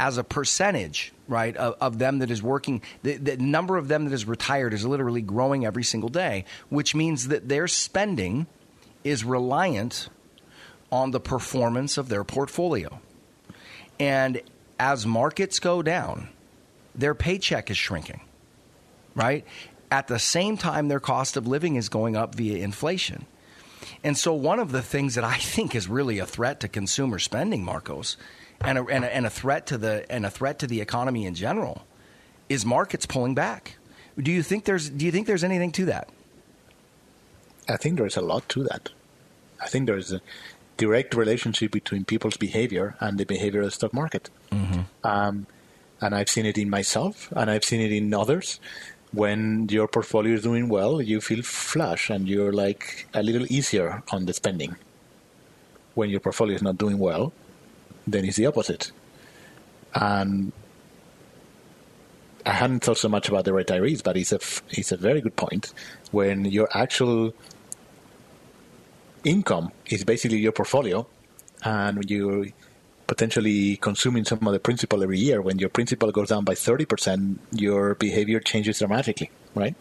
as 0.01 0.17
a 0.17 0.25
percentage, 0.25 1.13
right, 1.29 1.55
of, 1.59 1.77
of 1.79 1.99
them 1.99 2.21
that 2.21 2.31
is 2.31 2.43
working, 2.43 2.81
the, 3.03 3.19
the, 3.19 3.37
number 3.37 3.77
of 3.77 3.89
them 3.89 4.07
that 4.07 4.15
is 4.15 4.25
retired 4.25 4.73
is 4.73 4.87
literally 4.87 5.21
growing 5.21 5.67
every 5.67 5.85
single 5.85 6.09
day, 6.09 6.47
which 6.71 6.95
means 6.95 7.29
that 7.29 7.51
their 7.51 7.69
spending 7.69 8.47
is 9.05 9.25
reliant 9.25 10.09
on 10.91 11.11
the 11.11 11.21
performance 11.21 11.99
of 11.99 12.09
their 12.09 12.25
portfolio. 12.25 12.99
And 13.99 14.41
as 14.79 15.05
markets 15.05 15.59
go 15.59 15.83
down, 15.83 16.31
their 16.95 17.15
paycheck 17.15 17.71
is 17.71 17.77
shrinking, 17.77 18.23
right? 19.15 19.45
At 19.91 20.09
the 20.09 20.19
same 20.19 20.57
time, 20.57 20.89
their 20.89 20.99
cost 20.99 21.37
of 21.37 21.47
living 21.47 21.77
is 21.77 21.91
going 21.91 22.17
up 22.17 22.35
via 22.35 22.57
inflation. 22.57 23.27
And 24.03 24.17
so, 24.17 24.33
one 24.33 24.61
of 24.61 24.73
the 24.73 24.81
things 24.81 25.17
that 25.17 25.25
I 25.25 25.37
think 25.37 25.75
is 25.75 25.89
really 25.89 26.21
a 26.21 26.27
threat 26.27 26.61
to 26.61 26.69
consumer 26.69 27.19
spending, 27.19 27.63
Marcos, 27.63 28.17
and 28.63 28.79
a, 28.79 28.85
and 28.85 29.05
a, 29.05 29.15
and 29.15 29.27
a 29.27 29.31
threat 29.31 29.67
to 29.67 29.79
the 29.79 30.05
and 30.11 30.27
a 30.27 30.31
threat 30.31 30.59
to 30.61 30.67
the 30.67 30.81
economy 30.81 31.27
in 31.27 31.35
general 31.35 31.87
is 32.49 32.65
markets 32.65 33.07
pulling 33.07 33.35
back. 33.35 33.77
Do 34.19 34.31
you 34.31 34.43
think 34.43 34.65
there's 34.65 34.91
do 34.91 35.05
you 35.05 35.13
think 35.13 35.27
there's 35.27 35.45
anything 35.45 35.73
to 35.73 35.87
that? 35.87 36.09
I 37.69 37.77
think 37.77 37.99
there's 37.99 38.17
a 38.17 38.21
lot 38.21 38.49
to 38.51 38.65
that. 38.65 38.91
I 39.63 39.67
think 39.67 39.87
there's 39.87 40.13
a 40.13 40.21
direct 40.77 41.15
relationship 41.15 41.71
between 41.71 42.05
people's 42.05 42.37
behavior 42.37 42.97
and 43.01 43.19
the 43.19 43.25
behavior 43.25 43.61
of 43.61 43.67
the 43.67 43.71
stock 43.71 43.93
market. 43.93 44.31
Mm-hmm. 44.51 44.81
Um, 45.05 45.47
and 46.01 46.15
I've 46.15 46.31
seen 46.31 46.47
it 46.47 46.57
in 46.57 46.71
myself, 46.71 47.31
and 47.37 47.51
I've 47.51 47.65
seen 47.65 47.81
it 47.81 47.93
in 47.93 48.13
others. 48.15 48.59
When 49.13 49.69
your 49.69 49.89
portfolio 49.89 50.35
is 50.35 50.43
doing 50.43 50.69
well, 50.69 51.03
you 51.03 51.21
feel 51.21 51.43
flush 51.43 52.11
and 52.11 52.29
you're 52.29 52.53
like 52.53 53.07
a 53.13 53.23
little 53.23 53.47
easier 53.51 54.03
on 54.11 54.27
the 54.27 54.33
spending. 54.33 54.77
When 55.95 56.09
your 56.11 56.21
portfolio 56.21 56.55
is 56.55 56.63
not 56.63 56.79
doing 56.79 56.99
well, 56.99 57.33
then 58.07 58.25
it's 58.25 58.37
the 58.37 58.47
opposite. 58.47 58.93
And 59.95 60.53
I 62.47 62.53
hadn't 62.53 62.85
thought 62.85 62.99
so 62.99 63.09
much 63.09 63.29
about 63.29 63.45
the 63.45 63.53
retirees, 63.53 64.03
but 64.03 64.17
it's 64.17 64.33
a 64.33 64.41
it's 64.71 64.93
a 64.93 64.97
very 64.97 65.21
good 65.21 65.37
point. 65.37 65.73
When 66.11 66.45
your 66.45 66.69
actual 66.73 67.35
income 69.25 69.73
is 69.87 70.05
basically 70.05 70.39
your 70.39 70.53
portfolio, 70.53 71.07
and 71.63 72.11
you're 72.11 72.47
potentially 73.07 73.77
consuming 73.77 74.25
some 74.25 74.47
of 74.47 74.53
the 74.53 74.61
principal 74.61 75.03
every 75.03 75.19
year, 75.19 75.43
when 75.43 75.59
your 75.59 75.69
principal 75.69 76.11
goes 76.13 76.29
down 76.29 76.45
by 76.45 76.55
thirty 76.55 76.87
percent, 76.87 77.41
your 77.53 77.95
behavior 77.97 78.41
changes 78.41 78.79
dramatically, 78.79 79.31
right? 79.55 79.75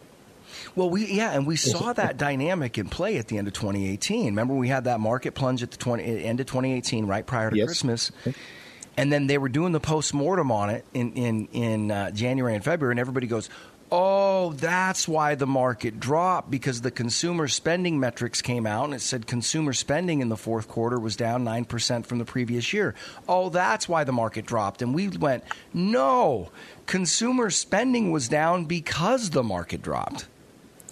Well, 0.75 0.89
we 0.89 1.05
yeah, 1.05 1.31
and 1.31 1.45
we 1.47 1.55
saw 1.55 1.93
that 1.93 2.17
dynamic 2.17 2.77
in 2.77 2.89
play 2.89 3.17
at 3.17 3.27
the 3.27 3.37
end 3.37 3.47
of 3.47 3.53
2018. 3.53 4.27
Remember, 4.27 4.53
we 4.53 4.67
had 4.67 4.85
that 4.85 4.99
market 4.99 5.33
plunge 5.33 5.63
at 5.63 5.71
the 5.71 5.77
20, 5.77 6.23
end 6.23 6.39
of 6.39 6.45
2018, 6.45 7.05
right 7.05 7.25
prior 7.25 7.49
to 7.49 7.57
yes. 7.57 7.65
Christmas. 7.65 8.11
And 8.97 9.11
then 9.11 9.27
they 9.27 9.37
were 9.37 9.49
doing 9.49 9.71
the 9.71 9.79
post 9.79 10.13
mortem 10.13 10.51
on 10.51 10.69
it 10.69 10.85
in 10.93 11.13
in 11.13 11.47
in 11.53 11.91
uh, 11.91 12.11
January 12.11 12.55
and 12.55 12.63
February, 12.63 12.93
and 12.93 12.99
everybody 12.99 13.27
goes, 13.27 13.49
"Oh, 13.91 14.51
that's 14.53 15.07
why 15.07 15.35
the 15.35 15.47
market 15.47 16.01
dropped 16.01 16.51
because 16.51 16.81
the 16.81 16.91
consumer 16.91 17.47
spending 17.47 17.99
metrics 17.99 18.41
came 18.41 18.67
out 18.67 18.85
and 18.85 18.93
it 18.93 19.01
said 19.01 19.25
consumer 19.25 19.71
spending 19.71 20.19
in 20.19 20.27
the 20.27 20.35
fourth 20.35 20.67
quarter 20.67 20.99
was 20.99 21.15
down 21.15 21.45
nine 21.45 21.63
percent 21.63 22.07
from 22.07 22.17
the 22.17 22.25
previous 22.25 22.73
year. 22.73 22.93
Oh, 23.27 23.49
that's 23.49 23.87
why 23.87 24.03
the 24.03 24.11
market 24.11 24.45
dropped." 24.45 24.81
And 24.81 24.93
we 24.93 25.07
went, 25.07 25.45
"No, 25.73 26.51
consumer 26.85 27.49
spending 27.49 28.11
was 28.11 28.27
down 28.27 28.65
because 28.65 29.29
the 29.29 29.43
market 29.43 29.81
dropped." 29.81 30.27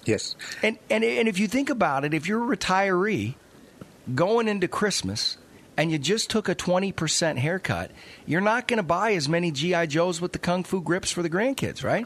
Yes. 0.08 0.36
And, 0.64 0.80
and, 0.90 1.04
and 1.04 1.28
if 1.28 1.38
you 1.38 1.48
think 1.48 1.70
about 1.70 2.06
it, 2.06 2.14
if 2.14 2.28
you're 2.28 2.54
a 2.54 2.58
retiree 2.58 3.36
going 4.16 4.48
into 4.48 4.68
Christmas 4.68 5.38
and 5.76 5.92
you 5.92 6.00
just 6.00 6.30
took 6.30 6.48
a 6.48 6.56
20% 6.56 7.38
haircut, 7.38 7.92
you're 8.26 8.42
not 8.42 8.68
going 8.68 8.78
to 8.78 8.84
buy 8.84 9.12
as 9.14 9.28
many 9.28 9.52
G.I. 9.52 9.86
Joes 9.88 10.22
with 10.22 10.32
the 10.32 10.40
Kung 10.40 10.64
Fu 10.64 10.82
grips 10.82 11.12
for 11.12 11.22
the 11.22 11.30
grandkids, 11.30 11.84
right? 11.84 12.06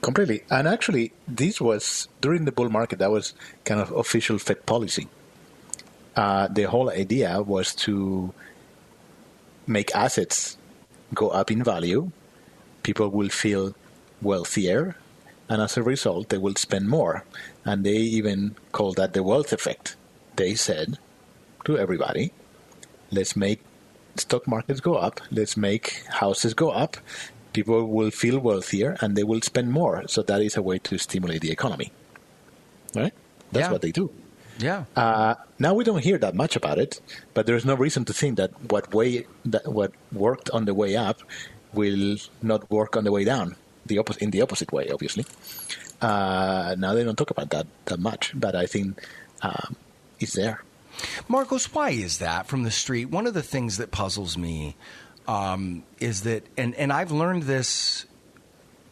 Completely. 0.00 0.44
And 0.50 0.66
actually, 0.66 1.12
this 1.28 1.60
was 1.60 2.08
during 2.22 2.46
the 2.46 2.52
bull 2.52 2.70
market, 2.70 3.00
that 3.00 3.10
was 3.10 3.34
kind 3.64 3.80
of 3.80 3.92
official 3.92 4.38
Fed 4.38 4.64
policy. 4.64 5.06
Uh, 6.16 6.48
the 6.48 6.62
whole 6.62 6.90
idea 6.90 7.42
was 7.42 7.74
to 7.74 8.32
make 9.66 9.94
assets 9.94 10.56
go 11.14 11.28
up 11.28 11.50
in 11.50 11.62
value. 11.62 12.10
People 12.82 13.10
will 13.10 13.28
feel 13.28 13.74
wealthier 14.22 14.96
and 15.50 15.60
as 15.60 15.76
a 15.76 15.82
result, 15.82 16.28
they 16.28 16.38
will 16.38 16.54
spend 16.54 16.88
more. 16.88 17.24
And 17.64 17.84
they 17.84 17.96
even 17.96 18.54
call 18.70 18.92
that 18.92 19.12
the 19.12 19.22
wealth 19.24 19.52
effect. 19.52 19.96
They 20.36 20.54
said 20.54 20.98
to 21.64 21.76
everybody, 21.76 22.32
let's 23.10 23.34
make 23.34 23.60
stock 24.14 24.46
markets 24.46 24.80
go 24.80 24.94
up, 24.94 25.20
let's 25.30 25.56
make 25.56 26.04
houses 26.08 26.54
go 26.54 26.70
up, 26.70 26.96
people 27.52 27.86
will 27.86 28.12
feel 28.12 28.38
wealthier 28.38 28.96
and 29.00 29.16
they 29.16 29.24
will 29.24 29.42
spend 29.42 29.72
more. 29.72 30.06
So 30.06 30.22
that 30.22 30.40
is 30.40 30.56
a 30.56 30.62
way 30.62 30.78
to 30.78 30.96
stimulate 30.98 31.40
the 31.40 31.50
economy. 31.50 31.90
Right? 32.94 33.12
That's 33.50 33.66
yeah. 33.66 33.72
what 33.72 33.82
they 33.82 33.90
do. 33.90 34.10
Yeah. 34.58 34.84
Uh, 34.94 35.34
now 35.58 35.74
we 35.74 35.82
don't 35.82 36.04
hear 36.04 36.18
that 36.18 36.36
much 36.36 36.54
about 36.54 36.78
it, 36.78 37.00
but 37.34 37.46
there's 37.46 37.64
no 37.64 37.74
reason 37.74 38.04
to 38.04 38.12
think 38.12 38.36
that 38.36 38.52
what 38.70 38.94
way 38.94 39.26
that 39.46 39.66
what 39.66 39.92
worked 40.12 40.48
on 40.50 40.66
the 40.66 40.74
way 40.74 40.96
up 40.96 41.22
will 41.72 42.18
not 42.40 42.70
work 42.70 42.96
on 42.96 43.02
the 43.02 43.10
way 43.10 43.24
down. 43.24 43.56
The 43.86 43.98
opposite 43.98 44.22
in 44.22 44.30
the 44.30 44.42
opposite 44.42 44.72
way, 44.72 44.90
obviously. 44.90 45.24
Uh, 46.00 46.74
now 46.78 46.94
they 46.94 47.04
don't 47.04 47.16
talk 47.16 47.30
about 47.30 47.50
that 47.50 47.66
that 47.86 47.98
much, 47.98 48.32
but 48.34 48.54
I 48.54 48.66
think 48.66 49.00
um, 49.42 49.76
it's 50.18 50.34
there. 50.34 50.62
Marcos, 51.28 51.72
why 51.72 51.90
is 51.90 52.18
that 52.18 52.46
from 52.46 52.62
the 52.62 52.70
street? 52.70 53.06
One 53.06 53.26
of 53.26 53.34
the 53.34 53.42
things 53.42 53.78
that 53.78 53.90
puzzles 53.90 54.36
me 54.36 54.76
um, 55.26 55.82
is 55.98 56.22
that, 56.22 56.44
and, 56.56 56.74
and 56.74 56.92
I've 56.92 57.12
learned 57.12 57.44
this 57.44 58.06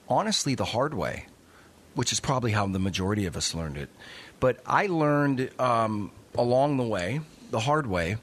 honestly 0.09 0.55
the 0.55 0.65
hard 0.65 0.95
way, 0.95 1.27
which 1.95 2.13
is 2.13 2.21
probably 2.21 2.53
how 2.53 2.67
the 2.67 2.79
majority 2.79 3.27
of 3.27 3.37
us 3.37 3.55
learned 3.55 3.77
it. 3.77 3.91
But 4.41 4.61
I 4.65 4.87
learned 4.87 5.51
um, 5.59 6.13
along 6.35 6.77
the 6.77 6.85
way, 6.85 7.21
the 7.51 7.61
hard 7.61 7.87
way, 7.87 8.17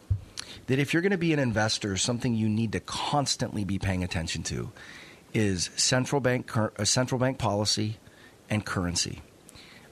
that 0.67 0.79
if 0.79 0.93
you're 0.93 1.01
going 1.01 1.11
to 1.11 1.17
be 1.17 1.33
an 1.33 1.39
investor, 1.39 1.97
something 1.97 2.33
you 2.33 2.49
need 2.49 2.71
to 2.71 2.79
constantly 2.79 3.65
be 3.65 3.77
paying 3.77 4.03
attention 4.03 4.43
to 4.43 4.71
is 5.35 5.69
central 5.75 6.21
bank 6.21 6.47
cur- 6.47 6.71
uh, 6.79 6.85
central 6.85 7.19
bank 7.19 7.37
policy 7.37 7.97
and 8.49 8.65
currency. 8.65 9.21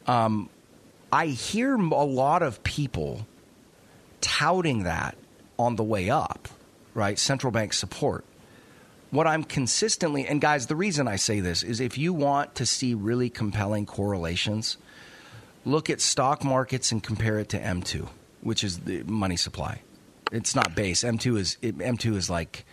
Um, 0.08 0.50
I 1.12 1.28
hear 1.28 1.76
a 1.76 2.04
lot 2.04 2.42
of 2.42 2.64
people 2.64 3.28
touting 4.22 4.84
that 4.84 5.16
on 5.60 5.76
the 5.76 5.84
way 5.84 6.10
up, 6.10 6.48
right? 6.94 7.20
Central 7.20 7.52
bank 7.52 7.74
support. 7.74 8.24
What 9.12 9.28
I'm 9.28 9.44
consistently, 9.44 10.26
and 10.26 10.42
guys, 10.42 10.66
the 10.68 10.76
reason 10.76 11.08
I 11.08 11.18
say 11.18 11.40
this 11.40 11.62
is 11.62 11.80
if 11.80 11.98
you 11.98 12.14
want 12.14 12.56
to 12.56 12.66
see 12.66 12.96
really 12.96 13.30
compelling 13.30 13.86
correlations, 13.86 14.78
look 15.66 15.90
at 15.90 16.02
stock 16.02 16.44
markets 16.44 16.92
and 16.92 17.04
compare 17.04 17.38
it 17.38 17.50
to 17.50 17.60
M2, 17.60 18.08
which 18.42 18.64
is 18.64 18.80
the 18.80 19.04
money 19.04 19.38
supply. 19.38 19.82
It's 20.32 20.56
not 20.56 20.74
base. 20.74 21.04
M2 21.04 21.38
is 21.38 21.58
M2 21.62 22.16
is 22.16 22.30
like 22.30 22.66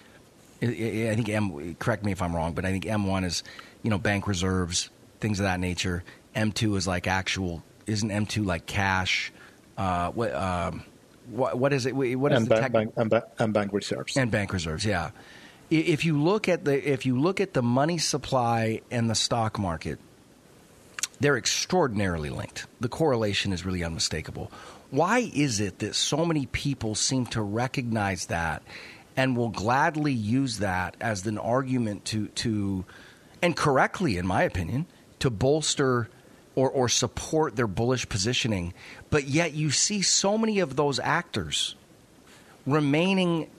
I 0.63 1.15
think 1.15 1.29
M. 1.29 1.75
Correct 1.77 2.05
me 2.05 2.13
if 2.13 2.21
I'm 2.21 2.35
wrong, 2.35 2.53
but 2.53 2.65
I 2.65 2.71
think 2.71 2.85
M1 2.85 3.25
is 3.25 3.43
you 3.83 3.91
know 3.91 3.99
bank 3.99 4.27
reserves, 4.27 4.91
things 5.21 5.41
of 5.41 5.45
that 5.45 5.61
nature. 5.61 6.03
M2 6.37 6.77
is 6.77 6.87
like 6.87 7.07
actual. 7.07 7.63
Isn't 7.87 8.11
M2 8.11 8.45
like 8.47 8.67
cash? 8.67 9.33
Uh, 9.77 10.11
what, 10.11 10.35
um, 10.35 10.85
what 11.31 11.59
what 11.59 11.73
is 11.73 11.87
it? 11.87 11.95
What 11.95 12.33
is 12.33 12.39
and 12.39 12.47
the 12.47 12.51
bank, 12.51 12.63
tech- 12.63 12.73
bank, 12.73 12.93
and, 12.97 13.11
ba- 13.11 13.27
and 13.39 13.53
bank 13.53 13.73
reserves 13.73 14.17
and 14.17 14.31
bank 14.31 14.53
reserves? 14.53 14.85
Yeah. 14.85 15.11
If 15.71 16.05
you 16.05 16.21
look 16.21 16.49
at 16.49 16.65
the 16.65 16.91
if 16.91 17.07
you 17.07 17.19
look 17.19 17.41
at 17.41 17.55
the 17.55 17.63
money 17.63 17.99
supply 17.99 18.83
and 18.91 19.09
the 19.09 19.15
stock 19.15 19.59
market, 19.59 19.99
they're 21.21 21.37
extraordinarily 21.37 22.31
linked. 22.31 22.67
The 22.81 22.89
correlation 22.89 23.53
is 23.53 23.65
really 23.65 23.85
unmistakable. 23.85 24.51
Why 24.91 25.31
is 25.33 25.61
it 25.61 25.79
that 25.79 25.95
so 25.95 26.27
many 26.27 26.47
people 26.47 26.97
seem 26.97 27.27
to 27.27 27.41
recognize 27.41 28.27
that 28.27 28.63
and 29.21 29.37
will 29.37 29.51
gladly 29.51 30.15
use 30.15 30.61
that 30.61 30.97
as 30.99 31.27
an 31.27 31.37
argument 31.37 32.07
to, 32.07 32.29
to 32.29 32.87
and 33.43 33.55
correctly, 33.55 34.17
in 34.17 34.27
my 34.27 34.45
opinion, 34.45 34.87
to 35.19 35.29
bolster 35.29 36.09
or, 36.55 36.71
or 36.71 36.89
support 36.89 37.55
their 37.55 37.67
bullish 37.67 38.09
positioning? 38.09 38.73
But 39.11 39.25
yet 39.25 39.53
you 39.53 39.71
see 39.73 40.01
so 40.01 40.39
many 40.39 40.59
of 40.61 40.75
those 40.75 40.99
actors 40.99 41.75
remaining 42.65 43.51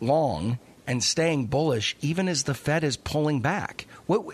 long 0.00 0.58
and 0.86 1.04
staying 1.04 1.48
bullish 1.48 1.96
even 2.00 2.26
as 2.26 2.44
the 2.44 2.54
Fed 2.54 2.82
is 2.82 2.96
pulling 2.96 3.40
back. 3.40 3.84
What 4.06 4.24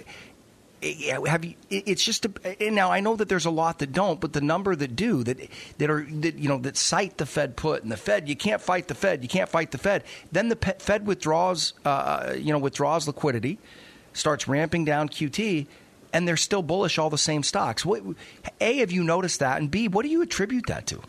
have 0.83 1.45
you 1.45 1.55
it's 1.70 2.05
just 2.05 2.27
a, 2.27 2.70
now 2.70 2.93
I 2.93 3.01
know 3.01 3.16
that 3.16 3.29
there's 3.29 3.47
a 3.47 3.51
lot 3.51 3.79
that 3.79 3.93
don't 3.93 4.20
but 4.20 4.33
the 4.35 4.41
number 4.41 4.77
that 4.77 4.95
do 4.95 5.24
that 5.24 5.49
that 5.79 5.91
are 5.91 6.07
that 6.20 6.39
you 6.39 6.49
know 6.49 6.59
that 6.59 6.77
cite 6.77 7.16
the 7.16 7.27
Fed 7.27 7.57
put 7.57 7.83
and 7.83 7.91
the 7.91 7.97
Fed 7.97 8.29
you 8.29 8.37
can't 8.37 8.61
fight 8.61 8.89
the 8.89 8.95
Fed 8.95 9.22
you 9.22 9.29
can't 9.29 9.49
fight 9.49 9.70
the 9.70 9.79
Fed. 9.79 10.05
Then 10.33 10.49
the 10.49 10.57
Fed 10.79 11.07
withdraws 11.07 11.72
uh, 11.85 12.35
you 12.37 12.53
know 12.53 12.59
withdraws 12.59 13.07
liquidity 13.07 13.59
starts 14.12 14.47
ramping 14.47 14.85
down 14.85 15.09
QT 15.09 15.66
and 16.12 16.29
they're 16.29 16.37
still 16.37 16.62
bullish 16.62 16.99
all 16.99 17.11
the 17.11 17.18
same 17.18 17.43
stocks. 17.43 17.85
What 17.85 18.03
a 18.61 18.79
have 18.79 18.93
you 18.93 19.03
noticed 19.03 19.41
that? 19.41 19.59
And 19.59 19.70
b 19.70 19.89
what 19.89 20.03
do 20.03 20.11
you 20.11 20.20
attribute 20.20 20.66
that 20.66 20.87
to 20.89 21.01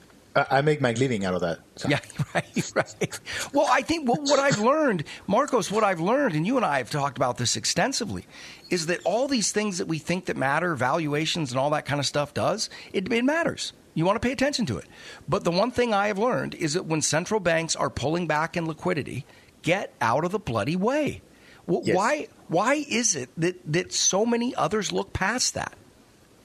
I 0.50 0.62
make 0.62 0.82
my 0.82 0.92
living 0.94 1.26
out 1.26 1.34
of 1.34 1.42
that. 1.42 1.60
So. 1.78 1.90
Yeah, 1.90 2.00
right, 2.36 2.72
right. 2.76 3.20
Well, 3.54 3.68
I 3.70 3.82
think 3.82 4.08
what, 4.08 4.22
what 4.22 4.40
I've 4.40 4.60
learned, 4.60 5.04
Marcos, 5.26 5.72
what 5.72 5.84
I've 5.84 6.00
learned, 6.00 6.36
and 6.36 6.46
you 6.46 6.58
and 6.58 6.66
I 6.66 6.78
have 6.78 6.92
talked 6.92 7.18
about 7.18 7.38
this 7.38 7.56
extensively, 7.56 8.26
is 8.70 8.88
that 8.88 9.00
all 9.04 9.28
these 9.28 9.52
things 9.52 9.78
that 9.78 9.88
we 9.88 9.98
think 9.98 10.26
that 10.26 10.38
matter, 10.38 10.76
valuations 10.76 11.52
and 11.52 11.60
all 11.60 11.70
that 11.72 11.86
kind 11.86 12.00
of 12.00 12.06
stuff 12.06 12.34
does, 12.34 12.70
it, 12.94 13.12
it 13.12 13.26
matters. 13.26 13.74
You 13.94 14.06
want 14.06 14.22
to 14.22 14.26
pay 14.26 14.32
attention 14.32 14.66
to 14.68 14.78
it. 14.78 14.86
But 15.28 15.44
the 15.44 15.52
one 15.52 15.72
thing 15.72 15.94
I 15.94 16.08
have 16.08 16.20
learned 16.20 16.54
is 16.56 16.74
that 16.74 16.86
when 16.86 17.02
central 17.02 17.40
banks 17.40 17.76
are 17.76 17.90
pulling 17.90 18.28
back 18.28 18.56
in 18.56 18.68
liquidity, 18.68 19.26
get 19.64 19.94
out 20.02 20.24
of 20.24 20.32
the 20.32 20.40
bloody 20.40 20.76
way. 20.76 21.22
Yes. 21.68 21.96
Why? 21.96 22.28
Why 22.48 22.86
is 22.88 23.16
it 23.16 23.30
that, 23.38 23.60
that 23.74 23.92
so 23.92 24.26
many 24.26 24.56
others 24.56 24.92
look 24.92 25.14
past 25.14 25.56
that? 25.56 25.74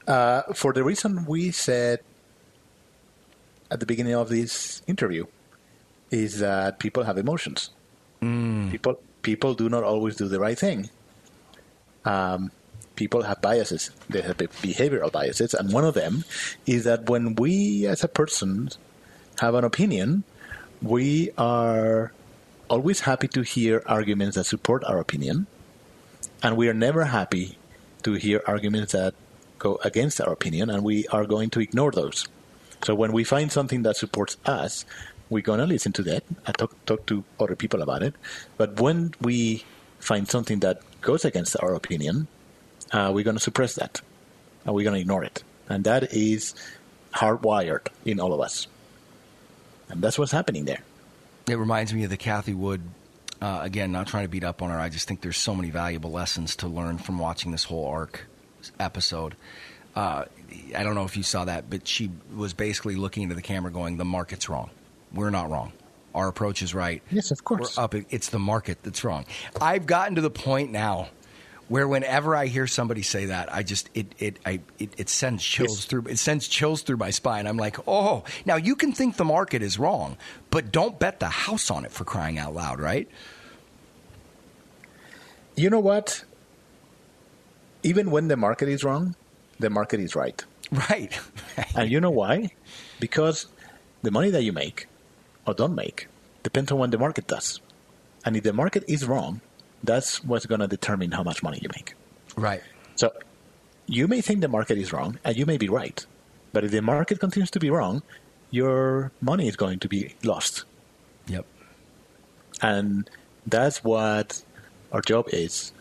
Uh, 0.07 0.43
for 0.55 0.73
the 0.73 0.83
reason 0.83 1.27
we 1.27 1.51
said 1.53 2.01
at 3.73 3.81
the 3.81 3.87
beginning 3.89 4.15
of 4.15 4.29
this 4.29 4.83
interview, 4.87 5.25
is 6.13 6.41
that 6.45 6.79
people 6.79 7.03
have 7.09 7.17
emotions. 7.17 7.71
People 8.71 9.01
people 9.23 9.55
do 9.55 9.69
not 9.73 9.83
always 9.83 10.17
do 10.17 10.29
the 10.29 10.39
right 10.39 10.59
thing. 10.59 10.91
Um, 12.05 12.51
people 12.95 13.23
have 13.23 13.41
biases. 13.41 13.91
They 14.11 14.21
have 14.21 14.37
behavioral 14.37 15.11
biases, 15.11 15.55
and 15.55 15.73
one 15.73 15.85
of 15.89 15.95
them 15.95 16.25
is 16.67 16.85
that 16.85 17.09
when 17.09 17.35
we, 17.35 17.87
as 17.87 18.05
a 18.05 18.09
person, 18.09 18.69
have 19.41 19.55
an 19.55 19.65
opinion, 19.65 20.25
we 20.83 21.31
are 21.39 22.13
always 22.69 23.01
happy 23.09 23.29
to 23.29 23.43
hear 23.43 23.83
arguments 23.87 24.37
that 24.37 24.45
support 24.45 24.85
our 24.85 24.99
opinion, 24.99 25.47
and 26.43 26.57
we 26.57 26.69
are 26.69 26.77
never 26.77 27.05
happy 27.09 27.57
to 28.03 28.15
hear 28.15 28.43
arguments 28.47 28.93
that 28.93 29.15
go 29.59 29.79
against 29.83 30.21
our 30.21 30.33
opinion, 30.33 30.69
and 30.71 30.85
we 30.85 31.07
are 31.09 31.25
going 31.25 31.49
to 31.51 31.61
ignore 31.61 31.91
those. 31.91 32.27
So 32.85 32.95
when 32.95 33.13
we 33.13 33.25
find 33.25 33.51
something 33.53 33.83
that 33.83 33.97
supports 33.97 34.37
us, 34.45 34.85
we're 35.31 35.43
going 35.43 35.61
to 35.61 35.67
listen 35.67 35.93
to 35.93 36.03
that 36.03 36.25
and 36.47 36.59
talk, 36.59 36.85
talk 36.85 37.07
to 37.07 37.25
other 37.41 37.57
people 37.57 37.83
about 37.83 38.03
it. 38.03 38.15
But 38.57 38.81
when 38.81 39.15
we 39.21 39.65
find 39.99 40.29
something 40.29 40.61
that 40.61 40.81
goes 41.01 41.25
against 41.25 41.57
our 41.63 41.75
opinion, 41.75 42.27
uh, 42.91 43.11
we're 43.15 43.25
going 43.25 43.37
to 43.37 43.43
suppress 43.43 43.75
that 43.77 44.01
and 44.65 44.75
we're 44.75 44.85
going 44.85 44.95
to 44.95 45.01
ignore 45.01 45.25
it. 45.25 45.43
And 45.69 45.85
that 45.85 46.13
is 46.13 46.55
hardwired 47.15 47.87
in 48.05 48.21
all 48.21 48.35
of 48.35 48.41
us. 48.41 48.67
And 49.89 50.03
that's 50.03 50.19
what's 50.19 50.33
happening 50.33 50.65
there. 50.65 50.81
It 51.49 51.57
reminds 51.57 51.93
me 51.95 52.05
of 52.05 52.11
the 52.11 52.17
Cathie 52.17 52.55
Wood. 52.55 52.83
Uh, 53.41 53.61
again, 53.63 53.91
not 53.91 54.07
trying 54.07 54.25
to 54.25 54.29
beat 54.29 54.45
up 54.45 54.63
on 54.63 54.71
her. 54.71 54.79
I 54.79 54.89
just 54.89 55.09
think 55.09 55.21
there's 55.21 55.37
so 55.37 55.55
many 55.55 55.71
valuable 55.71 56.13
lessons 56.13 56.57
to 56.57 56.69
learn 56.69 56.99
from 56.99 57.19
watching 57.19 57.51
this 57.51 57.65
whole 57.65 57.87
ARK 57.87 58.27
episode. 58.79 59.35
Uh, 59.97 60.27
I 60.77 60.83
don't 60.83 60.95
know 60.95 61.05
if 61.05 61.17
you 61.17 61.23
saw 61.23 61.45
that, 61.45 61.69
but 61.71 61.87
she 61.87 62.11
was 62.35 62.53
basically 62.55 62.97
looking 62.97 63.23
into 63.25 63.35
the 63.35 63.43
camera, 63.43 63.71
going, 63.71 63.97
"The 63.97 64.05
market's 64.05 64.49
wrong. 64.49 64.71
We're 65.13 65.31
not 65.31 65.51
wrong. 65.51 65.73
Our 66.15 66.29
approach 66.29 66.63
is 66.63 66.75
right. 66.75 67.03
Yes, 67.11 67.31
of 67.31 67.45
course. 67.45 67.77
We're 67.77 67.85
up. 67.85 67.95
It's 67.95 68.29
the 68.31 68.39
market 68.39 68.83
that's 68.83 69.05
wrong." 69.05 69.25
I've 69.61 69.87
gotten 69.87 70.15
to 70.17 70.21
the 70.21 70.31
point 70.31 70.71
now 70.73 71.09
where 71.69 71.89
whenever 71.89 72.37
I 72.37 72.47
hear 72.49 72.67
somebody 72.67 73.03
say 73.03 73.27
that, 73.27 73.53
I 73.55 73.63
just 73.63 73.89
it 73.95 74.15
it 74.19 74.39
I 74.45 74.61
it, 74.79 74.91
it 74.99 75.09
sends 75.09 75.43
chills 75.43 75.79
Yes. 75.79 75.85
through 75.87 76.05
it 76.09 76.19
sends 76.19 76.49
chills 76.49 76.83
through 76.83 76.99
my 76.99 77.11
spine. 77.11 77.47
I'm 77.47 77.57
like, 77.57 77.77
oh, 77.89 78.25
now 78.45 78.57
you 78.57 78.77
can 78.77 78.93
think 78.93 79.17
the 79.17 79.25
market 79.25 79.63
is 79.63 79.79
wrong, 79.79 80.17
but 80.51 80.71
don't 80.73 80.99
bet 80.99 81.19
the 81.21 81.29
house 81.29 81.71
on 81.71 81.85
it 81.85 81.93
for 81.93 82.05
crying 82.05 82.39
out 82.39 82.55
loud, 82.55 82.79
right? 82.81 83.09
You 85.57 85.71
know 85.71 85.81
what? 85.81 86.25
Even 87.83 88.11
when 88.11 88.29
the 88.29 88.37
market 88.37 88.69
is 88.69 88.85
wrong, 88.85 89.15
the 89.63 89.71
market 89.71 90.01
is 90.01 90.15
right. 90.15 90.45
Right. 90.91 91.13
And 91.77 91.91
you 91.91 92.01
know 92.01 92.11
why? 92.11 92.53
Because 93.01 93.47
the 94.03 94.11
money 94.11 94.31
that 94.31 94.43
you 94.43 94.53
make 94.53 94.87
or 95.47 95.55
don't 95.55 95.75
make 95.75 96.09
depends 96.43 96.71
on 96.73 96.79
what 96.79 96.91
the 96.91 96.99
market 96.99 97.27
does. 97.27 97.61
And 98.25 98.37
if 98.37 98.43
the 98.43 98.53
market 98.53 98.85
is 98.89 99.05
wrong, 99.07 99.41
that's 99.83 100.23
what's 100.25 100.47
going 100.47 100.61
to 100.61 100.69
determine 100.69 101.13
how 101.13 101.23
much 101.23 101.43
money 101.43 101.59
you 101.63 101.69
make. 101.75 101.95
right. 102.37 102.63
So 102.97 103.11
you 103.87 104.07
may 104.07 104.21
think 104.21 104.41
the 104.41 104.49
market 104.49 104.79
is 104.79 104.93
wrong, 104.93 105.19
and 105.25 105.37
you 105.37 105.45
may 105.47 105.57
be 105.57 105.69
right. 105.69 106.05
But 106.53 106.65
if 106.65 106.71
the 106.71 106.83
market 106.83 107.19
continues 107.19 107.51
to 107.53 107.61
be 107.61 107.71
wrong, 107.71 108.03
your 108.51 109.11
money 109.21 109.49
is 109.49 109.57
going 109.57 109.81
to 109.81 109.89
be 109.89 110.15
lost. 110.23 110.65
Yep. 111.27 111.45
And 112.61 113.11
that's 113.47 113.83
what 113.83 114.43
our 114.93 115.01
job 115.01 115.27
is 115.33 115.73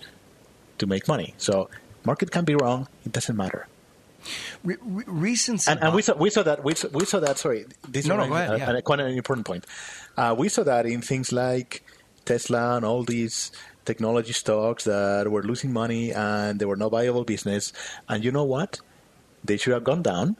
to 0.79 0.87
make 0.87 1.07
money. 1.07 1.35
So 1.37 1.69
market 2.05 2.31
can 2.31 2.45
be 2.45 2.55
wrong, 2.55 2.87
it 3.05 3.11
doesn't 3.11 3.35
matter. 3.37 3.67
Re- 4.63 4.77
re- 4.81 5.03
recency. 5.07 5.71
And, 5.71 5.81
and 5.83 5.93
we 5.95 6.01
saw 6.01 6.15
we 6.15 6.29
saw 6.29 6.43
that 6.43 6.63
we 6.63 6.75
saw, 6.75 6.87
we 6.89 7.05
saw 7.05 7.19
that. 7.19 7.37
Sorry, 7.37 7.65
this 7.87 8.05
No, 8.05 8.17
no, 8.17 8.27
go 8.27 8.35
ahead, 8.35 8.59
yeah. 8.59 8.81
quite 8.81 8.99
an 8.99 9.07
important 9.17 9.45
point. 9.47 9.65
Uh, 10.17 10.35
we 10.37 10.49
saw 10.49 10.63
that 10.63 10.85
in 10.85 11.01
things 11.01 11.31
like 11.31 11.83
Tesla 12.25 12.75
and 12.77 12.85
all 12.85 13.03
these 13.03 13.51
technology 13.85 14.33
stocks 14.33 14.83
that 14.83 15.29
were 15.31 15.41
losing 15.43 15.73
money 15.73 16.13
and 16.13 16.59
they 16.59 16.65
were 16.65 16.75
no 16.75 16.89
viable 16.89 17.23
business. 17.23 17.73
And 18.07 18.23
you 18.23 18.31
know 18.31 18.43
what? 18.43 18.79
They 19.43 19.57
should 19.57 19.73
have 19.73 19.83
gone 19.83 20.03
down, 20.03 20.37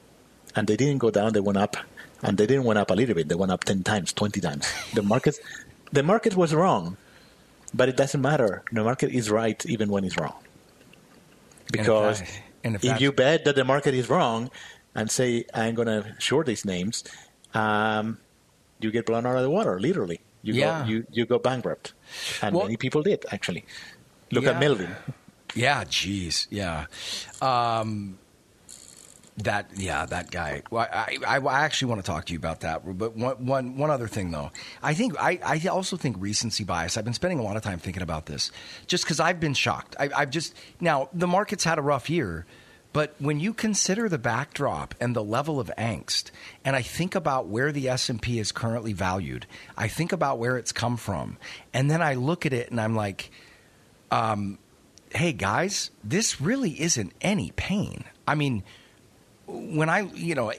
and 0.56 0.68
they 0.68 0.78
didn't 0.78 1.00
go 1.00 1.10
down. 1.10 1.34
They 1.34 1.40
went 1.40 1.58
up, 1.58 1.76
and 2.22 2.38
they 2.38 2.46
didn't 2.46 2.66
went 2.66 2.78
up 2.78 2.92
a 2.92 2.94
little 2.94 3.16
bit; 3.16 3.30
they 3.30 3.36
went 3.36 3.52
up 3.52 3.64
ten 3.64 3.82
times, 3.84 4.14
twenty 4.14 4.40
times. 4.42 4.72
The 4.94 5.02
market, 5.02 5.40
the 5.92 6.04
market 6.04 6.36
was 6.36 6.54
wrong, 6.54 6.98
but 7.74 7.90
it 7.90 7.98
doesn't 7.98 8.22
matter. 8.22 8.62
The 8.72 8.84
market 8.84 9.10
is 9.12 9.32
right 9.32 9.58
even 9.66 9.90
when 9.90 10.04
it's 10.04 10.18
wrong, 10.20 10.38
because 11.72 12.20
that- 12.20 12.42
and 12.64 12.76
if 12.76 12.84
if 12.84 13.02
you 13.02 13.12
bet 13.12 13.46
that 13.46 13.56
the 13.56 13.64
market 13.64 13.94
is 13.94 14.10
wrong 14.10 14.50
and 14.96 15.10
say 15.10 15.46
I'm 15.54 15.76
going 15.76 15.88
to 15.88 16.16
short 16.20 16.46
these 16.48 16.66
names, 16.66 17.04
um, 17.54 18.18
you 18.80 18.92
get 18.92 19.06
blown 19.06 19.26
out 19.26 19.36
of 19.38 19.44
the 19.44 19.50
water, 19.50 19.80
literally. 19.80 20.20
You 20.44 20.54
Yeah. 20.56 20.84
go 20.84 20.90
you, 20.90 21.06
you 21.12 21.26
go 21.26 21.38
bankrupt, 21.40 21.94
and 22.42 22.56
Well- 22.56 22.66
many 22.66 22.78
people 22.78 23.04
did 23.04 23.26
actually. 23.32 23.64
Look 24.32 24.44
Yeah. 24.46 24.52
at 24.52 24.60
Melvin. 24.60 24.96
Yeah, 25.54 25.84
jeez, 25.84 26.48
yeah. 26.50 26.86
Um, 27.42 28.18
that 29.44 29.72
yeah, 29.76 30.06
that 30.06 30.32
guy. 30.32 30.64
Well, 30.70 30.88
I, 30.92 31.18
I, 31.28 31.38
I 31.40 31.62
actually 31.62 31.90
want 31.90 32.04
to 32.04 32.10
talk 32.10 32.26
to 32.26 32.34
you 32.34 32.40
about 32.40 32.62
that. 32.62 32.98
But 32.98 33.16
one, 33.16 33.46
one, 33.46 33.78
one 33.78 33.90
other 33.90 34.08
thing 34.08 34.32
though, 34.32 34.52
I 34.82 34.94
think 34.94 35.16
I, 35.20 35.40
I 35.44 35.68
also 35.68 35.98
think 35.98 36.18
recency 36.20 36.64
bias. 36.64 36.98
I've 36.98 37.06
been 37.06 37.14
spending 37.14 37.40
a 37.40 37.44
lot 37.44 37.58
of 37.58 37.64
time 37.64 37.80
thinking 37.80 38.04
about 38.04 38.26
this, 38.26 38.52
just 38.88 39.04
because 39.04 39.20
I've 39.20 39.40
been 39.40 39.54
shocked. 39.54 39.96
I, 40.00 40.10
I've 40.16 40.30
just 40.30 40.56
now 40.80 41.10
the 41.14 41.28
market's 41.28 41.64
had 41.64 41.78
a 41.78 41.82
rough 41.82 42.10
year. 42.10 42.46
But 42.94 43.16
when 43.20 43.40
you 43.40 43.54
consider 43.54 44.10
the 44.10 44.18
backdrop 44.18 44.96
and 45.00 45.16
the 45.16 45.24
level 45.24 45.62
of 45.62 45.72
angst, 45.78 46.30
and 46.66 46.76
I 46.76 46.82
think 46.82 47.16
about 47.16 47.48
where 47.48 47.72
the 47.72 47.88
S 47.88 48.10
and 48.10 48.22
P 48.22 48.38
is 48.38 48.52
currently 48.52 48.92
valued, 48.92 49.46
I 49.78 49.88
think 49.88 50.12
about 50.12 50.40
where 50.40 50.58
it's 50.58 50.74
come 50.74 50.98
from, 50.98 51.38
and 51.74 51.90
then 51.90 52.02
I 52.02 52.16
look 52.16 52.46
at 52.46 52.52
it 52.52 52.70
and 52.70 52.82
I'm 52.82 52.94
like, 52.94 53.32
um, 54.12 54.58
hey 55.14 55.32
guys, 55.32 55.92
this 56.04 56.42
really 56.42 56.82
isn't 56.82 57.14
any 57.22 57.52
pain. 57.52 58.04
I 58.28 58.36
mean, 58.36 58.64
when 59.52 59.90
I, 59.90 60.02
you 60.14 60.36
know, 60.36 60.52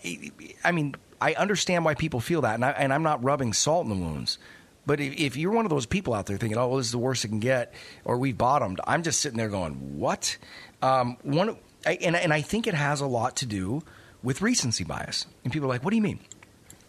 I 0.65 0.73
mean, 0.73 0.95
I 1.21 1.35
understand 1.35 1.85
why 1.85 1.95
people 1.95 2.21
feel 2.21 2.43
that, 2.43 2.55
and, 2.55 2.65
I, 2.65 2.71
and 2.71 2.93
I'm 2.93 3.03
not 3.03 3.23
rubbing 3.23 3.53
salt 3.53 3.85
in 3.85 3.91
the 3.91 3.97
wounds. 3.97 4.39
But 4.85 5.01
if, 5.01 5.15
if 5.19 5.37
you're 5.37 5.53
one 5.53 5.65
of 5.65 5.71
those 5.71 5.87
people 5.87 6.15
out 6.15 6.27
there 6.27 6.37
thinking, 6.37 6.59
"Oh, 6.59 6.69
well, 6.69 6.79
this 6.79 6.87
is 6.87 6.93
the 6.93 6.99
worst 6.99 7.25
it 7.25 7.29
can 7.29 7.39
get," 7.39 7.73
or 8.05 8.19
"We've 8.19 8.37
bottomed," 8.37 8.81
I'm 8.87 9.03
just 9.03 9.21
sitting 9.21 9.39
there 9.39 9.49
going, 9.49 9.99
"What?" 9.99 10.37
Um, 10.83 11.17
one, 11.23 11.57
I, 11.87 11.93
and 12.03 12.17
and 12.17 12.33
I 12.33 12.43
think 12.43 12.67
it 12.67 12.75
has 12.75 13.01
a 13.01 13.07
lot 13.07 13.37
to 13.37 13.47
do 13.47 13.83
with 14.23 14.43
recency 14.43 14.83
bias. 14.83 15.27
And 15.45 15.53
people 15.53 15.67
are 15.67 15.69
like, 15.69 15.85
"What 15.85 15.91
do 15.91 15.97
you 15.97 16.03
mean?" 16.03 16.19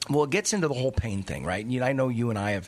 Well, 0.09 0.23
it 0.23 0.31
gets 0.31 0.53
into 0.53 0.67
the 0.67 0.73
whole 0.73 0.91
pain 0.91 1.21
thing, 1.23 1.45
right? 1.45 1.65
You 1.65 1.83
I 1.83 1.93
know 1.93 2.09
you 2.09 2.31
and 2.31 2.39
I 2.39 2.51
have 2.51 2.67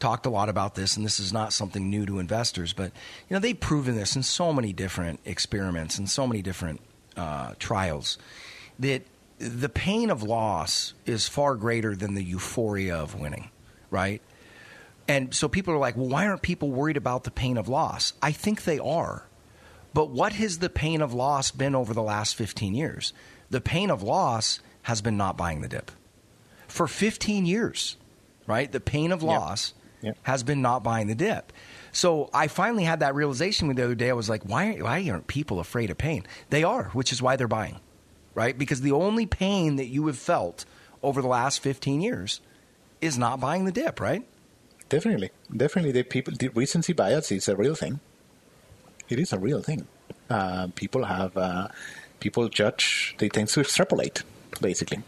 talked 0.00 0.26
a 0.26 0.30
lot 0.30 0.48
about 0.48 0.74
this, 0.74 0.96
and 0.96 1.06
this 1.06 1.20
is 1.20 1.32
not 1.32 1.52
something 1.52 1.88
new 1.88 2.04
to 2.06 2.18
investors, 2.18 2.72
but 2.72 2.90
you 3.28 3.34
know 3.34 3.38
they've 3.38 3.58
proven 3.58 3.94
this 3.94 4.16
in 4.16 4.24
so 4.24 4.52
many 4.52 4.72
different 4.72 5.20
experiments 5.24 5.98
and 5.98 6.10
so 6.10 6.26
many 6.26 6.42
different 6.42 6.80
uh, 7.16 7.52
trials 7.60 8.18
that 8.78 9.02
the 9.38 9.68
pain 9.68 10.10
of 10.10 10.22
loss 10.22 10.94
is 11.06 11.28
far 11.28 11.54
greater 11.56 11.94
than 11.94 12.14
the 12.14 12.22
euphoria 12.24 12.96
of 12.96 13.14
winning, 13.18 13.50
right? 13.90 14.22
And 15.06 15.34
so 15.34 15.48
people 15.48 15.74
are 15.74 15.78
like, 15.78 15.96
well, 15.96 16.08
why 16.08 16.26
aren't 16.26 16.42
people 16.42 16.70
worried 16.70 16.96
about 16.96 17.24
the 17.24 17.30
pain 17.30 17.56
of 17.58 17.68
loss? 17.68 18.14
I 18.22 18.32
think 18.32 18.64
they 18.64 18.78
are. 18.78 19.26
But 19.92 20.10
what 20.10 20.32
has 20.34 20.58
the 20.58 20.70
pain 20.70 21.02
of 21.02 21.12
loss 21.12 21.50
been 21.50 21.74
over 21.74 21.92
the 21.94 22.02
last 22.02 22.36
15 22.36 22.74
years? 22.74 23.12
The 23.50 23.60
pain 23.60 23.90
of 23.90 24.02
loss 24.02 24.60
has 24.82 25.02
been 25.02 25.16
not 25.16 25.36
buying 25.36 25.60
the 25.60 25.68
dip. 25.68 25.90
For 26.66 26.86
15 26.88 27.46
years, 27.46 27.96
right? 28.46 28.70
The 28.72 28.80
pain 28.80 29.12
of 29.12 29.22
loss 29.22 29.74
Yep. 30.02 30.18
has 30.24 30.42
been 30.42 30.60
not 30.60 30.82
buying 30.82 31.06
the 31.06 31.14
dip. 31.14 31.50
So 31.92 32.28
I 32.34 32.48
finally 32.48 32.84
had 32.84 33.00
that 33.00 33.14
realization 33.14 33.68
the 33.74 33.84
other 33.84 33.94
day. 33.94 34.10
I 34.10 34.14
was 34.14 34.28
like, 34.28 34.42
why, 34.42 34.72
why 34.74 35.08
aren't 35.08 35.28
people 35.28 35.60
afraid 35.60 35.88
of 35.90 35.96
pain? 35.96 36.26
They 36.50 36.62
are, 36.62 36.84
which 36.92 37.10
is 37.10 37.22
why 37.22 37.36
they're 37.36 37.48
buying, 37.48 37.80
right? 38.34 38.56
Because 38.56 38.80
the 38.80 38.92
only 38.92 39.26
pain 39.26 39.76
that 39.76 39.86
you 39.86 40.06
have 40.06 40.18
felt 40.18 40.64
over 41.02 41.22
the 41.22 41.28
last 41.28 41.60
15 41.60 42.00
years 42.00 42.40
is 43.00 43.18
not 43.18 43.40
buying 43.40 43.64
the 43.64 43.72
dip, 43.72 44.00
right? 44.00 44.26
Definitely, 44.88 45.30
definitely. 45.54 45.92
The 45.92 46.02
people, 46.02 46.34
the 46.38 46.48
recency 46.48 46.92
bias 46.92 47.32
is 47.32 47.48
a 47.48 47.56
real 47.56 47.74
thing. 47.74 48.00
It 49.08 49.18
is 49.18 49.32
a 49.32 49.38
real 49.38 49.62
thing. 49.62 49.86
Uh, 50.30 50.68
people 50.74 51.04
have 51.04 51.36
uh, 51.36 51.68
people 52.20 52.48
judge. 52.48 53.14
They 53.18 53.28
tend 53.28 53.48
to 53.48 53.60
extrapolate, 53.60 54.22
basically, 54.60 55.02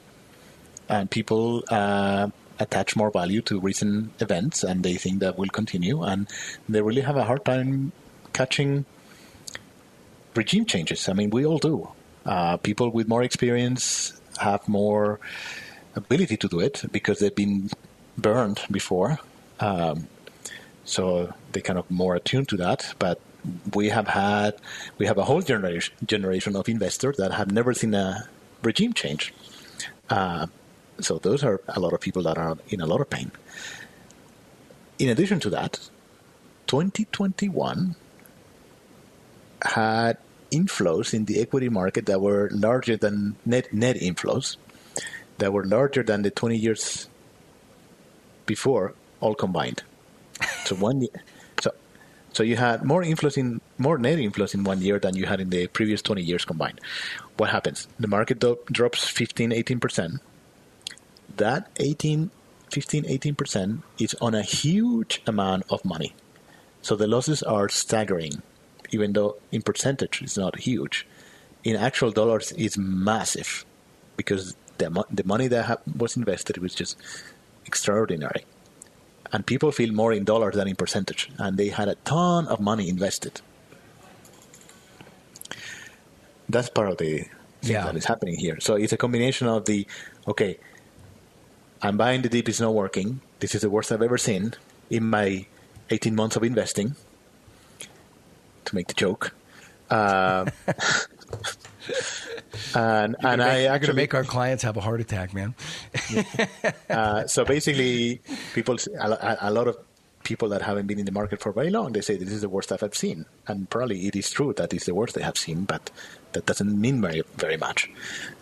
and 0.88 1.10
people 1.10 1.64
uh, 1.68 2.28
attach 2.58 2.96
more 2.96 3.10
value 3.10 3.42
to 3.42 3.60
recent 3.60 4.20
events, 4.20 4.62
and 4.62 4.82
they 4.82 4.94
think 4.94 5.20
that 5.20 5.38
will 5.38 5.48
continue, 5.48 6.02
and 6.02 6.28
they 6.68 6.82
really 6.82 7.02
have 7.02 7.16
a 7.16 7.24
hard 7.24 7.44
time 7.44 7.92
catching 8.32 8.84
regime 10.34 10.66
changes. 10.66 11.08
I 11.08 11.14
mean, 11.14 11.30
we 11.30 11.46
all 11.46 11.58
do. 11.58 11.88
Uh, 12.26 12.56
people 12.56 12.90
with 12.90 13.08
more 13.08 13.22
experience 13.22 14.20
have 14.38 14.68
more 14.68 15.20
ability 15.94 16.36
to 16.36 16.48
do 16.48 16.60
it 16.60 16.84
because 16.90 17.20
they've 17.20 17.34
been 17.34 17.70
burned 18.18 18.60
before. 18.70 19.18
Um, 19.60 20.08
so 20.84 21.32
they 21.52 21.60
kind 21.60 21.78
of 21.78 21.90
more 21.90 22.14
attuned 22.16 22.48
to 22.50 22.56
that. 22.58 22.94
But 22.98 23.20
we 23.74 23.88
have 23.90 24.08
had 24.08 24.56
we 24.98 25.06
have 25.06 25.18
a 25.18 25.24
whole 25.24 25.40
generation 25.40 25.94
generation 26.04 26.56
of 26.56 26.68
investors 26.68 27.16
that 27.16 27.32
have 27.32 27.50
never 27.52 27.72
seen 27.72 27.94
a 27.94 28.28
regime 28.62 28.92
change. 28.92 29.32
Uh, 30.10 30.46
so 31.00 31.18
those 31.18 31.44
are 31.44 31.60
a 31.68 31.80
lot 31.80 31.92
of 31.92 32.00
people 32.00 32.22
that 32.22 32.38
are 32.38 32.56
in 32.68 32.80
a 32.80 32.86
lot 32.86 33.00
of 33.00 33.10
pain. 33.10 33.30
In 34.98 35.08
addition 35.10 35.40
to 35.40 35.50
that, 35.50 35.90
2021 36.66 37.94
had 39.62 40.16
inflows 40.50 41.14
in 41.14 41.24
the 41.24 41.40
equity 41.40 41.68
market 41.68 42.06
that 42.06 42.20
were 42.20 42.48
larger 42.52 42.96
than 42.96 43.36
net 43.44 43.72
net 43.72 43.96
inflows 43.96 44.56
that 45.38 45.52
were 45.52 45.64
larger 45.64 46.02
than 46.02 46.22
the 46.22 46.30
20 46.30 46.56
years 46.56 47.08
before 48.46 48.94
all 49.20 49.34
combined. 49.34 49.82
So 50.64 50.76
one 50.76 51.06
so 51.60 51.72
so 52.32 52.42
you 52.42 52.56
had 52.56 52.84
more 52.84 53.02
inflows 53.02 53.36
in 53.36 53.60
more 53.78 53.98
net 53.98 54.18
inflows 54.18 54.54
in 54.54 54.64
one 54.64 54.80
year 54.80 54.98
than 54.98 55.16
you 55.16 55.26
had 55.26 55.40
in 55.40 55.50
the 55.50 55.66
previous 55.68 56.02
20 56.02 56.22
years 56.22 56.44
combined. 56.44 56.80
What 57.36 57.50
happens? 57.50 57.88
The 57.98 58.08
market 58.08 58.38
do- 58.38 58.58
drops 58.70 59.08
15 59.08 59.50
18%. 59.50 60.20
That 61.36 61.68
18 61.78 62.30
15 62.70 63.04
18% 63.04 63.82
is 63.98 64.14
on 64.20 64.34
a 64.34 64.42
huge 64.42 65.22
amount 65.26 65.64
of 65.70 65.84
money. 65.84 66.14
So 66.82 66.96
the 66.96 67.06
losses 67.06 67.42
are 67.42 67.68
staggering 67.68 68.42
even 68.90 69.12
though 69.12 69.36
in 69.52 69.62
percentage 69.62 70.22
it's 70.22 70.36
not 70.36 70.58
huge. 70.60 71.06
In 71.64 71.76
actual 71.76 72.10
dollars 72.12 72.52
it's 72.56 72.76
massive 72.78 73.64
because 74.16 74.56
the 74.78 74.90
mo- 74.90 75.06
the 75.10 75.24
money 75.24 75.48
that 75.48 75.64
ha- 75.64 75.78
was 75.96 76.16
invested 76.16 76.58
was 76.58 76.74
just 76.74 76.96
extraordinary 77.66 78.44
and 79.32 79.44
people 79.46 79.72
feel 79.72 79.92
more 79.92 80.12
in 80.12 80.22
dollars 80.24 80.54
than 80.54 80.68
in 80.68 80.76
percentage, 80.76 81.28
and 81.36 81.56
they 81.58 81.68
had 81.68 81.88
a 81.88 81.96
ton 82.04 82.46
of 82.46 82.60
money 82.60 82.88
invested. 82.88 83.40
That's 86.48 86.68
part 86.68 86.88
of 86.90 86.98
the 86.98 87.18
thing 87.18 87.28
Yeah. 87.62 87.84
that 87.86 87.96
is 87.96 88.04
happening 88.04 88.36
here. 88.36 88.60
So 88.60 88.76
it's 88.76 88.92
a 88.92 88.96
combination 88.96 89.48
of 89.48 89.64
the 89.64 89.86
okay, 90.28 90.58
I'm 91.82 91.96
buying 91.96 92.22
the 92.22 92.28
dip, 92.28 92.48
it's 92.48 92.60
not 92.60 92.72
working. 92.74 93.20
This 93.40 93.54
is 93.54 93.62
the 93.62 93.70
worst 93.70 93.90
I've 93.92 94.02
ever 94.02 94.18
seen 94.18 94.54
in 94.90 95.04
my 95.10 95.46
18 95.90 96.14
months 96.14 96.36
of 96.36 96.44
investing. 96.44 96.94
To 98.66 98.74
make 98.74 98.88
the 98.88 98.94
joke, 98.94 99.32
uh, 99.90 100.46
and 102.74 103.16
and 103.20 103.42
I 103.42 103.60
You're 103.60 103.68
going 103.68 103.74
actually 103.74 103.94
make 103.94 104.14
our 104.14 104.24
clients 104.24 104.62
have 104.64 104.76
a 104.76 104.80
heart 104.80 105.00
attack, 105.00 105.32
man. 105.32 105.54
uh, 106.90 107.26
so 107.26 107.44
basically, 107.44 108.20
people, 108.54 108.76
a, 109.00 109.36
a 109.42 109.50
lot 109.50 109.68
of 109.68 109.76
people 110.26 110.48
that 110.48 110.62
haven't 110.62 110.88
been 110.88 110.98
in 110.98 111.06
the 111.06 111.12
market 111.12 111.40
for 111.40 111.52
very 111.52 111.70
long, 111.70 111.92
they 111.92 112.00
say 112.00 112.16
this 112.16 112.32
is 112.32 112.40
the 112.40 112.48
worst 112.48 112.72
I've 112.72 112.82
ever 112.82 112.94
seen, 112.94 113.26
and 113.46 113.70
probably 113.70 114.08
it 114.08 114.16
is 114.16 114.30
true 114.30 114.52
that 114.54 114.74
it's 114.74 114.86
the 114.86 114.94
worst 114.94 115.14
they 115.14 115.22
have 115.22 115.38
seen, 115.38 115.64
but 115.64 115.90
that 116.32 116.46
doesn't 116.46 116.80
mean 116.80 117.00
very 117.00 117.22
very 117.36 117.56
much 117.56 117.88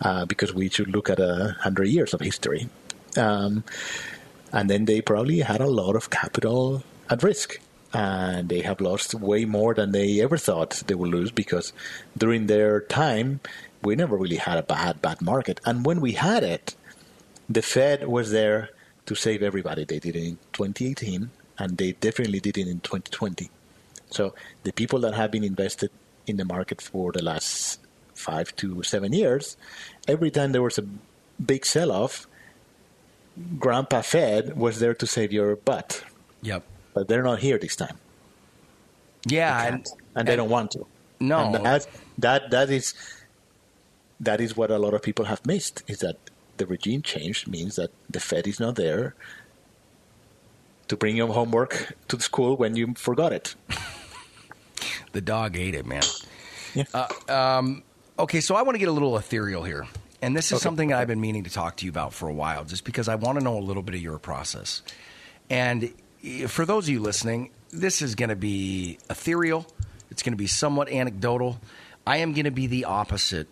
uh, 0.01 0.25
because 0.25 0.55
we 0.55 0.71
should 0.71 0.89
look 0.89 1.11
at 1.11 1.21
a 1.21 1.57
hundred 1.61 1.89
years 1.89 2.15
of 2.15 2.21
history, 2.21 2.69
um, 3.19 3.63
and 4.53 4.71
then 4.71 4.87
they 4.87 5.03
probably 5.03 5.41
had 5.41 5.61
a 5.61 5.69
lot 5.69 5.95
of 5.97 6.09
capital 6.09 6.83
at 7.11 7.23
risk. 7.23 7.61
And 7.95 8.49
they 8.49 8.63
have 8.63 8.81
lost 8.81 9.15
way 9.15 9.45
more 9.45 9.73
than 9.73 9.93
they 9.93 10.21
ever 10.21 10.37
thought 10.37 10.83
they 10.87 10.97
would 10.97 11.11
lose 11.11 11.31
because 11.31 11.73
during 12.19 12.49
their 12.49 12.81
time, 12.81 13.39
we 13.83 13.95
never 13.95 14.17
really 14.17 14.37
had 14.37 14.59
a 14.59 14.63
bad, 14.63 15.01
bad 15.01 15.23
market. 15.23 15.61
And 15.65 15.87
when 15.87 16.01
we 16.01 16.13
had 16.13 16.43
it, 16.43 16.75
the 17.49 17.63
Fed 17.63 18.09
was 18.09 18.33
there 18.33 18.71
to 19.07 19.15
save 19.15 19.43
everybody. 19.43 19.85
They 19.85 20.01
did 20.01 20.17
it 20.17 20.25
in 20.25 20.39
2018, 20.53 21.31
and 21.59 21.79
they 21.79 21.93
definitely 21.93 22.41
did 22.41 22.59
it 22.59 22.67
in 22.67 22.81
2020. 22.81 23.51
So 24.11 24.35
the 24.65 24.73
people 24.73 24.99
that 25.01 25.15
have 25.15 25.31
been 25.31 25.45
invested 25.45 25.91
in 26.27 26.37
the 26.37 26.45
market 26.45 26.81
for 26.81 27.13
the 27.13 27.23
last 27.23 27.81
five 28.15 28.57
to 28.57 28.83
seven 28.83 29.13
years, 29.13 29.57
every 30.09 30.31
time 30.31 30.53
there 30.53 30.63
was 30.63 30.79
a 30.79 30.87
big 31.45 31.67
sell-off, 31.67 32.27
Grandpa 33.59 34.03
Fed 34.03 34.57
was 34.57 34.79
there 34.79 34.95
to 34.95 35.07
save 35.07 35.33
your 35.33 35.57
butt. 35.57 36.05
Yep. 36.43 36.65
But 36.95 37.09
they're 37.09 37.23
not 37.25 37.41
here 37.41 37.59
this 37.59 37.77
time, 37.77 37.99
Yeah, 39.27 39.61
and, 39.67 39.75
and, 39.75 39.87
and 40.17 40.29
they 40.29 40.37
don't 40.37 40.49
want 40.51 40.71
to. 40.73 40.87
No. 41.21 41.39
and 41.39 41.55
that 41.67 41.87
that 42.19 42.51
that 42.51 42.71
is 42.71 42.95
that 44.21 44.41
is 44.41 44.57
what 44.57 44.71
a 44.71 44.79
lot 44.79 44.95
of 44.95 45.03
people 45.03 45.25
have 45.27 45.45
missed 45.45 45.83
is 45.89 45.99
that 45.99 46.17
the 46.57 46.67
regime 46.67 47.03
change 47.03 47.47
means 47.47 47.77
that 47.77 47.91
the 48.09 48.21
Fed 48.21 48.47
is 48.47 48.61
not 48.61 48.77
there 48.77 49.15
to 50.89 50.97
bring 50.97 51.17
your 51.17 51.29
homework 51.33 51.97
to 52.09 52.17
the 52.17 52.23
school 52.23 52.57
when 52.57 52.77
you 52.77 52.95
forgot 52.95 53.33
it. 53.33 53.55
the 55.13 55.21
dog 55.21 55.57
ate 55.57 55.75
it, 55.75 55.87
man. 55.87 56.03
Yeah. 56.75 56.85
Uh, 56.95 57.09
um, 57.33 57.83
okay, 58.19 58.41
so 58.41 58.55
I 58.55 58.63
want 58.63 58.75
to 58.77 58.79
get 58.79 58.89
a 58.89 58.93
little 58.93 59.17
ethereal 59.17 59.65
here. 59.65 59.87
And 60.23 60.37
this 60.37 60.47
is 60.47 60.55
Okay. 60.55 60.63
something 60.63 60.89
that 60.91 60.99
I've 60.99 61.09
been 61.09 61.21
meaning 61.21 61.45
to 61.45 61.51
talk 61.51 61.77
to 61.79 61.85
you 61.85 61.91
about 61.91 62.13
for 62.15 62.29
a 62.29 62.33
while, 62.35 62.65
just 62.65 62.85
because 62.85 63.09
I 63.09 63.15
want 63.17 63.39
to 63.39 63.45
know 63.45 63.59
a 63.59 63.61
little 63.61 63.83
bit 63.83 63.95
of 63.95 64.01
your 64.01 64.19
process. 64.19 64.83
And 65.51 65.93
for 66.47 66.65
those 66.65 66.85
of 66.85 66.89
you 66.91 67.01
listening, 67.01 67.51
this 67.71 68.01
is 68.01 68.15
going 68.15 68.31
to 68.31 68.37
be 68.37 68.99
ethereal. 69.11 69.67
It's 70.11 70.23
going 70.23 70.33
to 70.33 70.39
be 70.39 70.47
somewhat 70.47 70.89
anecdotal. 70.89 71.61
I 72.07 72.19
am 72.19 72.33
going 72.33 72.45
to 72.45 72.51
be 72.51 72.67
the 72.67 72.87
opposite 72.87 73.49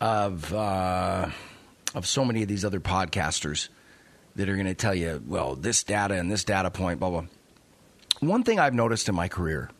of 0.00 0.52
uh, 0.52 1.30
of 1.94 2.06
so 2.06 2.24
many 2.24 2.42
of 2.42 2.48
these 2.48 2.64
other 2.64 2.80
podcasters 2.80 3.68
that 4.36 4.48
are 4.48 4.54
going 4.54 4.66
to 4.66 4.74
tell 4.74 4.94
you, 4.94 5.22
well, 5.26 5.54
this 5.54 5.84
data 5.84 6.14
and 6.14 6.30
this 6.30 6.44
data 6.44 6.70
point, 6.70 7.00
blah 7.00 7.10
blah. 7.10 7.24
One 8.20 8.42
thing 8.42 8.58
I've 8.58 8.74
noticed 8.74 9.08
in 9.08 9.14
my 9.14 9.28
career 9.28 9.70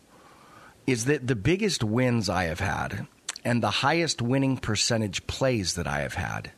is 0.86 1.06
that 1.06 1.26
the 1.26 1.36
biggest 1.36 1.82
wins 1.82 2.28
I 2.28 2.44
have 2.44 2.60
had 2.60 3.06
and 3.44 3.62
the 3.62 3.70
highest 3.70 4.20
winning 4.20 4.56
percentage 4.56 5.26
plays 5.26 5.74
that 5.74 5.86
I 5.86 6.00
have 6.00 6.14
had 6.14 6.50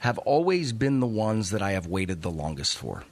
have 0.00 0.18
always 0.18 0.72
been 0.72 1.00
the 1.00 1.06
ones 1.06 1.50
that 1.50 1.62
I 1.62 1.72
have 1.72 1.86
waited 1.86 2.22
the 2.22 2.30
longest 2.30 2.76
for. 2.76 3.04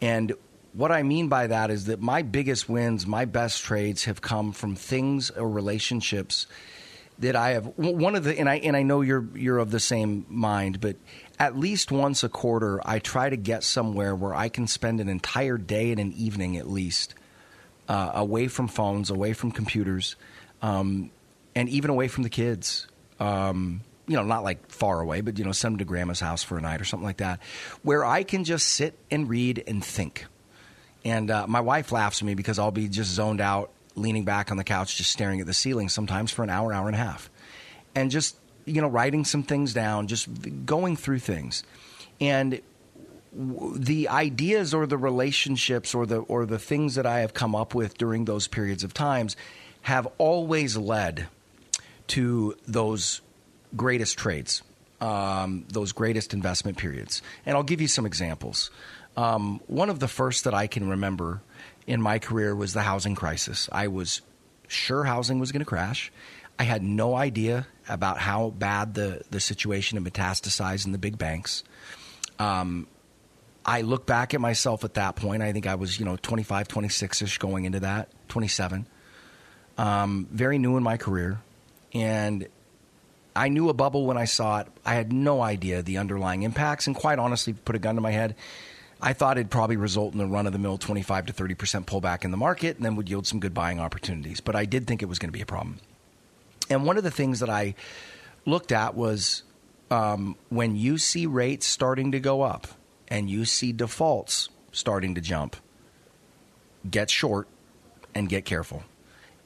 And 0.00 0.32
what 0.72 0.90
I 0.90 1.02
mean 1.02 1.28
by 1.28 1.48
that 1.48 1.70
is 1.70 1.86
that 1.86 2.00
my 2.00 2.22
biggest 2.22 2.68
wins, 2.68 3.06
my 3.06 3.24
best 3.24 3.62
trades 3.62 4.04
have 4.04 4.20
come 4.20 4.52
from 4.52 4.74
things 4.74 5.30
or 5.30 5.48
relationships 5.48 6.46
that 7.18 7.36
I 7.36 7.50
have 7.50 7.66
one 7.76 8.16
of 8.16 8.24
the 8.24 8.38
and 8.38 8.48
I 8.48 8.56
and 8.56 8.76
I 8.76 8.82
know 8.82 9.00
you're 9.00 9.26
you're 9.34 9.58
of 9.58 9.70
the 9.70 9.80
same 9.80 10.26
mind, 10.28 10.80
but 10.80 10.96
at 11.38 11.56
least 11.56 11.92
once 11.92 12.24
a 12.24 12.28
quarter 12.28 12.80
I 12.84 12.98
try 12.98 13.28
to 13.28 13.36
get 13.36 13.64
somewhere 13.64 14.14
where 14.14 14.34
I 14.34 14.48
can 14.48 14.66
spend 14.66 15.00
an 15.00 15.08
entire 15.08 15.58
day 15.58 15.90
and 15.90 16.00
an 16.00 16.12
evening 16.14 16.56
at 16.56 16.68
least 16.68 17.14
uh, 17.88 18.12
away 18.14 18.48
from 18.48 18.66
phones, 18.66 19.10
away 19.10 19.34
from 19.34 19.52
computers, 19.52 20.16
um, 20.62 21.10
and 21.54 21.68
even 21.68 21.90
away 21.90 22.08
from 22.08 22.22
the 22.22 22.30
kids. 22.30 22.88
Um, 23.20 23.82
you 24.08 24.16
know, 24.16 24.24
not 24.24 24.42
like 24.42 24.68
far 24.68 25.00
away, 25.00 25.20
but 25.20 25.38
you 25.38 25.44
know, 25.44 25.52
send 25.52 25.74
them 25.74 25.78
to 25.78 25.84
grandma's 25.84 26.18
house 26.18 26.42
for 26.42 26.58
a 26.58 26.60
night 26.60 26.80
or 26.80 26.84
something 26.84 27.06
like 27.06 27.18
that, 27.18 27.40
where 27.82 28.04
I 28.04 28.24
can 28.24 28.42
just 28.42 28.66
sit 28.66 28.98
and 29.10 29.28
read 29.28 29.62
and 29.66 29.84
think. 29.84 30.26
And 31.04 31.30
uh, 31.30 31.46
my 31.46 31.60
wife 31.60 31.92
laughs 31.92 32.22
at 32.22 32.26
me 32.26 32.34
because 32.34 32.58
I'll 32.58 32.70
be 32.70 32.88
just 32.88 33.10
zoned 33.10 33.40
out, 33.40 33.70
leaning 33.94 34.24
back 34.24 34.50
on 34.50 34.56
the 34.56 34.64
couch, 34.64 34.96
just 34.96 35.10
staring 35.10 35.40
at 35.40 35.46
the 35.46 35.54
ceiling 35.54 35.88
sometimes 35.88 36.30
for 36.30 36.42
an 36.42 36.50
hour, 36.50 36.72
hour 36.72 36.86
and 36.86 36.94
a 36.94 36.98
half, 36.98 37.30
and 37.94 38.10
just 38.10 38.36
you 38.64 38.80
know, 38.80 38.88
writing 38.88 39.24
some 39.24 39.42
things 39.42 39.74
down, 39.74 40.06
just 40.06 40.28
going 40.66 40.96
through 40.96 41.18
things, 41.18 41.64
and 42.20 42.60
the 43.32 44.08
ideas 44.08 44.74
or 44.74 44.86
the 44.86 44.98
relationships 44.98 45.94
or 45.94 46.06
the 46.06 46.18
or 46.20 46.46
the 46.46 46.58
things 46.58 46.94
that 46.96 47.06
I 47.06 47.20
have 47.20 47.34
come 47.34 47.54
up 47.54 47.74
with 47.74 47.96
during 47.96 48.24
those 48.24 48.46
periods 48.46 48.84
of 48.84 48.92
times 48.94 49.36
have 49.82 50.06
always 50.18 50.76
led 50.76 51.28
to 52.08 52.54
those 52.68 53.20
greatest 53.74 54.18
trades, 54.18 54.62
um, 55.00 55.64
those 55.68 55.92
greatest 55.92 56.34
investment 56.34 56.76
periods. 56.76 57.22
And 57.46 57.56
I'll 57.56 57.62
give 57.62 57.80
you 57.80 57.88
some 57.88 58.06
examples. 58.06 58.70
Um, 59.16 59.60
one 59.66 59.90
of 59.90 59.98
the 59.98 60.08
first 60.08 60.44
that 60.44 60.54
I 60.54 60.66
can 60.66 60.88
remember 60.88 61.42
in 61.86 62.00
my 62.00 62.18
career 62.18 62.54
was 62.54 62.72
the 62.72 62.82
housing 62.82 63.14
crisis. 63.14 63.68
I 63.70 63.88
was 63.88 64.22
sure 64.68 65.04
housing 65.04 65.38
was 65.38 65.52
going 65.52 65.60
to 65.60 65.66
crash. 65.66 66.10
I 66.58 66.64
had 66.64 66.82
no 66.82 67.14
idea 67.14 67.66
about 67.88 68.18
how 68.18 68.50
bad 68.50 68.94
the, 68.94 69.22
the 69.30 69.40
situation 69.40 70.02
had 70.02 70.12
metastasized 70.12 70.86
in 70.86 70.92
the 70.92 70.98
big 70.98 71.18
banks. 71.18 71.64
Um, 72.38 72.86
I 73.64 73.82
look 73.82 74.06
back 74.06 74.34
at 74.34 74.40
myself 74.40 74.84
at 74.84 74.94
that 74.94 75.16
point. 75.16 75.42
I 75.42 75.52
think 75.52 75.66
I 75.66 75.76
was, 75.76 75.98
you 75.98 76.04
know, 76.04 76.16
25, 76.16 76.68
26 76.68 77.22
ish 77.22 77.38
going 77.38 77.64
into 77.64 77.80
that, 77.80 78.08
27. 78.28 78.86
Um, 79.78 80.28
very 80.30 80.58
new 80.58 80.76
in 80.76 80.82
my 80.82 80.96
career. 80.96 81.40
And 81.94 82.48
I 83.34 83.48
knew 83.48 83.68
a 83.68 83.74
bubble 83.74 84.06
when 84.06 84.18
I 84.18 84.24
saw 84.24 84.60
it. 84.60 84.68
I 84.84 84.94
had 84.94 85.12
no 85.12 85.40
idea 85.40 85.82
the 85.82 85.98
underlying 85.98 86.42
impacts. 86.42 86.86
And 86.86 86.96
quite 86.96 87.18
honestly, 87.18 87.52
put 87.52 87.76
a 87.76 87.78
gun 87.78 87.94
to 87.94 88.00
my 88.00 88.10
head, 88.10 88.34
I 89.04 89.12
thought 89.12 89.36
it'd 89.36 89.50
probably 89.50 89.76
result 89.76 90.14
in 90.14 90.20
a 90.20 90.26
run 90.26 90.46
of 90.46 90.52
the 90.52 90.60
mill 90.60 90.78
25 90.78 91.26
to 91.26 91.32
30% 91.32 91.56
pullback 91.86 92.24
in 92.24 92.30
the 92.30 92.36
market 92.36 92.76
and 92.76 92.84
then 92.84 92.94
would 92.94 93.10
yield 93.10 93.26
some 93.26 93.40
good 93.40 93.52
buying 93.52 93.80
opportunities. 93.80 94.40
But 94.40 94.54
I 94.54 94.64
did 94.64 94.86
think 94.86 95.02
it 95.02 95.06
was 95.06 95.18
going 95.18 95.28
to 95.28 95.36
be 95.36 95.40
a 95.40 95.46
problem. 95.46 95.80
And 96.70 96.86
one 96.86 96.96
of 96.96 97.02
the 97.02 97.10
things 97.10 97.40
that 97.40 97.50
I 97.50 97.74
looked 98.46 98.70
at 98.70 98.94
was 98.94 99.42
um, 99.90 100.36
when 100.50 100.76
you 100.76 100.98
see 100.98 101.26
rates 101.26 101.66
starting 101.66 102.12
to 102.12 102.20
go 102.20 102.42
up 102.42 102.68
and 103.08 103.28
you 103.28 103.44
see 103.44 103.72
defaults 103.72 104.48
starting 104.70 105.16
to 105.16 105.20
jump, 105.20 105.56
get 106.88 107.10
short 107.10 107.48
and 108.14 108.28
get 108.28 108.44
careful. 108.44 108.84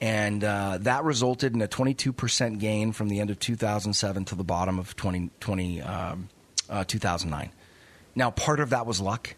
And 0.00 0.44
uh, 0.44 0.78
that 0.82 1.04
resulted 1.04 1.54
in 1.54 1.62
a 1.62 1.68
22% 1.68 2.58
gain 2.58 2.92
from 2.92 3.08
the 3.08 3.20
end 3.20 3.30
of 3.30 3.38
2007 3.38 4.26
to 4.26 4.34
the 4.34 4.44
bottom 4.44 4.78
of 4.78 4.94
2020, 4.96 5.80
um, 5.80 6.28
uh, 6.68 6.84
2009. 6.84 7.50
Now, 8.14 8.30
part 8.30 8.60
of 8.60 8.70
that 8.70 8.86
was 8.86 9.00
luck. 9.00 9.34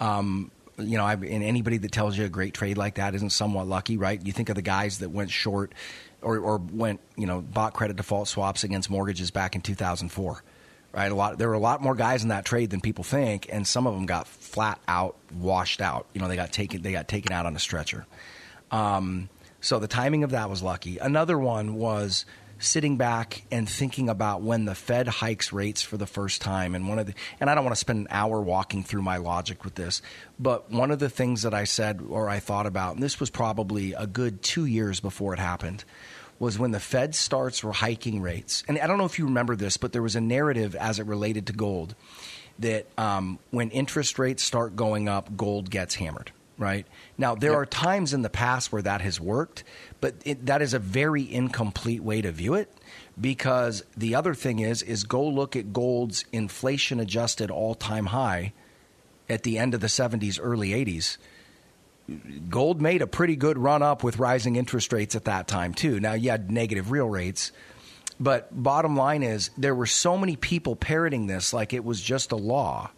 Um, 0.00 0.50
you 0.78 0.96
know, 0.96 1.04
I, 1.04 1.14
and 1.14 1.42
anybody 1.42 1.78
that 1.78 1.92
tells 1.92 2.16
you 2.16 2.24
a 2.24 2.28
great 2.28 2.54
trade 2.54 2.78
like 2.78 2.96
that 2.96 3.14
isn't 3.14 3.30
somewhat 3.30 3.66
lucky, 3.66 3.96
right? 3.96 4.24
You 4.24 4.32
think 4.32 4.48
of 4.48 4.54
the 4.54 4.62
guys 4.62 4.98
that 4.98 5.10
went 5.10 5.30
short 5.30 5.72
or, 6.22 6.38
or 6.38 6.58
went, 6.58 7.00
you 7.16 7.26
know, 7.26 7.40
bought 7.40 7.74
credit 7.74 7.96
default 7.96 8.28
swaps 8.28 8.64
against 8.64 8.88
mortgages 8.88 9.30
back 9.30 9.56
in 9.56 9.60
2004, 9.60 10.42
right? 10.92 11.10
A 11.10 11.14
lot. 11.14 11.38
There 11.38 11.48
were 11.48 11.54
a 11.54 11.58
lot 11.58 11.82
more 11.82 11.94
guys 11.94 12.22
in 12.22 12.28
that 12.28 12.44
trade 12.44 12.70
than 12.70 12.80
people 12.80 13.04
think, 13.04 13.48
and 13.50 13.66
some 13.66 13.86
of 13.86 13.94
them 13.94 14.06
got 14.06 14.28
flat 14.28 14.80
out 14.86 15.16
washed 15.34 15.80
out. 15.80 16.06
You 16.12 16.20
know, 16.20 16.28
they 16.28 16.36
got 16.36 16.52
taken. 16.52 16.82
They 16.82 16.92
got 16.92 17.08
taken 17.08 17.32
out 17.32 17.46
on 17.46 17.56
a 17.56 17.60
stretcher. 17.60 18.06
Um, 18.70 19.28
so 19.60 19.80
the 19.80 19.88
timing 19.88 20.22
of 20.22 20.30
that 20.30 20.48
was 20.48 20.62
lucky. 20.62 20.98
Another 20.98 21.38
one 21.38 21.74
was 21.74 22.24
sitting 22.58 22.96
back 22.96 23.44
and 23.50 23.68
thinking 23.68 24.08
about 24.08 24.42
when 24.42 24.64
the 24.64 24.74
Fed 24.74 25.08
hikes 25.08 25.52
rates 25.52 25.82
for 25.82 25.96
the 25.96 26.06
first 26.06 26.40
time. 26.40 26.74
And 26.74 26.88
one 26.88 26.98
of 26.98 27.06
the 27.06 27.14
and 27.40 27.48
I 27.48 27.54
don't 27.54 27.64
want 27.64 27.74
to 27.74 27.80
spend 27.80 28.00
an 28.00 28.08
hour 28.10 28.40
walking 28.40 28.82
through 28.82 29.02
my 29.02 29.16
logic 29.18 29.64
with 29.64 29.74
this, 29.74 30.02
but 30.38 30.70
one 30.70 30.90
of 30.90 30.98
the 30.98 31.10
things 31.10 31.42
that 31.42 31.54
I 31.54 31.64
said 31.64 32.02
or 32.08 32.28
I 32.28 32.40
thought 32.40 32.66
about, 32.66 32.94
and 32.94 33.02
this 33.02 33.20
was 33.20 33.30
probably 33.30 33.92
a 33.92 34.06
good 34.06 34.42
two 34.42 34.64
years 34.64 35.00
before 35.00 35.32
it 35.34 35.38
happened, 35.38 35.84
was 36.38 36.58
when 36.58 36.70
the 36.70 36.80
Fed 36.80 37.14
starts 37.14 37.60
hiking 37.60 38.22
rates. 38.22 38.62
And 38.68 38.78
I 38.78 38.86
don't 38.86 38.98
know 38.98 39.04
if 39.04 39.18
you 39.18 39.26
remember 39.26 39.56
this, 39.56 39.76
but 39.76 39.92
there 39.92 40.02
was 40.02 40.16
a 40.16 40.20
narrative 40.20 40.76
as 40.76 40.98
it 40.98 41.06
related 41.06 41.46
to 41.48 41.52
gold 41.52 41.94
that 42.60 42.86
um, 42.98 43.38
when 43.50 43.70
interest 43.70 44.18
rates 44.18 44.42
start 44.42 44.76
going 44.76 45.08
up, 45.08 45.36
gold 45.36 45.70
gets 45.70 45.94
hammered. 45.94 46.32
Right 46.58 46.86
now, 47.16 47.36
there 47.36 47.52
Yep. 47.52 47.58
are 47.60 47.66
times 47.66 48.12
in 48.12 48.22
the 48.22 48.28
past 48.28 48.72
where 48.72 48.82
that 48.82 49.00
has 49.00 49.20
worked, 49.20 49.62
but 50.00 50.16
it, 50.24 50.46
that 50.46 50.60
is 50.60 50.74
a 50.74 50.80
very 50.80 51.32
incomplete 51.32 52.02
way 52.02 52.20
to 52.20 52.32
view 52.32 52.54
it. 52.54 52.68
Because 53.20 53.84
the 53.96 54.16
other 54.16 54.34
thing 54.34 54.58
is, 54.58 54.82
is 54.82 55.04
go 55.04 55.24
look 55.24 55.54
at 55.54 55.72
gold's 55.72 56.24
inflation 56.32 56.98
adjusted 56.98 57.50
all 57.52 57.76
time 57.76 58.06
high 58.06 58.52
at 59.28 59.44
the 59.44 59.56
end 59.56 59.72
of 59.74 59.80
the 59.80 59.86
70s, 59.86 60.40
early 60.42 60.70
80s. 60.70 61.16
Gold 62.48 62.80
made 62.80 63.02
a 63.02 63.06
pretty 63.06 63.36
good 63.36 63.58
run 63.58 63.82
up 63.82 64.02
with 64.02 64.18
rising 64.18 64.56
interest 64.56 64.92
rates 64.92 65.14
at 65.14 65.26
that 65.26 65.46
time 65.46 65.74
too. 65.74 66.00
Now 66.00 66.14
you 66.14 66.30
had 66.30 66.50
negative 66.50 66.90
real 66.90 67.08
rates, 67.08 67.52
but 68.18 68.48
bottom 68.50 68.96
line 68.96 69.22
is 69.22 69.50
there 69.58 69.74
were 69.74 69.86
so 69.86 70.16
many 70.16 70.34
people 70.34 70.74
parroting 70.74 71.26
this 71.26 71.52
like 71.52 71.72
it 71.72 71.84
was 71.84 72.00
just 72.00 72.32
a 72.32 72.36
law. 72.36 72.90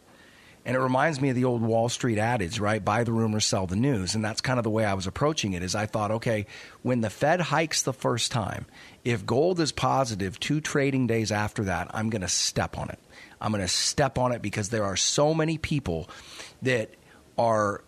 And 0.70 0.76
it 0.76 0.82
reminds 0.82 1.20
me 1.20 1.30
of 1.30 1.34
the 1.34 1.46
old 1.46 1.62
Wall 1.62 1.88
Street 1.88 2.16
adage, 2.16 2.60
right? 2.60 2.84
Buy 2.84 3.02
the 3.02 3.10
rumor, 3.10 3.40
sell 3.40 3.66
the 3.66 3.74
news. 3.74 4.14
And 4.14 4.24
that's 4.24 4.40
kind 4.40 4.56
of 4.56 4.62
the 4.62 4.70
way 4.70 4.84
I 4.84 4.94
was 4.94 5.08
approaching 5.08 5.54
it 5.54 5.64
is 5.64 5.74
I 5.74 5.86
thought, 5.86 6.12
okay, 6.12 6.46
when 6.82 7.00
the 7.00 7.10
Fed 7.10 7.40
hikes 7.40 7.82
the 7.82 7.92
first 7.92 8.30
time, 8.30 8.66
if 9.04 9.26
gold 9.26 9.58
is 9.58 9.72
positive 9.72 10.38
two 10.38 10.60
trading 10.60 11.08
days 11.08 11.32
after 11.32 11.64
that, 11.64 11.90
I'm 11.92 12.08
going 12.08 12.20
to 12.20 12.28
step 12.28 12.78
on 12.78 12.88
it. 12.88 13.00
I'm 13.40 13.50
going 13.50 13.64
to 13.64 13.66
step 13.66 14.16
on 14.16 14.30
it 14.30 14.42
because 14.42 14.68
there 14.68 14.84
are 14.84 14.94
so 14.94 15.34
many 15.34 15.58
people 15.58 16.08
that 16.62 16.94
are, 17.36 17.82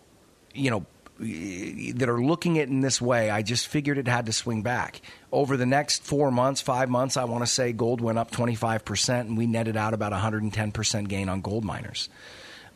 you 0.53 0.73
know, 0.73 0.85
that 1.21 2.09
are 2.09 2.21
looking 2.21 2.59
at 2.59 2.63
it 2.63 2.71
in 2.71 2.81
this 2.81 3.01
way, 3.01 3.31
I 3.31 3.43
just 3.43 3.69
figured 3.69 3.97
it 3.97 4.09
had 4.09 4.27
to 4.27 4.33
swing 4.33 4.63
back. 4.63 5.01
Over 5.31 5.57
the 5.57 5.67
next 5.67 6.03
four 6.03 6.33
months, 6.33 6.61
five 6.61 6.91
months, 6.91 7.17
I 7.17 7.27
want 7.27 7.45
to 7.45 7.47
say 7.47 7.73
gold 7.73 8.01
went 8.01 8.19
up 8.19 8.33
25%, 8.33 9.21
and 9.21 9.39
we 9.39 9.47
netted 9.47 9.77
out 9.77 9.95
about 9.95 10.13
110% 10.13 11.07
gain 11.09 11.29
on 11.29 11.43
gold 11.43 11.65
miners. 11.65 12.09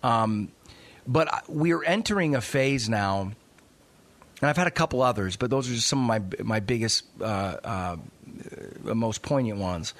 Um, 0.02 0.48
but 1.06 1.44
we're 1.48 1.84
entering 1.84 2.34
a 2.34 2.40
phase 2.40 2.88
now, 2.88 3.32
and 4.40 4.50
I've 4.50 4.56
had 4.56 4.66
a 4.66 4.72
couple 4.72 5.02
others, 5.02 5.36
but 5.36 5.50
those 5.50 5.70
are 5.70 5.74
just 5.74 5.86
some 5.86 6.00
of 6.00 6.06
my 6.06 6.42
my 6.42 6.60
biggest, 6.60 7.04
uh, 7.20 7.24
uh, 7.24 7.96
most 8.82 9.22
poignant 9.22 9.58
ones. 9.58 9.94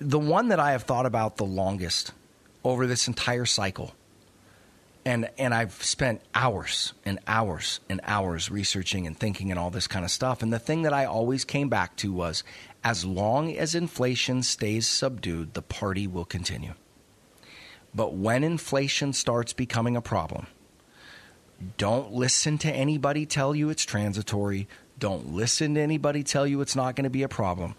The 0.00 0.18
one 0.18 0.48
that 0.48 0.58
I 0.58 0.72
have 0.72 0.84
thought 0.84 1.06
about 1.06 1.36
the 1.36 1.44
longest 1.44 2.12
over 2.64 2.86
this 2.86 3.06
entire 3.06 3.46
cycle 3.46 3.94
and 5.08 5.30
and 5.38 5.54
I've 5.54 5.82
spent 5.82 6.20
hours 6.34 6.92
and 7.04 7.18
hours 7.26 7.80
and 7.88 8.00
hours 8.04 8.50
researching 8.50 9.06
and 9.06 9.16
thinking 9.16 9.50
and 9.50 9.58
all 9.58 9.70
this 9.70 9.86
kind 9.86 10.04
of 10.04 10.10
stuff. 10.10 10.42
And 10.42 10.52
the 10.52 10.58
thing 10.58 10.82
that 10.82 10.92
I 10.92 11.06
always 11.06 11.46
came 11.46 11.70
back 11.70 11.96
to 11.96 12.12
was, 12.12 12.44
as 12.84 13.06
long 13.06 13.56
as 13.56 13.74
inflation 13.74 14.42
stays 14.42 14.86
subdued, 14.86 15.54
the 15.54 15.62
party 15.62 16.06
will 16.06 16.26
continue. 16.26 16.74
But 17.94 18.14
when 18.14 18.44
inflation 18.44 19.12
starts 19.12 19.52
becoming 19.52 19.96
a 19.96 20.02
problem, 20.02 20.46
don't 21.76 22.12
listen 22.12 22.58
to 22.58 22.70
anybody 22.70 23.26
tell 23.26 23.54
you 23.54 23.70
it's 23.70 23.84
transitory. 23.84 24.68
Don't 24.98 25.32
listen 25.32 25.74
to 25.74 25.80
anybody 25.80 26.22
tell 26.22 26.46
you 26.46 26.60
it's 26.60 26.76
not 26.76 26.94
going 26.94 27.04
to 27.04 27.10
be 27.10 27.22
a 27.22 27.28
problem. 27.28 27.74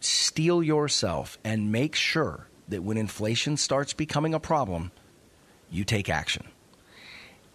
Steel 0.00 0.62
yourself 0.62 1.38
and 1.44 1.70
make 1.70 1.94
sure 1.94 2.48
that 2.68 2.82
when 2.82 2.96
inflation 2.96 3.56
starts 3.56 3.92
becoming 3.92 4.34
a 4.34 4.40
problem, 4.40 4.90
you 5.70 5.84
take 5.84 6.08
action. 6.08 6.46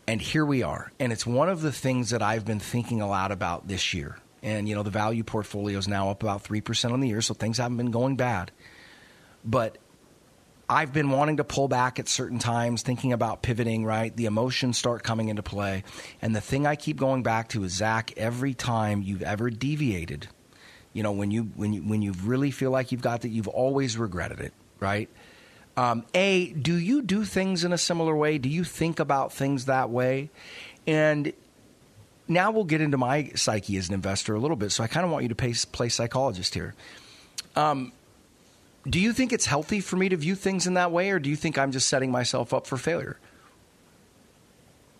And 0.07 0.21
here 0.21 0.45
we 0.45 0.63
are. 0.63 0.91
And 0.99 1.11
it's 1.11 1.25
one 1.25 1.49
of 1.49 1.61
the 1.61 1.71
things 1.71 2.11
that 2.11 2.21
I've 2.21 2.45
been 2.45 2.59
thinking 2.59 3.01
a 3.01 3.07
lot 3.07 3.31
about 3.31 3.67
this 3.67 3.93
year. 3.93 4.17
And, 4.41 4.69
you 4.69 4.75
know, 4.75 4.83
the 4.83 4.89
value 4.89 5.23
portfolio 5.23 5.77
is 5.77 5.87
now 5.87 6.09
up 6.09 6.23
about 6.23 6.43
3% 6.43 6.93
on 6.93 7.01
the 7.01 7.09
year, 7.09 7.21
so 7.21 7.33
things 7.33 7.57
haven't 7.57 7.77
been 7.77 7.91
going 7.91 8.15
bad. 8.15 8.51
But 9.43 9.77
I've 10.69 10.91
been 10.91 11.11
wanting 11.11 11.37
to 11.37 11.45
pull 11.45 11.69
back 11.69 11.97
at 11.97 12.09
certain 12.09 12.39
times, 12.39 12.81
thinking 12.81 13.13
about 13.13 13.41
pivoting, 13.41 13.85
right? 13.85 14.15
The 14.15 14.25
emotions 14.25 14.77
start 14.77 15.03
coming 15.03 15.29
into 15.29 15.41
play. 15.41 15.83
And 16.21 16.35
the 16.35 16.41
thing 16.41 16.67
I 16.67 16.75
keep 16.75 16.97
going 16.97 17.23
back 17.23 17.49
to 17.49 17.63
is 17.63 17.73
Zach, 17.73 18.11
every 18.17 18.53
time 18.53 19.01
you've 19.01 19.21
ever 19.21 19.49
deviated, 19.49 20.27
you 20.91 21.03
know, 21.03 21.13
when 21.13 21.31
you 21.31 21.43
when 21.55 21.73
you 21.73 21.81
when 21.83 22.01
you 22.01 22.13
really 22.23 22.51
feel 22.51 22.71
like 22.71 22.91
you've 22.91 23.01
got 23.01 23.21
that, 23.21 23.29
you've 23.29 23.47
always 23.47 23.97
regretted 23.97 24.41
it, 24.41 24.53
right? 24.79 25.09
Um, 25.77 26.05
a, 26.15 26.51
do 26.53 26.73
you 26.73 27.03
do 27.03 27.23
things 27.23 27.63
in 27.63 27.71
a 27.71 27.77
similar 27.77 28.15
way? 28.15 28.39
Do 28.39 28.49
you 28.49 28.63
think 28.63 28.99
about 28.99 29.31
things 29.31 29.65
that 29.65 29.91
way? 29.91 30.31
And 30.87 31.33
now 32.27 32.51
we'll 32.51 32.63
get 32.63 32.81
into 32.81 32.97
my 32.97 33.29
psyche 33.35 33.77
as 33.77 33.87
an 33.87 33.93
investor 33.93 34.33
a 34.33 34.39
little 34.39 34.57
bit. 34.57 34.71
So 34.71 34.83
I 34.83 34.87
kind 34.87 35.05
of 35.05 35.11
want 35.11 35.23
you 35.23 35.29
to 35.29 35.35
play, 35.35 35.53
play 35.71 35.89
psychologist 35.89 36.55
here. 36.55 36.73
Um, 37.55 37.91
do 38.89 38.99
you 38.99 39.13
think 39.13 39.33
it's 39.33 39.45
healthy 39.45 39.79
for 39.81 39.95
me 39.95 40.09
to 40.09 40.17
view 40.17 40.35
things 40.35 40.67
in 40.67 40.75
that 40.75 40.91
way, 40.91 41.09
or 41.11 41.19
do 41.19 41.29
you 41.29 41.35
think 41.35 41.57
I'm 41.57 41.71
just 41.71 41.89
setting 41.89 42.11
myself 42.11 42.53
up 42.53 42.67
for 42.67 42.77
failure? 42.77 43.19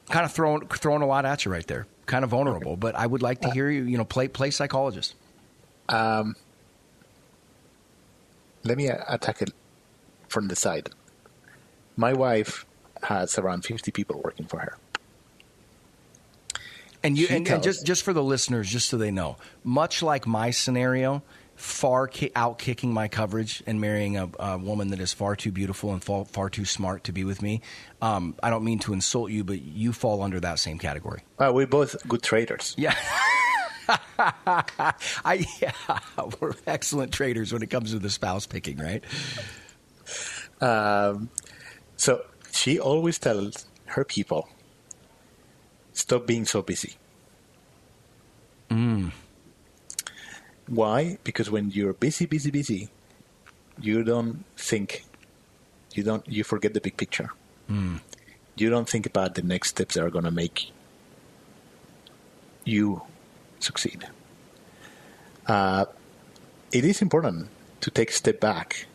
Kind 0.10 0.26
of 0.26 0.32
throwing 0.32 0.68
throwing 0.68 1.02
a 1.02 1.08
lot 1.08 1.26
at 1.26 1.46
you 1.46 1.52
right 1.52 1.66
there. 1.68 1.86
Kind 2.06 2.24
of 2.24 2.30
vulnerable, 2.30 2.78
but 2.78 2.96
I 2.96 3.06
would 3.06 3.22
like 3.22 3.42
to 3.42 3.52
hear 3.52 3.70
you. 3.70 3.84
You 3.84 3.98
know, 3.98 4.06
play 4.06 4.28
play 4.28 4.52
psychologist. 4.52 5.16
Um, 5.90 6.36
let 8.64 8.78
me 8.78 8.88
attack 8.88 9.42
it 9.42 9.52
from 10.28 10.48
the 10.48 10.56
side. 10.56 10.90
My 11.96 12.14
wife 12.14 12.66
has 13.04 13.38
around 13.38 13.66
50 13.66 13.92
people 13.92 14.22
working 14.24 14.46
for 14.46 14.60
her. 14.60 14.78
And 17.04 17.18
you 17.18 17.28
and, 17.30 17.48
and, 17.48 17.64
just 17.64 17.86
just 17.86 18.04
for 18.04 18.14
the 18.14 18.24
listeners, 18.24 18.70
just 18.70 18.90
so 18.90 18.98
they 18.98 19.12
know, 19.12 19.38
much 19.64 20.02
like 20.02 20.26
my 20.26 20.52
scenario, 20.52 21.22
far 21.58 22.08
ki- 22.08 22.32
out 22.36 22.60
kicking 22.60 22.94
my 22.94 23.08
coverage 23.08 23.64
and 23.66 23.82
marrying 23.82 24.16
a, 24.16 24.30
a, 24.40 24.58
woman 24.60 24.90
that 24.90 25.00
is 25.00 25.12
far 25.12 25.36
too 25.36 25.52
beautiful 25.52 25.92
and 25.92 26.04
far, 26.04 26.24
far 26.24 26.50
too 26.50 26.66
smart 26.66 27.04
to 27.06 27.12
be 27.12 27.24
with 27.24 27.42
me. 27.42 27.62
Um, 28.00 28.36
I 28.44 28.52
don't 28.52 28.64
mean 28.64 28.78
to 28.80 28.94
insult 28.94 29.32
you, 29.32 29.44
but 29.44 29.60
you 29.62 29.92
fall 29.92 30.22
under 30.22 30.40
that 30.40 30.60
same 30.60 30.78
category. 30.78 31.24
Well, 31.40 31.54
we're 31.56 31.66
both 31.66 32.08
good 32.08 32.22
traders. 32.22 32.76
Yeah. 32.78 32.96
I, 34.20 35.46
yeah, 35.60 36.00
we're 36.40 36.54
excellent 36.68 37.12
traders 37.12 37.52
when 37.52 37.64
it 37.64 37.72
comes 37.72 37.92
to 37.92 38.00
the 38.00 38.12
spouse 38.12 38.46
picking, 38.46 38.78
right? 38.78 39.04
Um, 40.62 41.30
so 41.96 42.24
she 42.52 42.80
always 42.80 43.18
tells 43.18 43.66
her 43.88 44.04
people, 44.04 44.48
stop 45.94 46.28
being 46.28 46.46
so 46.46 46.62
busy. 46.62 46.94
Mm. 48.70 49.12
Why? 50.68 51.18
Because 51.24 51.50
when 51.50 51.72
you're 51.72 51.94
busy, 51.94 52.26
busy, 52.26 52.52
busy, 52.52 52.90
you 53.80 54.04
don't 54.04 54.44
think, 54.56 55.06
you 55.94 56.04
don't, 56.04 56.28
you 56.28 56.44
forget 56.44 56.74
the 56.74 56.82
big 56.82 56.98
picture. 56.98 57.32
Mm. 57.70 58.02
You 58.56 58.70
don't 58.70 58.90
think 58.90 59.06
about 59.06 59.36
the 59.36 59.42
next 59.42 59.70
steps 59.70 59.96
that 59.96 60.04
are 60.04 60.10
going 60.10 60.26
to 60.26 60.32
make 60.32 60.72
you 62.66 63.02
succeed. 63.60 64.08
Uh, 65.46 65.86
it 66.72 66.84
is 66.84 67.02
important 67.02 67.48
to 67.82 67.92
take 67.92 68.10
a 68.10 68.14
step 68.14 68.40
back 68.40 68.88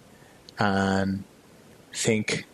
and 0.58 1.24
think 1.94 2.44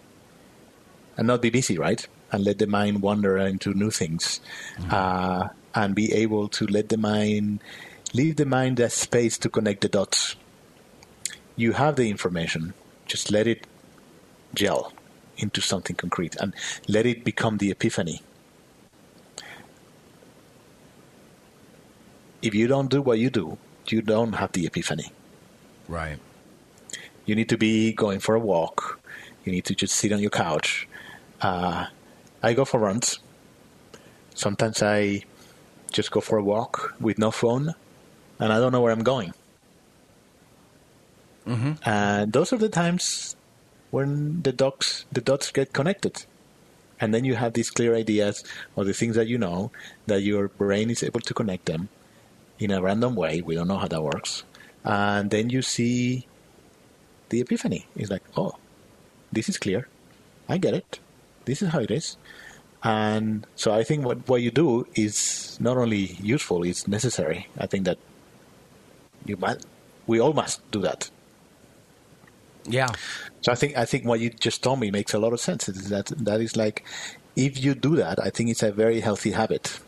and 1.16 1.26
not 1.26 1.42
be 1.42 1.50
busy, 1.50 1.76
right? 1.76 2.06
And 2.30 2.44
let 2.44 2.58
the 2.58 2.66
mind 2.66 3.02
wander 3.02 3.36
into 3.38 3.74
new 3.74 3.90
things 3.90 4.40
mm-hmm. 4.76 4.90
uh, 4.92 5.48
and 5.74 5.94
be 5.94 6.12
able 6.12 6.48
to 6.48 6.66
let 6.66 6.88
the 6.90 6.98
mind 6.98 7.60
leave 8.14 8.36
the 8.36 8.46
mind 8.46 8.76
that 8.78 8.92
space 8.92 9.38
to 9.38 9.48
connect 9.48 9.82
the 9.82 9.88
dots. 9.88 10.36
You 11.56 11.72
have 11.72 11.96
the 11.96 12.08
information, 12.08 12.74
just 13.06 13.30
let 13.30 13.46
it 13.46 13.66
gel 14.54 14.92
into 15.36 15.60
something 15.60 15.96
concrete 15.96 16.36
and 16.36 16.54
let 16.88 17.06
it 17.06 17.24
become 17.24 17.58
the 17.58 17.70
epiphany. 17.70 18.22
If 22.40 22.54
you 22.54 22.66
don't 22.66 22.88
do 22.90 23.02
what 23.02 23.18
you 23.18 23.30
do, 23.30 23.58
you 23.88 24.02
don't 24.02 24.34
have 24.34 24.52
the 24.52 24.66
epiphany. 24.66 25.12
Right. 25.88 26.18
You 27.24 27.34
need 27.34 27.48
to 27.48 27.58
be 27.58 27.92
going 27.92 28.20
for 28.20 28.34
a 28.34 28.40
walk. 28.40 29.00
You 29.44 29.52
need 29.52 29.64
to 29.66 29.74
just 29.74 29.94
sit 29.94 30.12
on 30.12 30.20
your 30.20 30.30
couch. 30.30 30.88
Uh, 31.40 31.86
I 32.42 32.52
go 32.52 32.64
for 32.64 32.78
runs. 32.78 33.18
Sometimes 34.34 34.82
I 34.82 35.24
just 35.90 36.10
go 36.10 36.20
for 36.20 36.38
a 36.38 36.42
walk 36.42 36.94
with 37.00 37.18
no 37.18 37.30
phone 37.30 37.74
and 38.38 38.52
I 38.52 38.58
don't 38.58 38.72
know 38.72 38.80
where 38.80 38.92
I'm 38.92 39.02
going. 39.02 39.34
Mm-hmm. 41.46 41.72
And 41.88 42.32
those 42.32 42.52
are 42.52 42.58
the 42.58 42.68
times 42.68 43.36
when 43.90 44.42
the 44.42 44.52
dots 44.52 45.06
the 45.10 45.20
dots 45.20 45.50
get 45.50 45.72
connected, 45.72 46.24
and 47.00 47.14
then 47.14 47.24
you 47.24 47.36
have 47.36 47.54
these 47.54 47.70
clear 47.70 47.94
ideas 47.94 48.44
or 48.76 48.84
the 48.84 48.92
things 48.92 49.16
that 49.16 49.28
you 49.28 49.38
know 49.38 49.70
that 50.06 50.22
your 50.22 50.48
brain 50.48 50.90
is 50.90 51.02
able 51.02 51.20
to 51.20 51.32
connect 51.34 51.66
them 51.66 51.88
in 52.58 52.70
a 52.70 52.82
random 52.82 53.14
way. 53.14 53.40
We 53.40 53.54
don't 53.54 53.68
know 53.68 53.78
how 53.78 53.88
that 53.88 54.02
works, 54.02 54.44
and 54.84 55.30
then 55.30 55.48
you 55.48 55.62
see 55.62 56.26
the 57.30 57.40
epiphany. 57.40 57.86
It's 57.96 58.10
like, 58.10 58.24
oh, 58.36 58.56
this 59.32 59.48
is 59.48 59.58
clear. 59.58 59.88
I 60.48 60.58
get 60.58 60.74
it. 60.74 61.00
This 61.44 61.62
is 61.62 61.70
how 61.70 61.80
it 61.80 61.90
is. 61.90 62.16
And 62.82 63.46
so 63.56 63.72
I 63.72 63.82
think 63.84 64.04
what, 64.04 64.28
what 64.28 64.40
you 64.40 64.50
do 64.50 64.86
is 64.94 65.58
not 65.60 65.76
only 65.76 66.16
useful, 66.22 66.62
it's 66.62 66.86
necessary. 66.86 67.48
I 67.58 67.66
think 67.66 67.84
that 67.84 67.98
you 69.24 69.36
must, 69.36 69.66
we 70.06 70.20
all 70.20 70.32
must 70.32 70.68
do 70.70 70.80
that. 70.82 71.10
Yeah. 72.64 72.88
So 73.40 73.52
I 73.52 73.54
think 73.54 73.76
I 73.76 73.84
think 73.84 74.04
what 74.04 74.20
you 74.20 74.30
just 74.30 74.62
told 74.62 74.80
me 74.80 74.90
makes 74.90 75.14
a 75.14 75.18
lot 75.18 75.32
of 75.32 75.40
sense. 75.40 75.68
Is 75.68 75.88
That 75.88 76.06
that 76.06 76.40
is 76.40 76.56
like, 76.56 76.84
if 77.36 77.62
you 77.62 77.74
do 77.74 77.96
that, 77.96 78.18
I 78.22 78.30
think 78.30 78.50
it's 78.50 78.62
a 78.62 78.72
very 78.72 79.00
healthy 79.00 79.30
habit. 79.30 79.80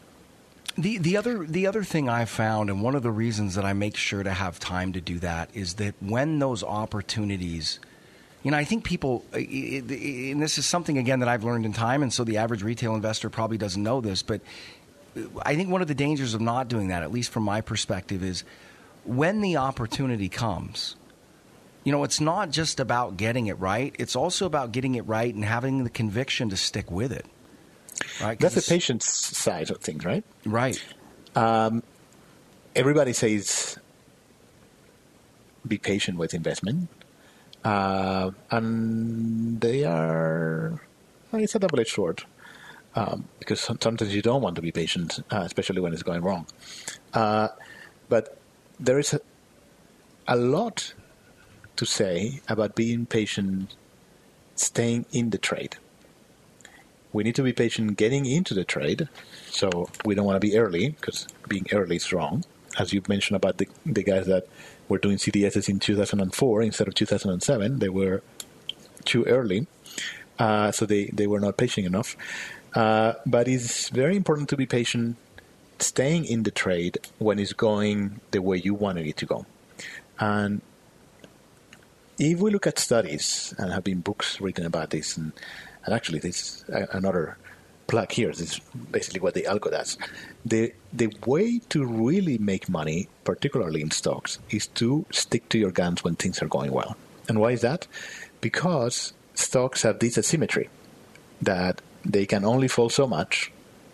The 0.78 0.99
the 0.99 1.16
other 1.16 1.45
the 1.45 1.66
other 1.66 1.85
thing 1.85 2.09
I 2.09 2.24
found, 2.24 2.70
and 2.70 2.83
one 2.83 2.95
of 2.95 3.03
the 3.03 3.11
reasons 3.11 3.55
that 3.57 3.64
I 3.64 3.72
make 3.72 3.97
sure 3.97 4.22
to 4.22 4.33
have 4.33 4.59
time 4.59 4.93
to 4.93 5.01
do 5.01 5.18
that, 5.18 5.51
is 5.53 5.74
that 5.74 5.95
when 6.01 6.39
those 6.39 6.62
opportunities, 6.62 7.81
you 8.43 8.51
know, 8.51 8.57
I 8.57 8.64
think 8.64 8.85
people, 8.85 9.24
and 9.33 10.41
this 10.41 10.57
is 10.57 10.64
something 10.64 10.97
again 10.97 11.20
that 11.20 11.28
I've 11.28 11.45
learned 11.45 11.66
in 11.66 11.72
time, 11.72 12.03
and 12.03 12.12
so 12.12 12.24
the 12.24 12.39
average 12.39 12.62
retail 12.62 12.95
investor 12.95 13.28
probably 13.28 13.59
doesn't 13.59 13.83
know 13.83 14.01
this, 14.01 14.22
but 14.22 14.41
I 15.43 15.57
think 15.57 15.70
one 15.70 15.83
of 15.83 15.89
the 15.89 15.95
dangers 15.95 16.35
of 16.35 16.41
not 16.41 16.68
doing 16.68 16.89
that, 16.89 17.03
at 17.03 17.11
least 17.11 17.33
from 17.33 17.43
my 17.43 17.61
perspective, 17.61 18.22
is 18.22 18.45
when 19.05 19.40
the 19.40 19.57
opportunity 19.57 20.28
comes, 20.28 20.96
you 21.84 21.92
know, 21.92 22.05
it's 22.05 22.20
not 22.20 22.51
just 22.51 22.80
about 22.80 23.16
getting 23.16 23.46
it 23.46 23.59
right. 23.59 23.94
It's 23.98 24.14
also 24.14 24.46
about 24.46 24.72
getting 24.72 24.94
it 24.94 25.07
right 25.07 25.34
and 25.34 25.44
having 25.44 25.84
the 25.84 25.90
conviction 25.90 26.51
to 26.51 26.57
stick 26.57 26.90
with 26.90 27.12
it. 27.12 27.26
Right? 28.20 28.38
That's 28.38 28.55
the 28.55 28.62
patience 28.62 29.07
side 29.07 29.70
of 29.70 29.78
things, 29.78 30.05
right? 30.05 30.24
Right. 30.44 30.82
Um, 31.34 31.82
everybody 32.74 33.12
says 33.12 33.78
be 35.66 35.78
patient 35.78 36.18
with 36.18 36.34
investment. 36.34 36.88
Uh, 37.64 38.30
and 38.51 39.61
they 39.61 39.84
are, 39.84 40.80
it's 41.32 41.55
a 41.55 41.59
double 41.59 41.80
edged 41.80 41.90
sword. 41.90 42.24
Um, 42.94 43.28
because 43.38 43.61
sometimes 43.61 44.12
you 44.14 44.20
don't 44.22 44.42
want 44.42 44.57
to 44.57 44.62
be 44.62 44.72
patient, 44.72 45.20
uh, 45.30 45.42
especially 45.44 45.80
when 45.80 45.92
it's 45.92 46.03
going 46.03 46.22
wrong. 46.22 46.46
Uh, 47.14 47.48
but 48.09 48.39
there 48.81 48.99
is 48.99 49.12
a, 49.12 49.20
a 50.26 50.37
lot 50.37 50.95
to 51.76 51.85
say 51.85 52.41
about 52.49 52.74
being 52.74 53.07
patient, 53.07 53.74
staying 54.57 55.05
in 55.12 55.31
the 55.31 55.39
trade. 55.39 55.76
We 57.12 57.24
need 57.24 57.35
to 57.35 57.43
be 57.43 57.53
patient 57.53 57.97
getting 57.97 58.24
into 58.24 58.55
the 58.55 58.64
trade, 58.64 59.09
so 59.47 59.91
we 60.05 60.14
don't 60.14 60.24
want 60.24 60.41
to 60.41 60.47
be 60.47 60.57
early 60.57 60.91
because 60.91 61.26
being 61.49 61.66
early 61.72 61.97
is 61.97 62.12
wrong. 62.12 62.45
As 62.78 62.93
you 62.93 63.03
mentioned 63.09 63.37
about 63.37 63.59
the, 63.59 63.68
the 63.85 64.05
guys 64.05 64.26
that 64.26 64.47
were 64.89 64.99
doing 64.99 65.16
CDSs 65.16 65.68
in 65.68 65.81
2004 65.81 66.62
instead 66.62 66.89
of 66.89 66.95
2007, 66.95 67.81
they 67.81 67.89
were 67.89 68.22
too 69.05 69.24
early, 69.24 69.66
uh, 70.39 70.70
so 70.70 70.87
they, 70.87 71.07
they 71.07 71.26
were 71.26 71.41
not 71.41 71.57
patient 71.57 71.87
enough. 71.87 72.16
Uh, 72.74 73.14
but 73.26 73.49
it's 73.49 73.89
very 73.89 74.14
important 74.14 74.49
to 74.49 74.57
be 74.57 74.64
patient 74.64 75.16
staying 75.83 76.24
in 76.24 76.43
the 76.43 76.51
trade 76.51 76.99
when 77.18 77.39
it's 77.39 77.53
going 77.53 78.20
the 78.31 78.43
way 78.43 78.57
you 78.57 78.74
wanted 78.74 79.07
it 79.07 79.16
to 79.18 79.26
go. 79.26 79.47
And 80.18 80.61
if 82.18 82.39
we 82.39 82.51
look 82.51 82.66
at 82.66 82.78
studies, 82.78 83.55
and 83.59 83.72
have 83.72 83.85
been 83.85 84.01
books 84.01 84.41
written 84.41 84.66
about 84.66 84.91
this, 84.91 85.16
and, 85.16 85.33
and 85.85 85.95
actually 85.95 86.18
this 86.18 86.64
another 86.93 87.39
plug 87.91 88.12
here. 88.12 88.28
This 88.28 88.53
is 88.53 88.61
basically 88.91 89.20
what 89.20 89.35
the 89.35 89.43
algo 89.43 89.70
does. 89.70 89.99
The 90.47 90.72
the 90.93 91.12
way 91.26 91.61
to 91.70 91.85
really 91.85 92.39
make 92.39 92.68
money, 92.68 93.09
particularly 93.24 93.81
in 93.83 93.91
stocks, 93.91 94.39
is 94.51 94.68
to 94.81 95.05
stick 95.11 95.49
to 95.49 95.59
your 95.59 95.72
guns 95.72 96.05
when 96.05 96.14
things 96.14 96.41
are 96.41 96.47
going 96.49 96.70
well. 96.70 96.97
And 97.28 97.41
why 97.41 97.51
is 97.51 97.62
that? 97.62 97.89
Because 98.41 99.12
stocks 99.35 99.83
have 99.83 99.99
this 99.99 100.16
asymmetry 100.16 100.68
that 101.43 101.83
they 102.05 102.26
can 102.26 102.45
only 102.45 102.68
fall 102.68 102.91
so 102.91 103.07
much. 103.07 103.51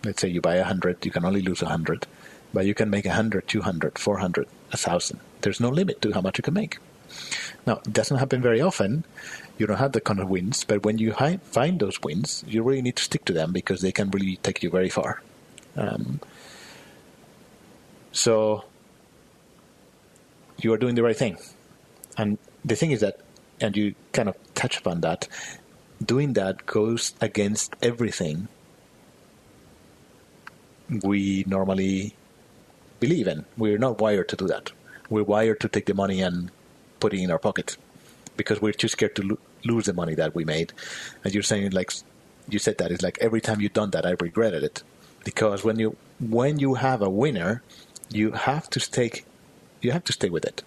Let's 0.07 0.23
say 0.23 0.29
you 0.29 0.41
buy 0.41 0.57
100, 0.59 1.05
you 1.05 1.11
can 1.11 1.25
only 1.25 1.43
lose 1.43 1.63
100, 1.63 2.07
but 2.55 2.65
you 2.65 2.75
can 2.75 2.91
make 2.91 3.07
100, 3.07 3.49
200, 3.49 3.99
400, 3.99 4.47
1,000. 4.47 5.21
There's 5.41 5.59
no 5.59 5.69
limit 5.69 6.01
to 6.03 6.13
how 6.13 6.21
much 6.21 6.39
you 6.39 6.43
can 6.43 6.55
make. 6.55 6.79
Now, 7.67 7.81
it 7.85 7.93
doesn't 7.93 8.17
happen 8.17 8.41
very 8.41 8.61
often. 8.61 9.05
You 9.59 9.67
don't 9.67 9.79
have 9.79 9.91
the 9.91 10.01
kind 10.01 10.21
of 10.21 10.29
wins, 10.29 10.63
but 10.63 10.85
when 10.85 10.99
you 10.99 11.13
hi- 11.13 11.41
find 11.43 11.81
those 11.81 12.01
wins, 12.03 12.45
you 12.47 12.63
really 12.63 12.83
need 12.83 12.95
to 12.97 13.03
stick 13.03 13.25
to 13.25 13.33
them 13.33 13.53
because 13.53 13.81
they 13.81 13.91
can 13.91 14.11
really 14.13 14.37
take 14.37 14.63
you 14.63 14.71
very 14.71 14.91
far. 14.91 15.23
Um, 15.77 16.21
so, 18.13 18.65
you 20.59 20.73
are 20.73 20.79
doing 20.79 20.95
the 20.95 21.03
right 21.03 21.17
thing. 21.17 21.37
And 22.17 22.39
the 22.65 22.77
thing 22.77 22.93
is 22.93 23.01
that, 23.01 23.19
and 23.61 23.77
you 23.77 23.97
kind 24.13 24.29
of 24.29 24.37
touch 24.55 24.79
upon 24.79 25.01
that, 25.01 25.27
doing 26.05 26.35
that 26.35 26.65
goes 26.65 27.15
against 27.21 27.75
everything 27.83 28.47
we 31.03 31.45
normally 31.47 32.15
believe 33.01 33.27
in. 33.27 33.45
We're 33.57 33.79
not 33.79 34.01
wired 34.01 34.29
to 34.31 34.37
do 34.37 34.47
that. 34.49 34.73
We're 35.11 35.25
wired 35.25 35.61
to 35.61 35.69
take 35.69 35.87
the 35.87 35.95
money 35.95 36.21
and 36.21 36.51
put 37.01 37.15
it 37.15 37.21
in 37.21 37.31
our 37.31 37.39
pocket 37.39 37.77
because 38.37 38.61
we're 38.61 38.73
too 38.73 38.89
scared 38.89 39.17
to 39.17 39.23
lo- 39.23 39.39
lose 39.65 39.87
the 39.87 39.93
money 39.93 40.15
that 40.15 40.35
we 40.35 40.45
made. 40.45 40.73
And 41.25 41.33
you're 41.35 41.43
saying 41.43 41.71
like 41.73 41.93
you 42.49 42.59
said 42.59 42.79
that 42.79 42.91
it's 42.91 43.03
like 43.03 43.19
every 43.21 43.41
time 43.41 43.61
you've 43.61 43.73
done 43.73 43.91
that, 43.91 44.07
I 44.07 44.15
regretted 44.21 44.63
it 44.63 44.83
because 45.25 45.65
when 45.65 45.79
you 45.79 45.97
when 46.21 46.59
you 46.59 46.75
have 46.75 47.03
a 47.03 47.11
winner, 47.11 47.63
you 48.11 48.33
have 48.33 48.71
to 48.71 48.81
stay 48.81 49.11
you 49.81 49.93
have 49.93 50.05
to 50.05 50.13
stay 50.13 50.29
with 50.29 50.45
it 50.45 50.63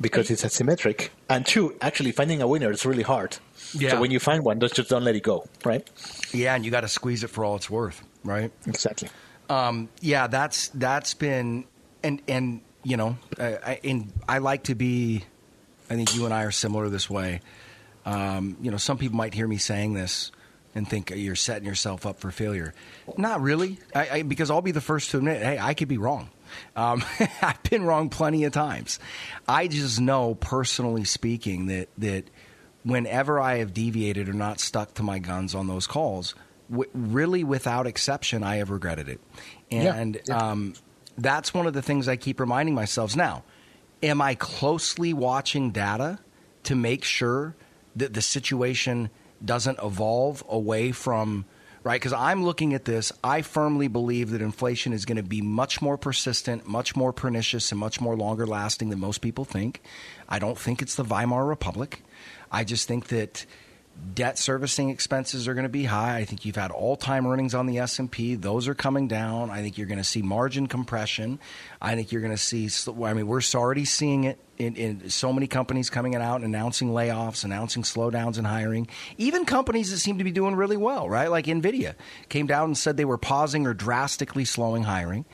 because 0.00 0.30
it's 0.30 0.44
asymmetric. 0.44 1.10
And 1.28 1.46
two, 1.46 1.76
actually 1.80 2.12
finding 2.12 2.42
a 2.42 2.48
winner 2.48 2.70
is 2.70 2.84
really 2.84 3.02
hard. 3.02 3.38
Yeah. 3.72 3.90
So 3.90 4.00
when 4.00 4.10
you 4.10 4.20
find 4.20 4.44
one, 4.44 4.60
just 4.60 4.88
don't 4.88 5.04
let 5.04 5.16
it 5.16 5.22
go, 5.22 5.46
right? 5.64 5.88
Yeah, 6.32 6.54
and 6.54 6.64
you 6.64 6.70
got 6.70 6.82
to 6.82 6.88
squeeze 6.88 7.24
it 7.24 7.30
for 7.30 7.44
all 7.44 7.56
it's 7.56 7.70
worth, 7.70 8.02
right? 8.24 8.50
Exactly. 8.66 9.08
Um, 9.48 9.88
yeah, 10.00 10.26
that's 10.26 10.68
that's 10.68 11.14
been 11.14 11.64
and 12.02 12.20
and 12.26 12.60
you 12.82 12.96
know, 12.96 13.16
I, 13.38 13.46
I, 13.54 13.80
and 13.84 14.12
I 14.28 14.38
like 14.38 14.64
to 14.64 14.74
be. 14.74 15.24
I 15.90 15.96
think 15.96 16.14
you 16.14 16.24
and 16.24 16.32
I 16.32 16.44
are 16.44 16.50
similar 16.50 16.88
this 16.88 17.10
way. 17.10 17.40
Um, 18.06 18.56
you 18.60 18.70
know, 18.70 18.78
some 18.78 18.98
people 18.98 19.16
might 19.16 19.34
hear 19.34 19.46
me 19.46 19.58
saying 19.58 19.92
this 19.94 20.32
and 20.74 20.88
think 20.88 21.10
you're 21.10 21.36
setting 21.36 21.66
yourself 21.66 22.06
up 22.06 22.18
for 22.18 22.30
failure. 22.30 22.74
Not 23.16 23.40
really, 23.40 23.78
I, 23.94 24.08
I, 24.08 24.22
because 24.22 24.50
I'll 24.50 24.62
be 24.62 24.72
the 24.72 24.80
first 24.80 25.10
to 25.12 25.18
admit, 25.18 25.42
hey, 25.42 25.58
I 25.58 25.74
could 25.74 25.88
be 25.88 25.98
wrong. 25.98 26.30
Um, 26.74 27.04
I've 27.42 27.62
been 27.64 27.84
wrong 27.84 28.08
plenty 28.08 28.44
of 28.44 28.52
times. 28.52 28.98
I 29.46 29.68
just 29.68 30.00
know, 30.00 30.34
personally 30.34 31.04
speaking, 31.04 31.66
that 31.66 31.88
that 31.98 32.24
whenever 32.82 33.40
I 33.40 33.58
have 33.58 33.72
deviated 33.72 34.28
or 34.28 34.34
not 34.34 34.60
stuck 34.60 34.94
to 34.94 35.02
my 35.02 35.18
guns 35.18 35.54
on 35.54 35.66
those 35.66 35.86
calls, 35.86 36.34
w- 36.70 36.90
really 36.94 37.44
without 37.44 37.86
exception, 37.86 38.42
I 38.42 38.56
have 38.56 38.70
regretted 38.70 39.08
it. 39.08 39.20
And 39.70 40.16
Yeah, 40.16 40.22
yeah. 40.28 40.50
Um, 40.50 40.74
that's 41.16 41.54
one 41.54 41.66
of 41.66 41.74
the 41.74 41.82
things 41.82 42.08
I 42.08 42.16
keep 42.16 42.40
reminding 42.40 42.74
myself. 42.74 43.14
Now, 43.16 43.44
am 44.02 44.20
I 44.20 44.34
closely 44.34 45.12
watching 45.12 45.70
data 45.70 46.18
to 46.64 46.74
make 46.74 47.04
sure 47.04 47.54
that 47.96 48.14
the 48.14 48.22
situation 48.22 49.10
doesn't 49.44 49.78
evolve 49.82 50.42
away 50.48 50.92
from 50.92 51.44
right 51.82 52.00
because 52.00 52.12
i'm 52.12 52.44
looking 52.44 52.72
at 52.72 52.84
this 52.86 53.12
i 53.22 53.42
firmly 53.42 53.88
believe 53.88 54.30
that 54.30 54.40
inflation 54.40 54.92
is 54.92 55.04
going 55.04 55.16
to 55.16 55.22
be 55.22 55.42
much 55.42 55.82
more 55.82 55.98
persistent 55.98 56.66
much 56.66 56.96
more 56.96 57.12
pernicious 57.12 57.70
and 57.70 57.78
much 57.78 58.00
more 58.00 58.16
longer 58.16 58.46
lasting 58.46 58.88
than 58.88 58.98
most 58.98 59.18
people 59.18 59.44
think 59.44 59.82
i 60.28 60.38
don't 60.38 60.58
think 60.58 60.80
it's 60.80 60.94
the 60.94 61.04
weimar 61.04 61.44
republic 61.46 62.02
i 62.50 62.64
just 62.64 62.88
think 62.88 63.08
that 63.08 63.44
debt 64.14 64.38
servicing 64.38 64.90
expenses 64.90 65.48
are 65.48 65.54
going 65.54 65.64
to 65.64 65.70
be 65.70 65.84
high. 65.84 66.16
I 66.16 66.24
think 66.24 66.44
you've 66.44 66.56
had 66.56 66.70
all-time 66.70 67.26
earnings 67.26 67.54
on 67.54 67.66
the 67.66 67.78
S&P; 67.78 68.34
those 68.34 68.68
are 68.68 68.74
coming 68.74 69.08
down. 69.08 69.50
I 69.50 69.62
think 69.62 69.78
you're 69.78 69.86
going 69.86 69.98
to 69.98 70.04
see 70.04 70.22
margin 70.22 70.66
compression. 70.66 71.38
I 71.80 71.94
think 71.94 72.12
you're 72.12 72.20
going 72.20 72.36
to 72.36 72.38
see. 72.38 72.68
I 73.04 73.14
mean, 73.14 73.26
we're 73.26 73.40
already 73.54 73.84
seeing 73.84 74.24
it 74.24 74.38
in, 74.58 74.76
in 74.76 75.10
so 75.10 75.32
many 75.32 75.46
companies 75.46 75.90
coming 75.90 76.14
out 76.14 76.36
and 76.36 76.44
announcing 76.44 76.90
layoffs, 76.90 77.44
announcing 77.44 77.82
slowdowns 77.82 78.38
in 78.38 78.44
hiring. 78.44 78.88
Even 79.18 79.44
companies 79.44 79.90
that 79.90 79.98
seem 79.98 80.18
to 80.18 80.24
be 80.24 80.32
doing 80.32 80.54
really 80.54 80.76
well, 80.76 81.08
right? 81.08 81.30
Like 81.30 81.46
Nvidia 81.46 81.94
came 82.28 82.46
down 82.46 82.66
and 82.66 82.78
said 82.78 82.96
they 82.96 83.04
were 83.04 83.18
pausing 83.18 83.66
or 83.66 83.74
drastically 83.74 84.44
slowing 84.44 84.82
hiring. 84.82 85.24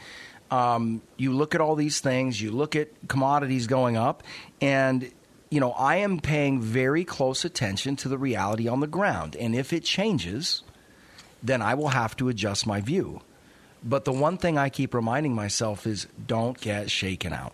Um, 0.50 1.02
you 1.16 1.32
look 1.32 1.54
at 1.54 1.60
all 1.60 1.76
these 1.76 2.00
things. 2.00 2.40
You 2.40 2.50
look 2.50 2.74
at 2.74 2.88
commodities 3.08 3.66
going 3.66 3.96
up, 3.96 4.24
and 4.60 5.10
you 5.50 5.58
know, 5.58 5.72
I 5.72 5.96
am 5.96 6.20
paying 6.20 6.60
very 6.60 7.04
close 7.04 7.44
attention 7.44 7.96
to 7.96 8.08
the 8.08 8.16
reality 8.16 8.68
on 8.68 8.80
the 8.80 8.86
ground. 8.86 9.34
And 9.34 9.54
if 9.54 9.72
it 9.72 9.84
changes, 9.84 10.62
then 11.42 11.60
I 11.60 11.74
will 11.74 11.88
have 11.88 12.16
to 12.16 12.28
adjust 12.28 12.66
my 12.66 12.80
view. 12.80 13.20
But 13.82 14.04
the 14.04 14.12
one 14.12 14.36
thing 14.36 14.56
I 14.56 14.68
keep 14.68 14.94
reminding 14.94 15.34
myself 15.34 15.86
is 15.86 16.06
don't 16.24 16.60
get 16.60 16.90
shaken 16.90 17.32
out, 17.32 17.52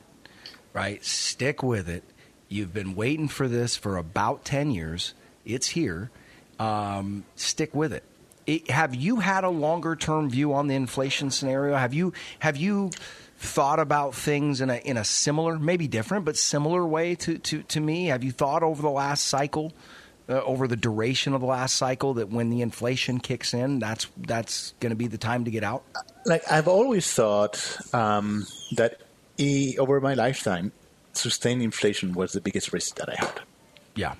right? 0.74 1.02
Stick 1.04 1.62
with 1.62 1.88
it. 1.88 2.04
You've 2.48 2.74
been 2.74 2.94
waiting 2.94 3.28
for 3.28 3.48
this 3.48 3.76
for 3.76 3.96
about 3.96 4.44
10 4.44 4.70
years, 4.70 5.14
it's 5.44 5.68
here. 5.68 6.10
Um, 6.58 7.24
stick 7.34 7.74
with 7.74 7.92
it. 7.92 8.02
it. 8.46 8.70
Have 8.70 8.94
you 8.94 9.16
had 9.16 9.44
a 9.44 9.50
longer 9.50 9.94
term 9.94 10.30
view 10.30 10.52
on 10.52 10.66
the 10.68 10.74
inflation 10.74 11.30
scenario? 11.30 11.76
Have 11.76 11.94
you, 11.94 12.12
have 12.40 12.56
you, 12.56 12.90
thought 13.38 13.78
about 13.78 14.14
things 14.14 14.60
in 14.60 14.70
a 14.70 14.76
in 14.76 14.96
a 14.96 15.04
similar, 15.04 15.58
maybe 15.58 15.88
different, 15.88 16.24
but 16.24 16.36
similar 16.36 16.86
way 16.86 17.14
to 17.16 17.38
to, 17.38 17.62
to 17.62 17.80
me? 17.80 18.06
Have 18.06 18.24
you 18.24 18.32
thought 18.32 18.62
over 18.62 18.80
the 18.82 18.90
last 18.90 19.26
cycle, 19.26 19.72
uh, 20.28 20.42
over 20.42 20.66
the 20.66 20.76
duration 20.76 21.34
of 21.34 21.40
the 21.40 21.46
last 21.46 21.76
cycle, 21.76 22.14
that 22.14 22.30
when 22.30 22.50
the 22.50 22.62
inflation 22.62 23.20
kicks 23.20 23.54
in, 23.54 23.78
that's 23.78 24.06
that's 24.16 24.74
going 24.80 24.90
to 24.90 24.96
be 24.96 25.06
the 25.06 25.18
time 25.18 25.44
to 25.44 25.50
get 25.50 25.64
out? 25.64 25.84
Like 26.24 26.42
I've 26.50 26.68
always 26.68 27.12
thought 27.12 27.78
um, 27.94 28.46
that 28.76 29.00
e- 29.38 29.76
over 29.78 30.00
my 30.00 30.14
lifetime, 30.14 30.72
sustained 31.12 31.62
inflation 31.62 32.12
was 32.12 32.32
the 32.32 32.40
biggest 32.40 32.72
risk 32.72 32.96
that 32.96 33.08
I 33.08 33.14
had. 33.16 33.40
Yeah. 33.94 34.14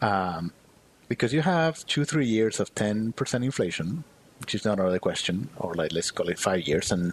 Um, 0.00 0.52
because 1.08 1.32
you 1.32 1.42
have 1.42 1.84
two, 1.86 2.04
three 2.04 2.26
years 2.26 2.60
of 2.60 2.74
10% 2.74 3.44
inflation, 3.44 4.04
which 4.38 4.54
is 4.54 4.64
not 4.64 4.78
out 4.78 4.86
of 4.86 4.92
the 4.92 5.00
question, 5.00 5.50
or 5.56 5.74
like 5.74 5.92
let's 5.92 6.10
call 6.10 6.28
it 6.28 6.38
five 6.38 6.62
years, 6.62 6.92
and 6.92 7.12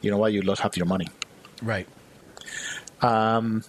you 0.00 0.10
know 0.10 0.18
what? 0.18 0.32
You 0.32 0.42
lost 0.42 0.60
half 0.60 0.76
your 0.76 0.86
money. 0.86 1.08
Right. 1.62 1.86
Um, 3.02 3.64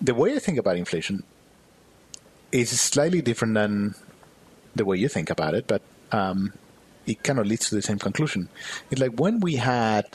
the 0.00 0.14
way 0.14 0.34
I 0.34 0.38
think 0.38 0.58
about 0.58 0.76
inflation 0.76 1.22
is 2.50 2.78
slightly 2.78 3.22
different 3.22 3.54
than 3.54 3.94
the 4.74 4.84
way 4.84 4.96
you 4.96 5.08
think 5.08 5.30
about 5.30 5.54
it, 5.54 5.66
but 5.66 5.82
um, 6.10 6.52
it 7.06 7.22
kind 7.22 7.38
of 7.38 7.46
leads 7.46 7.68
to 7.68 7.74
the 7.74 7.82
same 7.82 7.98
conclusion. 7.98 8.48
It's 8.90 9.00
like 9.00 9.12
when 9.12 9.40
we 9.40 9.56
had 9.56 10.06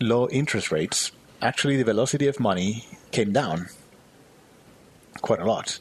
low 0.00 0.28
interest 0.28 0.70
rates, 0.70 1.12
actually 1.42 1.76
the 1.76 1.84
velocity 1.84 2.26
of 2.26 2.38
money 2.40 2.86
came 3.10 3.32
down 3.32 3.68
quite 5.20 5.40
a 5.40 5.44
lot. 5.44 5.78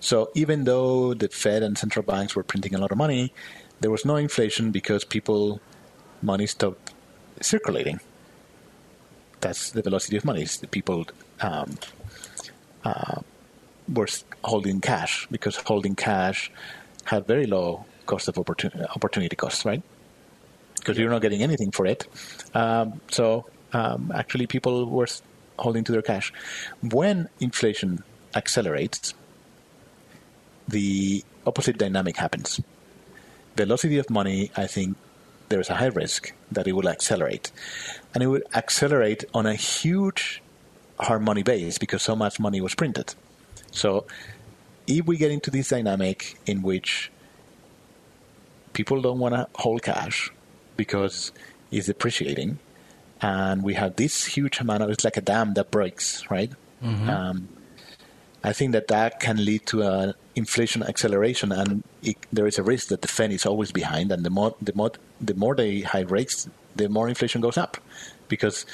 So 0.00 0.30
even 0.34 0.64
though 0.64 1.14
the 1.14 1.28
Fed 1.28 1.62
and 1.62 1.76
central 1.76 2.04
banks 2.04 2.36
were 2.36 2.44
printing 2.44 2.74
a 2.74 2.78
lot 2.78 2.92
of 2.92 2.98
money, 2.98 3.32
there 3.80 3.90
was 3.90 4.04
no 4.04 4.16
inflation 4.16 4.70
because 4.70 5.04
people 5.04 5.60
money 6.22 6.46
stopped 6.46 6.92
circulating. 7.40 8.00
That's 9.40 9.70
the 9.70 9.82
velocity 9.82 10.16
of 10.16 10.24
money. 10.24 10.42
It's 10.42 10.58
the 10.58 10.66
people 10.66 11.06
um, 11.40 11.78
uh, 12.84 13.20
were 13.92 14.08
holding 14.44 14.80
cash 14.80 15.26
because 15.30 15.56
holding 15.56 15.94
cash 15.94 16.50
had 17.04 17.26
very 17.26 17.46
low 17.46 17.84
cost 18.06 18.28
of 18.28 18.38
opportunity, 18.38 18.82
opportunity 18.94 19.36
cost, 19.36 19.64
right? 19.64 19.82
Because 20.74 20.98
you're 20.98 21.10
not 21.10 21.22
getting 21.22 21.42
anything 21.42 21.70
for 21.70 21.86
it. 21.86 22.06
Um, 22.54 23.00
so 23.10 23.46
um, 23.72 24.12
actually, 24.14 24.46
people 24.46 24.86
were 24.86 25.06
holding 25.58 25.84
to 25.84 25.92
their 25.92 26.02
cash. 26.02 26.32
When 26.80 27.28
inflation 27.40 28.02
accelerates, 28.34 29.14
the 30.66 31.24
opposite 31.46 31.78
dynamic 31.78 32.16
happens. 32.16 32.60
Velocity 33.56 33.98
of 33.98 34.10
money, 34.10 34.50
I 34.56 34.66
think, 34.66 34.96
there 35.48 35.60
is 35.60 35.70
a 35.70 35.74
high 35.74 35.86
risk 35.86 36.32
that 36.52 36.66
it 36.66 36.72
will 36.72 36.88
accelerate. 36.88 37.50
And 38.14 38.22
it 38.22 38.26
will 38.26 38.42
accelerate 38.54 39.24
on 39.34 39.46
a 39.46 39.54
huge 39.54 40.42
hard 41.00 41.22
money 41.22 41.42
base 41.42 41.78
because 41.78 42.02
so 42.02 42.16
much 42.16 42.40
money 42.40 42.60
was 42.60 42.74
printed. 42.74 43.14
So 43.70 44.06
if 44.86 45.06
we 45.06 45.16
get 45.16 45.30
into 45.30 45.50
this 45.50 45.68
dynamic 45.68 46.36
in 46.46 46.62
which 46.62 47.10
people 48.72 49.00
don't 49.02 49.18
want 49.18 49.34
to 49.34 49.48
hold 49.54 49.82
cash 49.82 50.30
because 50.76 51.32
it's 51.70 51.86
depreciating, 51.86 52.58
and 53.20 53.62
we 53.62 53.74
have 53.74 53.96
this 53.96 54.24
huge 54.24 54.60
amount 54.60 54.82
of 54.82 54.90
it's 54.90 55.04
like 55.04 55.16
a 55.16 55.20
dam 55.20 55.54
that 55.54 55.70
breaks, 55.70 56.30
right? 56.30 56.50
Mm-hmm. 56.82 57.10
Um, 57.10 57.48
I 58.44 58.52
think 58.52 58.72
that 58.72 58.88
that 58.88 59.18
can 59.18 59.44
lead 59.44 59.66
to 59.66 59.82
an 59.82 60.14
inflation 60.36 60.82
acceleration, 60.84 61.50
and 61.50 61.82
it, 62.02 62.16
there 62.32 62.46
is 62.46 62.58
a 62.58 62.62
risk 62.62 62.88
that 62.88 63.02
the 63.02 63.08
Fed 63.08 63.32
is 63.32 63.44
always 63.44 63.72
behind, 63.72 64.12
and 64.12 64.24
the 64.24 64.30
more 64.30 64.54
the 64.62 64.72
more 64.74 64.92
the 65.20 65.34
more 65.34 65.54
they 65.54 65.80
high 65.80 66.02
rates, 66.02 66.48
the 66.76 66.88
more 66.88 67.08
inflation 67.08 67.40
goes 67.40 67.56
up, 67.56 67.76
because 68.28 68.66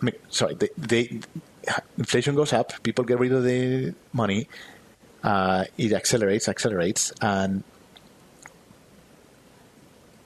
I 0.00 0.06
mean, 0.06 0.14
sorry, 0.28 0.54
they, 0.54 0.68
they 0.76 1.20
inflation 1.98 2.34
goes 2.34 2.52
up, 2.52 2.82
people 2.82 3.04
get 3.04 3.18
rid 3.18 3.32
of 3.32 3.44
the 3.44 3.94
money, 4.12 4.48
uh, 5.22 5.64
it 5.76 5.92
accelerates, 5.92 6.48
accelerates, 6.48 7.12
and 7.20 7.64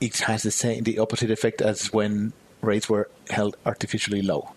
it 0.01 0.18
has 0.18 0.43
the 0.43 0.51
same 0.51 0.85
the 0.85 0.99
opposite 0.99 1.31
effect 1.31 1.62
as 1.62 1.93
when 1.93 2.33
rates 2.61 2.89
were 2.89 3.09
held 3.31 3.57
artificially 3.64 4.22
low. 4.22 4.53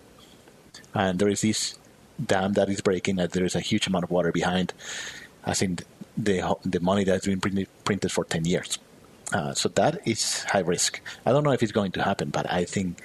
And 0.94 1.18
there 1.18 1.28
is 1.28 1.42
this 1.42 1.78
dam 2.24 2.54
that 2.54 2.68
is 2.68 2.80
breaking, 2.80 3.18
and 3.18 3.30
there 3.30 3.44
is 3.44 3.54
a 3.54 3.60
huge 3.60 3.86
amount 3.86 4.04
of 4.04 4.10
water 4.10 4.32
behind, 4.32 4.72
as 5.44 5.62
in 5.62 5.78
the 6.16 6.56
the 6.64 6.80
money 6.80 7.04
that's 7.04 7.26
been 7.26 7.40
printed, 7.40 7.68
printed 7.84 8.12
for 8.12 8.24
ten 8.24 8.44
years. 8.44 8.78
Uh, 9.32 9.52
so 9.54 9.68
that 9.70 10.06
is 10.06 10.44
high 10.44 10.60
risk. 10.60 11.00
I 11.26 11.32
don't 11.32 11.44
know 11.44 11.52
if 11.52 11.62
it's 11.62 11.72
going 11.72 11.92
to 11.92 12.02
happen, 12.02 12.30
but 12.30 12.50
I 12.50 12.64
think 12.64 13.00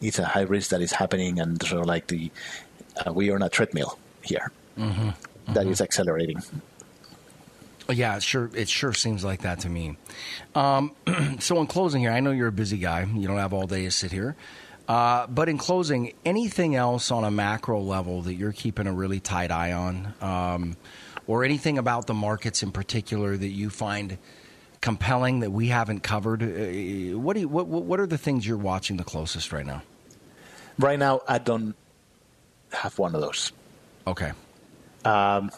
it's 0.00 0.18
a 0.18 0.24
high 0.24 0.42
risk 0.42 0.70
that 0.70 0.80
is 0.80 0.92
happening, 0.92 1.40
and 1.40 1.60
sort 1.62 1.80
of 1.82 1.86
like 1.86 2.06
the 2.06 2.30
uh, 3.04 3.12
we 3.12 3.30
are 3.30 3.34
on 3.34 3.42
a 3.42 3.48
treadmill 3.48 3.98
here 4.22 4.52
Mm-hmm. 4.78 5.52
that 5.54 5.66
is 5.66 5.80
accelerating. 5.80 6.36
Yeah, 7.88 8.16
it 8.16 8.22
sure 8.22 8.50
it 8.54 8.68
sure 8.68 8.92
seems 8.92 9.24
like 9.24 9.42
that 9.42 9.60
to 9.60 9.68
me. 9.68 9.96
Um, 10.54 10.92
so 11.38 11.60
in 11.60 11.66
closing 11.66 12.00
here, 12.02 12.10
I 12.10 12.20
know 12.20 12.30
you're 12.32 12.48
a 12.48 12.52
busy 12.52 12.78
guy. 12.78 13.04
You 13.04 13.26
don't 13.28 13.38
have 13.38 13.52
all 13.52 13.66
day 13.66 13.84
to 13.84 13.90
sit 13.90 14.12
here. 14.12 14.36
Uh, 14.88 15.26
but 15.26 15.48
in 15.48 15.58
closing, 15.58 16.12
anything 16.24 16.76
else 16.76 17.10
on 17.10 17.24
a 17.24 17.30
macro 17.30 17.80
level 17.80 18.22
that 18.22 18.34
you're 18.34 18.52
keeping 18.52 18.86
a 18.86 18.92
really 18.92 19.18
tight 19.18 19.50
eye 19.50 19.72
on, 19.72 20.14
um, 20.20 20.76
or 21.26 21.42
anything 21.44 21.76
about 21.78 22.06
the 22.06 22.14
markets 22.14 22.62
in 22.62 22.70
particular 22.70 23.36
that 23.36 23.48
you 23.48 23.68
find 23.70 24.18
compelling 24.86 25.40
that 25.40 25.50
we 25.50 25.66
haven't 25.66 26.00
covered? 26.04 26.42
Uh, 26.44 27.18
what 27.18 27.34
do 27.34 27.40
you, 27.40 27.48
what 27.48 27.66
what 27.66 27.98
are 27.98 28.06
the 28.06 28.16
things 28.18 28.46
you're 28.46 28.56
watching 28.72 28.96
the 28.96 29.04
closest 29.04 29.52
right 29.52 29.66
now? 29.66 29.82
Right 30.78 30.98
now, 30.98 31.22
I 31.26 31.38
don't 31.38 31.74
have 32.70 32.96
one 32.98 33.14
of 33.16 33.20
those. 33.20 33.50
Okay, 34.06 34.30
Um, 35.04 35.50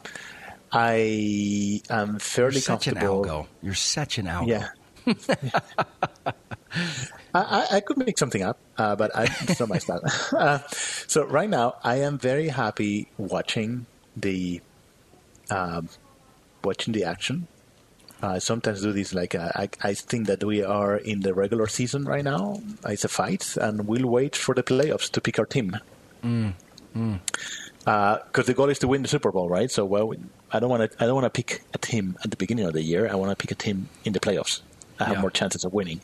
I 0.72 1.82
am 1.90 2.18
fairly 2.18 2.54
you're 2.54 2.62
such 2.62 2.86
an 2.88 2.94
comfortable. 2.94 3.24
algo. 3.24 3.46
You're 3.62 3.74
such 3.74 4.16
an 4.16 4.26
algo. 4.26 4.48
Yeah. 4.48 4.68
I, 7.34 7.40
I, 7.60 7.66
I 7.76 7.80
could 7.80 7.98
make 7.98 8.16
something 8.18 8.42
up, 8.42 8.58
uh, 8.78 8.96
but 8.96 9.14
I, 9.14 9.24
it's 9.42 9.60
not 9.60 9.68
my 9.68 9.78
style. 9.78 10.00
Uh, 10.32 10.58
so 11.06 11.24
right 11.26 11.48
now, 11.48 11.76
I 11.84 11.96
am 11.96 12.16
very 12.18 12.48
happy 12.48 13.08
watching 13.18 13.84
the 14.16 14.60
um, 15.50 15.88
watching 16.64 16.92
the 16.94 17.04
action. 17.04 17.46
I 18.20 18.38
sometimes 18.40 18.82
do 18.82 18.92
this 18.92 19.14
like 19.14 19.34
uh, 19.36 19.50
I, 19.54 19.68
I 19.80 19.94
think 19.94 20.26
that 20.26 20.42
we 20.42 20.62
are 20.64 20.96
in 20.96 21.20
the 21.20 21.32
regular 21.34 21.66
season 21.68 22.04
right 22.04 22.24
now. 22.24 22.60
It's 22.86 23.04
a 23.04 23.08
fight, 23.08 23.56
and 23.56 23.86
we'll 23.86 24.06
wait 24.08 24.34
for 24.34 24.54
the 24.54 24.62
playoffs 24.64 25.10
to 25.12 25.20
pick 25.20 25.38
our 25.38 25.46
team. 25.46 25.76
Because 27.84 28.46
the 28.46 28.54
goal 28.54 28.68
is 28.70 28.78
to 28.80 28.88
win 28.88 29.02
the 29.02 29.08
Super 29.08 29.30
Bowl, 29.30 29.48
right? 29.48 29.70
So, 29.70 29.84
well, 29.84 30.12
I 30.52 30.58
don't 30.60 30.68
want 30.70 30.90
to. 30.90 31.02
I 31.02 31.06
don't 31.06 31.14
want 31.14 31.26
to 31.32 31.42
pick 31.42 31.62
a 31.74 31.78
team 31.78 32.16
at 32.24 32.30
the 32.30 32.36
beginning 32.36 32.66
of 32.66 32.72
the 32.72 32.82
year. 32.82 33.08
I 33.08 33.14
want 33.14 33.30
to 33.30 33.36
pick 33.36 33.50
a 33.50 33.54
team 33.54 33.88
in 34.04 34.12
the 34.12 34.20
playoffs. 34.20 34.60
I 34.98 35.04
have 35.04 35.16
Yeah. 35.16 35.20
more 35.20 35.30
chances 35.30 35.64
of 35.64 35.72
winning. 35.72 36.00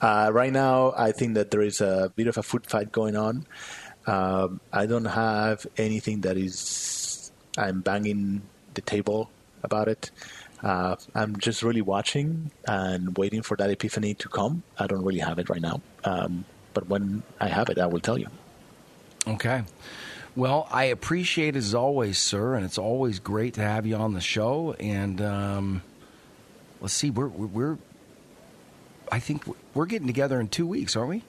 Uh, 0.00 0.30
right 0.32 0.52
now, 0.52 0.94
I 0.96 1.10
think 1.10 1.34
that 1.34 1.50
there 1.50 1.60
is 1.62 1.80
a 1.80 2.12
bit 2.14 2.28
of 2.28 2.38
a 2.38 2.42
foot 2.42 2.66
fight 2.66 2.92
going 2.92 3.16
on. 3.16 3.46
Um, 4.06 4.60
I 4.72 4.86
don't 4.86 5.06
have 5.06 5.66
anything 5.76 6.20
that 6.22 6.36
is. 6.36 7.32
I'm 7.58 7.80
banging 7.80 8.42
the 8.74 8.80
table 8.80 9.28
about 9.64 9.88
it. 9.88 10.10
Uh, 10.62 10.96
I'm 11.14 11.36
just 11.38 11.62
really 11.62 11.82
watching 11.82 12.50
and 12.66 13.16
waiting 13.16 13.42
for 13.42 13.56
that 13.56 13.70
epiphany 13.70 14.14
to 14.14 14.28
come. 14.28 14.62
I 14.78 14.86
don't 14.86 15.04
really 15.04 15.18
have 15.20 15.38
it 15.38 15.48
right 15.48 15.60
now, 15.60 15.80
um, 16.04 16.44
but 16.72 16.88
when 16.88 17.22
I 17.40 17.48
have 17.48 17.68
it, 17.68 17.78
I 17.78 17.86
will 17.86 18.00
tell 18.00 18.18
you. 18.18 18.28
Okay. 19.26 19.64
Well, 20.34 20.66
I 20.70 20.84
appreciate 20.84 21.56
it 21.56 21.58
as 21.58 21.74
always, 21.74 22.18
sir, 22.18 22.54
and 22.54 22.64
it's 22.64 22.78
always 22.78 23.18
great 23.18 23.54
to 23.54 23.60
have 23.60 23.86
you 23.86 23.96
on 23.96 24.14
the 24.14 24.20
show. 24.20 24.74
And 24.80 25.20
um, 25.20 25.82
let's 26.80 26.94
see, 26.94 27.10
we're, 27.10 27.28
we're 27.28 27.46
we're 27.46 27.78
I 29.10 29.18
think 29.18 29.44
we're 29.74 29.86
getting 29.86 30.06
together 30.06 30.40
in 30.40 30.48
two 30.48 30.66
weeks, 30.66 30.96
aren't 30.96 31.10
we? 31.10 31.22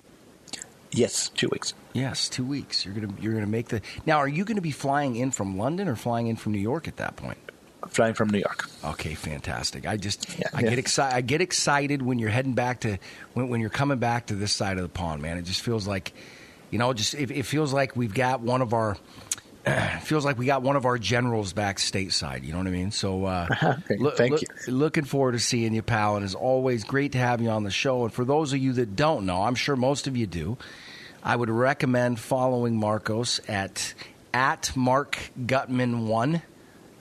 Yes, 0.91 1.29
two 1.29 1.49
weeks. 1.49 1.73
Yes, 1.91 2.29
two 2.29 2.45
weeks. 2.45 2.85
You're 2.85 2.93
gonna 2.93 3.13
you're 3.19 3.33
gonna 3.33 3.47
make 3.47 3.67
the 3.67 3.81
now. 4.05 4.17
Are 4.19 4.27
you 4.27 4.45
going 4.45 4.55
to 4.55 4.61
be 4.61 4.71
flying 4.71 5.15
in 5.15 5.31
from 5.31 5.57
London 5.57 5.87
or 5.87 5.95
flying 5.95 6.27
in 6.27 6.35
from 6.37 6.53
New 6.53 6.59
York 6.59 6.87
at 6.87 6.97
that 6.97 7.15
point? 7.15 7.39
Flying 7.89 8.13
from 8.13 8.29
New 8.29 8.39
York. 8.39 8.67
Okay, 8.83 9.13
fantastic. 9.13 9.85
I 9.87 9.97
just 9.97 10.37
Yeah, 10.37 10.47
I 10.53 10.61
yeah. 10.61 10.69
get 10.71 10.79
excited. 10.79 11.15
I 11.15 11.21
get 11.21 11.41
excited 11.41 12.01
when 12.01 12.19
you're 12.19 12.29
heading 12.29 12.53
back 12.53 12.81
to 12.81 12.97
when, 13.33 13.49
when 13.49 13.61
you're 13.61 13.69
coming 13.69 13.97
back 13.99 14.27
to 14.27 14.35
this 14.35 14.51
side 14.53 14.77
of 14.77 14.83
the 14.83 14.89
pond, 14.89 15.21
man. 15.21 15.37
It 15.37 15.43
just 15.43 15.61
feels 15.61 15.87
like, 15.87 16.13
you 16.71 16.79
know, 16.79 16.93
just 16.93 17.13
it, 17.13 17.31
it 17.31 17.43
feels 17.45 17.73
like 17.73 17.95
we've 17.95 18.13
got 18.13 18.41
one 18.41 18.61
of 18.61 18.73
our. 18.73 18.97
feels 20.01 20.25
like 20.25 20.37
we 20.37 20.45
got 20.45 20.61
one 20.61 20.75
of 20.75 20.85
our 20.85 20.97
generals 20.97 21.53
back 21.53 21.77
stateside. 21.77 22.43
You 22.43 22.51
know 22.51 22.57
what 22.57 22.67
I 22.67 22.71
mean? 22.71 22.91
So, 22.91 23.23
uh, 23.23 23.47
Okay, 23.63 23.97
loo- 23.97 24.11
thank 24.11 24.31
loo- 24.33 24.39
you. 24.67 24.73
Looking 24.73 25.05
forward 25.05 25.31
to 25.33 25.39
seeing 25.39 25.73
you, 25.73 25.81
pal. 25.81 26.17
And 26.17 26.25
as 26.25 26.35
always, 26.35 26.83
great 26.83 27.13
to 27.13 27.17
have 27.17 27.39
you 27.41 27.49
on 27.49 27.63
the 27.63 27.71
show. 27.71 28.03
And 28.03 28.11
for 28.11 28.25
those 28.25 28.51
of 28.51 28.59
you 28.59 28.73
that 28.73 28.97
don't 28.97 29.25
know, 29.25 29.43
I'm 29.43 29.55
sure 29.55 29.77
most 29.77 30.05
of 30.07 30.17
you 30.17 30.27
do. 30.27 30.57
I 31.23 31.37
would 31.37 31.49
recommend 31.49 32.19
following 32.19 32.77
Marcos 32.77 33.39
at 33.47 33.93
at 34.33 34.75
Mark 34.75 35.17
Gutman 35.45 36.07
one 36.09 36.41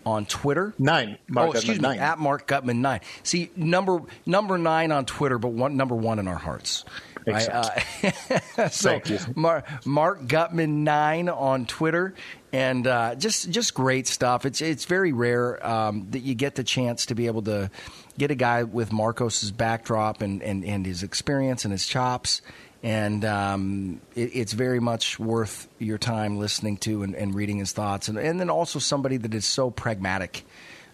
on 0.04 0.26
Twitter. 0.26 0.74
Nine. 0.78 1.18
Mark 1.28 1.48
oh, 1.48 1.52
excuse 1.52 1.78
Gutman, 1.78 1.92
me, 1.92 1.96
nine. 1.98 2.08
at 2.08 2.18
Mark 2.18 2.46
Gutman 2.46 2.82
nine. 2.82 3.00
See, 3.22 3.50
number 3.56 4.00
number 4.26 4.58
nine 4.58 4.92
on 4.92 5.04
Twitter, 5.04 5.38
but 5.38 5.48
one 5.48 5.76
number 5.76 5.94
one 5.94 6.18
in 6.18 6.28
our 6.28 6.38
hearts. 6.38 6.84
Right? 7.26 7.48
Uh, 7.48 8.68
so 8.68 8.90
Thank 8.90 9.10
you. 9.10 9.18
Mar- 9.36 9.64
Mark 9.84 10.26
Gutman 10.26 10.82
nine 10.84 11.28
on 11.28 11.66
Twitter, 11.66 12.14
and 12.52 12.86
uh, 12.86 13.14
just 13.14 13.50
just 13.50 13.74
great 13.74 14.06
stuff. 14.06 14.44
It's 14.44 14.60
it's 14.60 14.84
very 14.84 15.12
rare 15.12 15.64
um, 15.66 16.08
that 16.10 16.20
you 16.20 16.34
get 16.34 16.56
the 16.56 16.64
chance 16.64 17.06
to 17.06 17.14
be 17.14 17.26
able 17.26 17.42
to 17.42 17.70
get 18.18 18.30
a 18.30 18.34
guy 18.34 18.62
with 18.64 18.92
Marcos's 18.92 19.50
backdrop 19.50 20.20
and, 20.20 20.42
and, 20.42 20.64
and 20.64 20.84
his 20.84 21.02
experience 21.02 21.64
and 21.64 21.72
his 21.72 21.86
chops. 21.86 22.42
And 22.82 23.24
um, 23.24 24.00
it, 24.16 24.30
it's 24.34 24.52
very 24.52 24.80
much 24.80 25.18
worth 25.18 25.68
your 25.78 25.98
time 25.98 26.38
listening 26.38 26.78
to 26.78 27.04
and, 27.04 27.14
and 27.14 27.34
reading 27.34 27.58
his 27.58 27.72
thoughts, 27.72 28.08
and, 28.08 28.18
and 28.18 28.40
then 28.40 28.50
also 28.50 28.78
somebody 28.78 29.18
that 29.18 29.34
is 29.34 29.44
so 29.44 29.70
pragmatic 29.70 30.44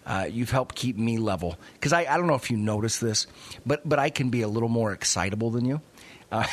uh, 0.09 0.27
you've 0.29 0.49
helped 0.49 0.75
keep 0.75 0.97
me 0.97 1.17
level 1.17 1.57
because 1.73 1.93
I, 1.93 2.01
I 2.01 2.17
don't 2.17 2.25
know 2.25 2.33
if 2.33 2.49
you 2.49 2.57
notice 2.57 2.97
this, 2.97 3.27
but 3.65 3.87
but 3.87 3.99
I 3.99 4.09
can 4.09 4.29
be 4.29 4.41
a 4.41 4.47
little 4.47 4.67
more 4.67 4.91
excitable 4.91 5.51
than 5.51 5.65
you. 5.65 5.81
Uh, 6.31 6.45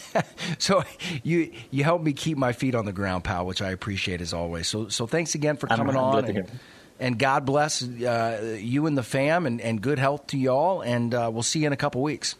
so 0.58 0.82
you 1.22 1.52
you 1.70 1.84
help 1.84 2.02
me 2.02 2.12
keep 2.12 2.36
my 2.36 2.52
feet 2.52 2.74
on 2.74 2.84
the 2.84 2.92
ground, 2.92 3.22
pal, 3.22 3.46
which 3.46 3.62
I 3.62 3.70
appreciate 3.70 4.20
as 4.20 4.34
always. 4.34 4.66
So 4.66 4.88
so 4.88 5.06
thanks 5.06 5.36
again 5.36 5.56
for 5.56 5.68
coming 5.68 5.96
on. 5.96 6.24
and, 6.24 6.50
and 6.98 7.18
God 7.18 7.44
bless 7.44 7.82
uh, 7.82 8.58
you 8.60 8.86
and 8.86 8.98
the 8.98 9.04
fam, 9.04 9.46
and, 9.46 9.60
and 9.60 9.80
good 9.80 10.00
health 10.00 10.26
to 10.28 10.38
y'all. 10.38 10.80
And 10.80 11.14
uh, 11.14 11.30
we'll 11.32 11.44
see 11.44 11.60
you 11.60 11.68
in 11.68 11.72
a 11.72 11.76
couple 11.76 12.02
weeks. 12.02 12.34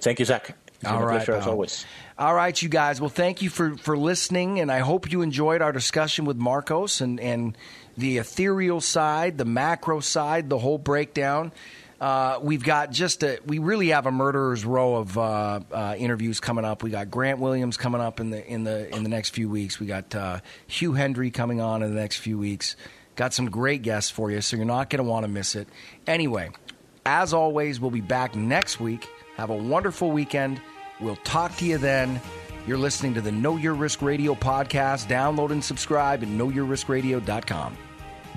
Thank 0.00 0.18
you, 0.18 0.26
Zach. 0.26 0.54
All 0.86 1.04
right, 1.04 1.16
pleasure 1.16 1.32
as 1.32 1.46
always. 1.46 1.84
All 2.18 2.34
right, 2.34 2.60
you 2.60 2.68
guys. 2.68 3.00
Well, 3.00 3.10
thank 3.10 3.42
you 3.42 3.50
for, 3.50 3.76
for 3.76 3.96
listening, 3.96 4.60
and 4.60 4.70
I 4.70 4.78
hope 4.78 5.10
you 5.10 5.22
enjoyed 5.22 5.60
our 5.60 5.72
discussion 5.72 6.24
with 6.24 6.36
Marcos 6.36 7.00
and, 7.00 7.18
and 7.20 7.56
the 7.96 8.18
ethereal 8.18 8.80
side, 8.80 9.38
the 9.38 9.44
macro 9.44 10.00
side, 10.00 10.48
the 10.48 10.58
whole 10.58 10.78
breakdown. 10.78 11.52
Uh, 12.00 12.38
we've 12.40 12.62
got 12.62 12.92
just 12.92 13.24
a, 13.24 13.40
we 13.44 13.58
really 13.58 13.88
have 13.88 14.06
a 14.06 14.12
murderer's 14.12 14.64
row 14.64 14.96
of 14.96 15.18
uh, 15.18 15.60
uh, 15.72 15.96
interviews 15.98 16.38
coming 16.38 16.64
up. 16.64 16.84
We 16.84 16.90
got 16.90 17.10
Grant 17.10 17.40
Williams 17.40 17.76
coming 17.76 18.00
up 18.00 18.20
in 18.20 18.30
the 18.30 18.46
in 18.46 18.62
the 18.62 18.94
in 18.94 19.02
the 19.02 19.08
next 19.08 19.30
few 19.30 19.48
weeks. 19.48 19.80
We 19.80 19.86
got 19.88 20.14
uh, 20.14 20.40
Hugh 20.68 20.92
Hendry 20.92 21.32
coming 21.32 21.60
on 21.60 21.82
in 21.82 21.92
the 21.92 22.00
next 22.00 22.18
few 22.18 22.38
weeks. 22.38 22.76
Got 23.16 23.34
some 23.34 23.50
great 23.50 23.82
guests 23.82 24.12
for 24.12 24.30
you, 24.30 24.40
so 24.40 24.56
you're 24.56 24.64
not 24.64 24.90
going 24.90 25.04
to 25.04 25.10
want 25.10 25.24
to 25.24 25.28
miss 25.28 25.56
it. 25.56 25.66
Anyway, 26.06 26.50
as 27.04 27.34
always, 27.34 27.80
we'll 27.80 27.90
be 27.90 28.00
back 28.00 28.36
next 28.36 28.78
week. 28.78 29.08
Have 29.38 29.50
a 29.50 29.56
wonderful 29.56 30.10
weekend. 30.10 30.60
We'll 31.00 31.16
talk 31.16 31.56
to 31.56 31.64
you 31.64 31.78
then. 31.78 32.20
You're 32.66 32.76
listening 32.76 33.14
to 33.14 33.20
the 33.20 33.32
Know 33.32 33.56
Your 33.56 33.74
Risk 33.74 34.02
Radio 34.02 34.34
podcast. 34.34 35.06
Download 35.06 35.50
and 35.52 35.64
subscribe 35.64 36.22
at 36.22 36.28
knowyourriskradio.com. 36.28 37.78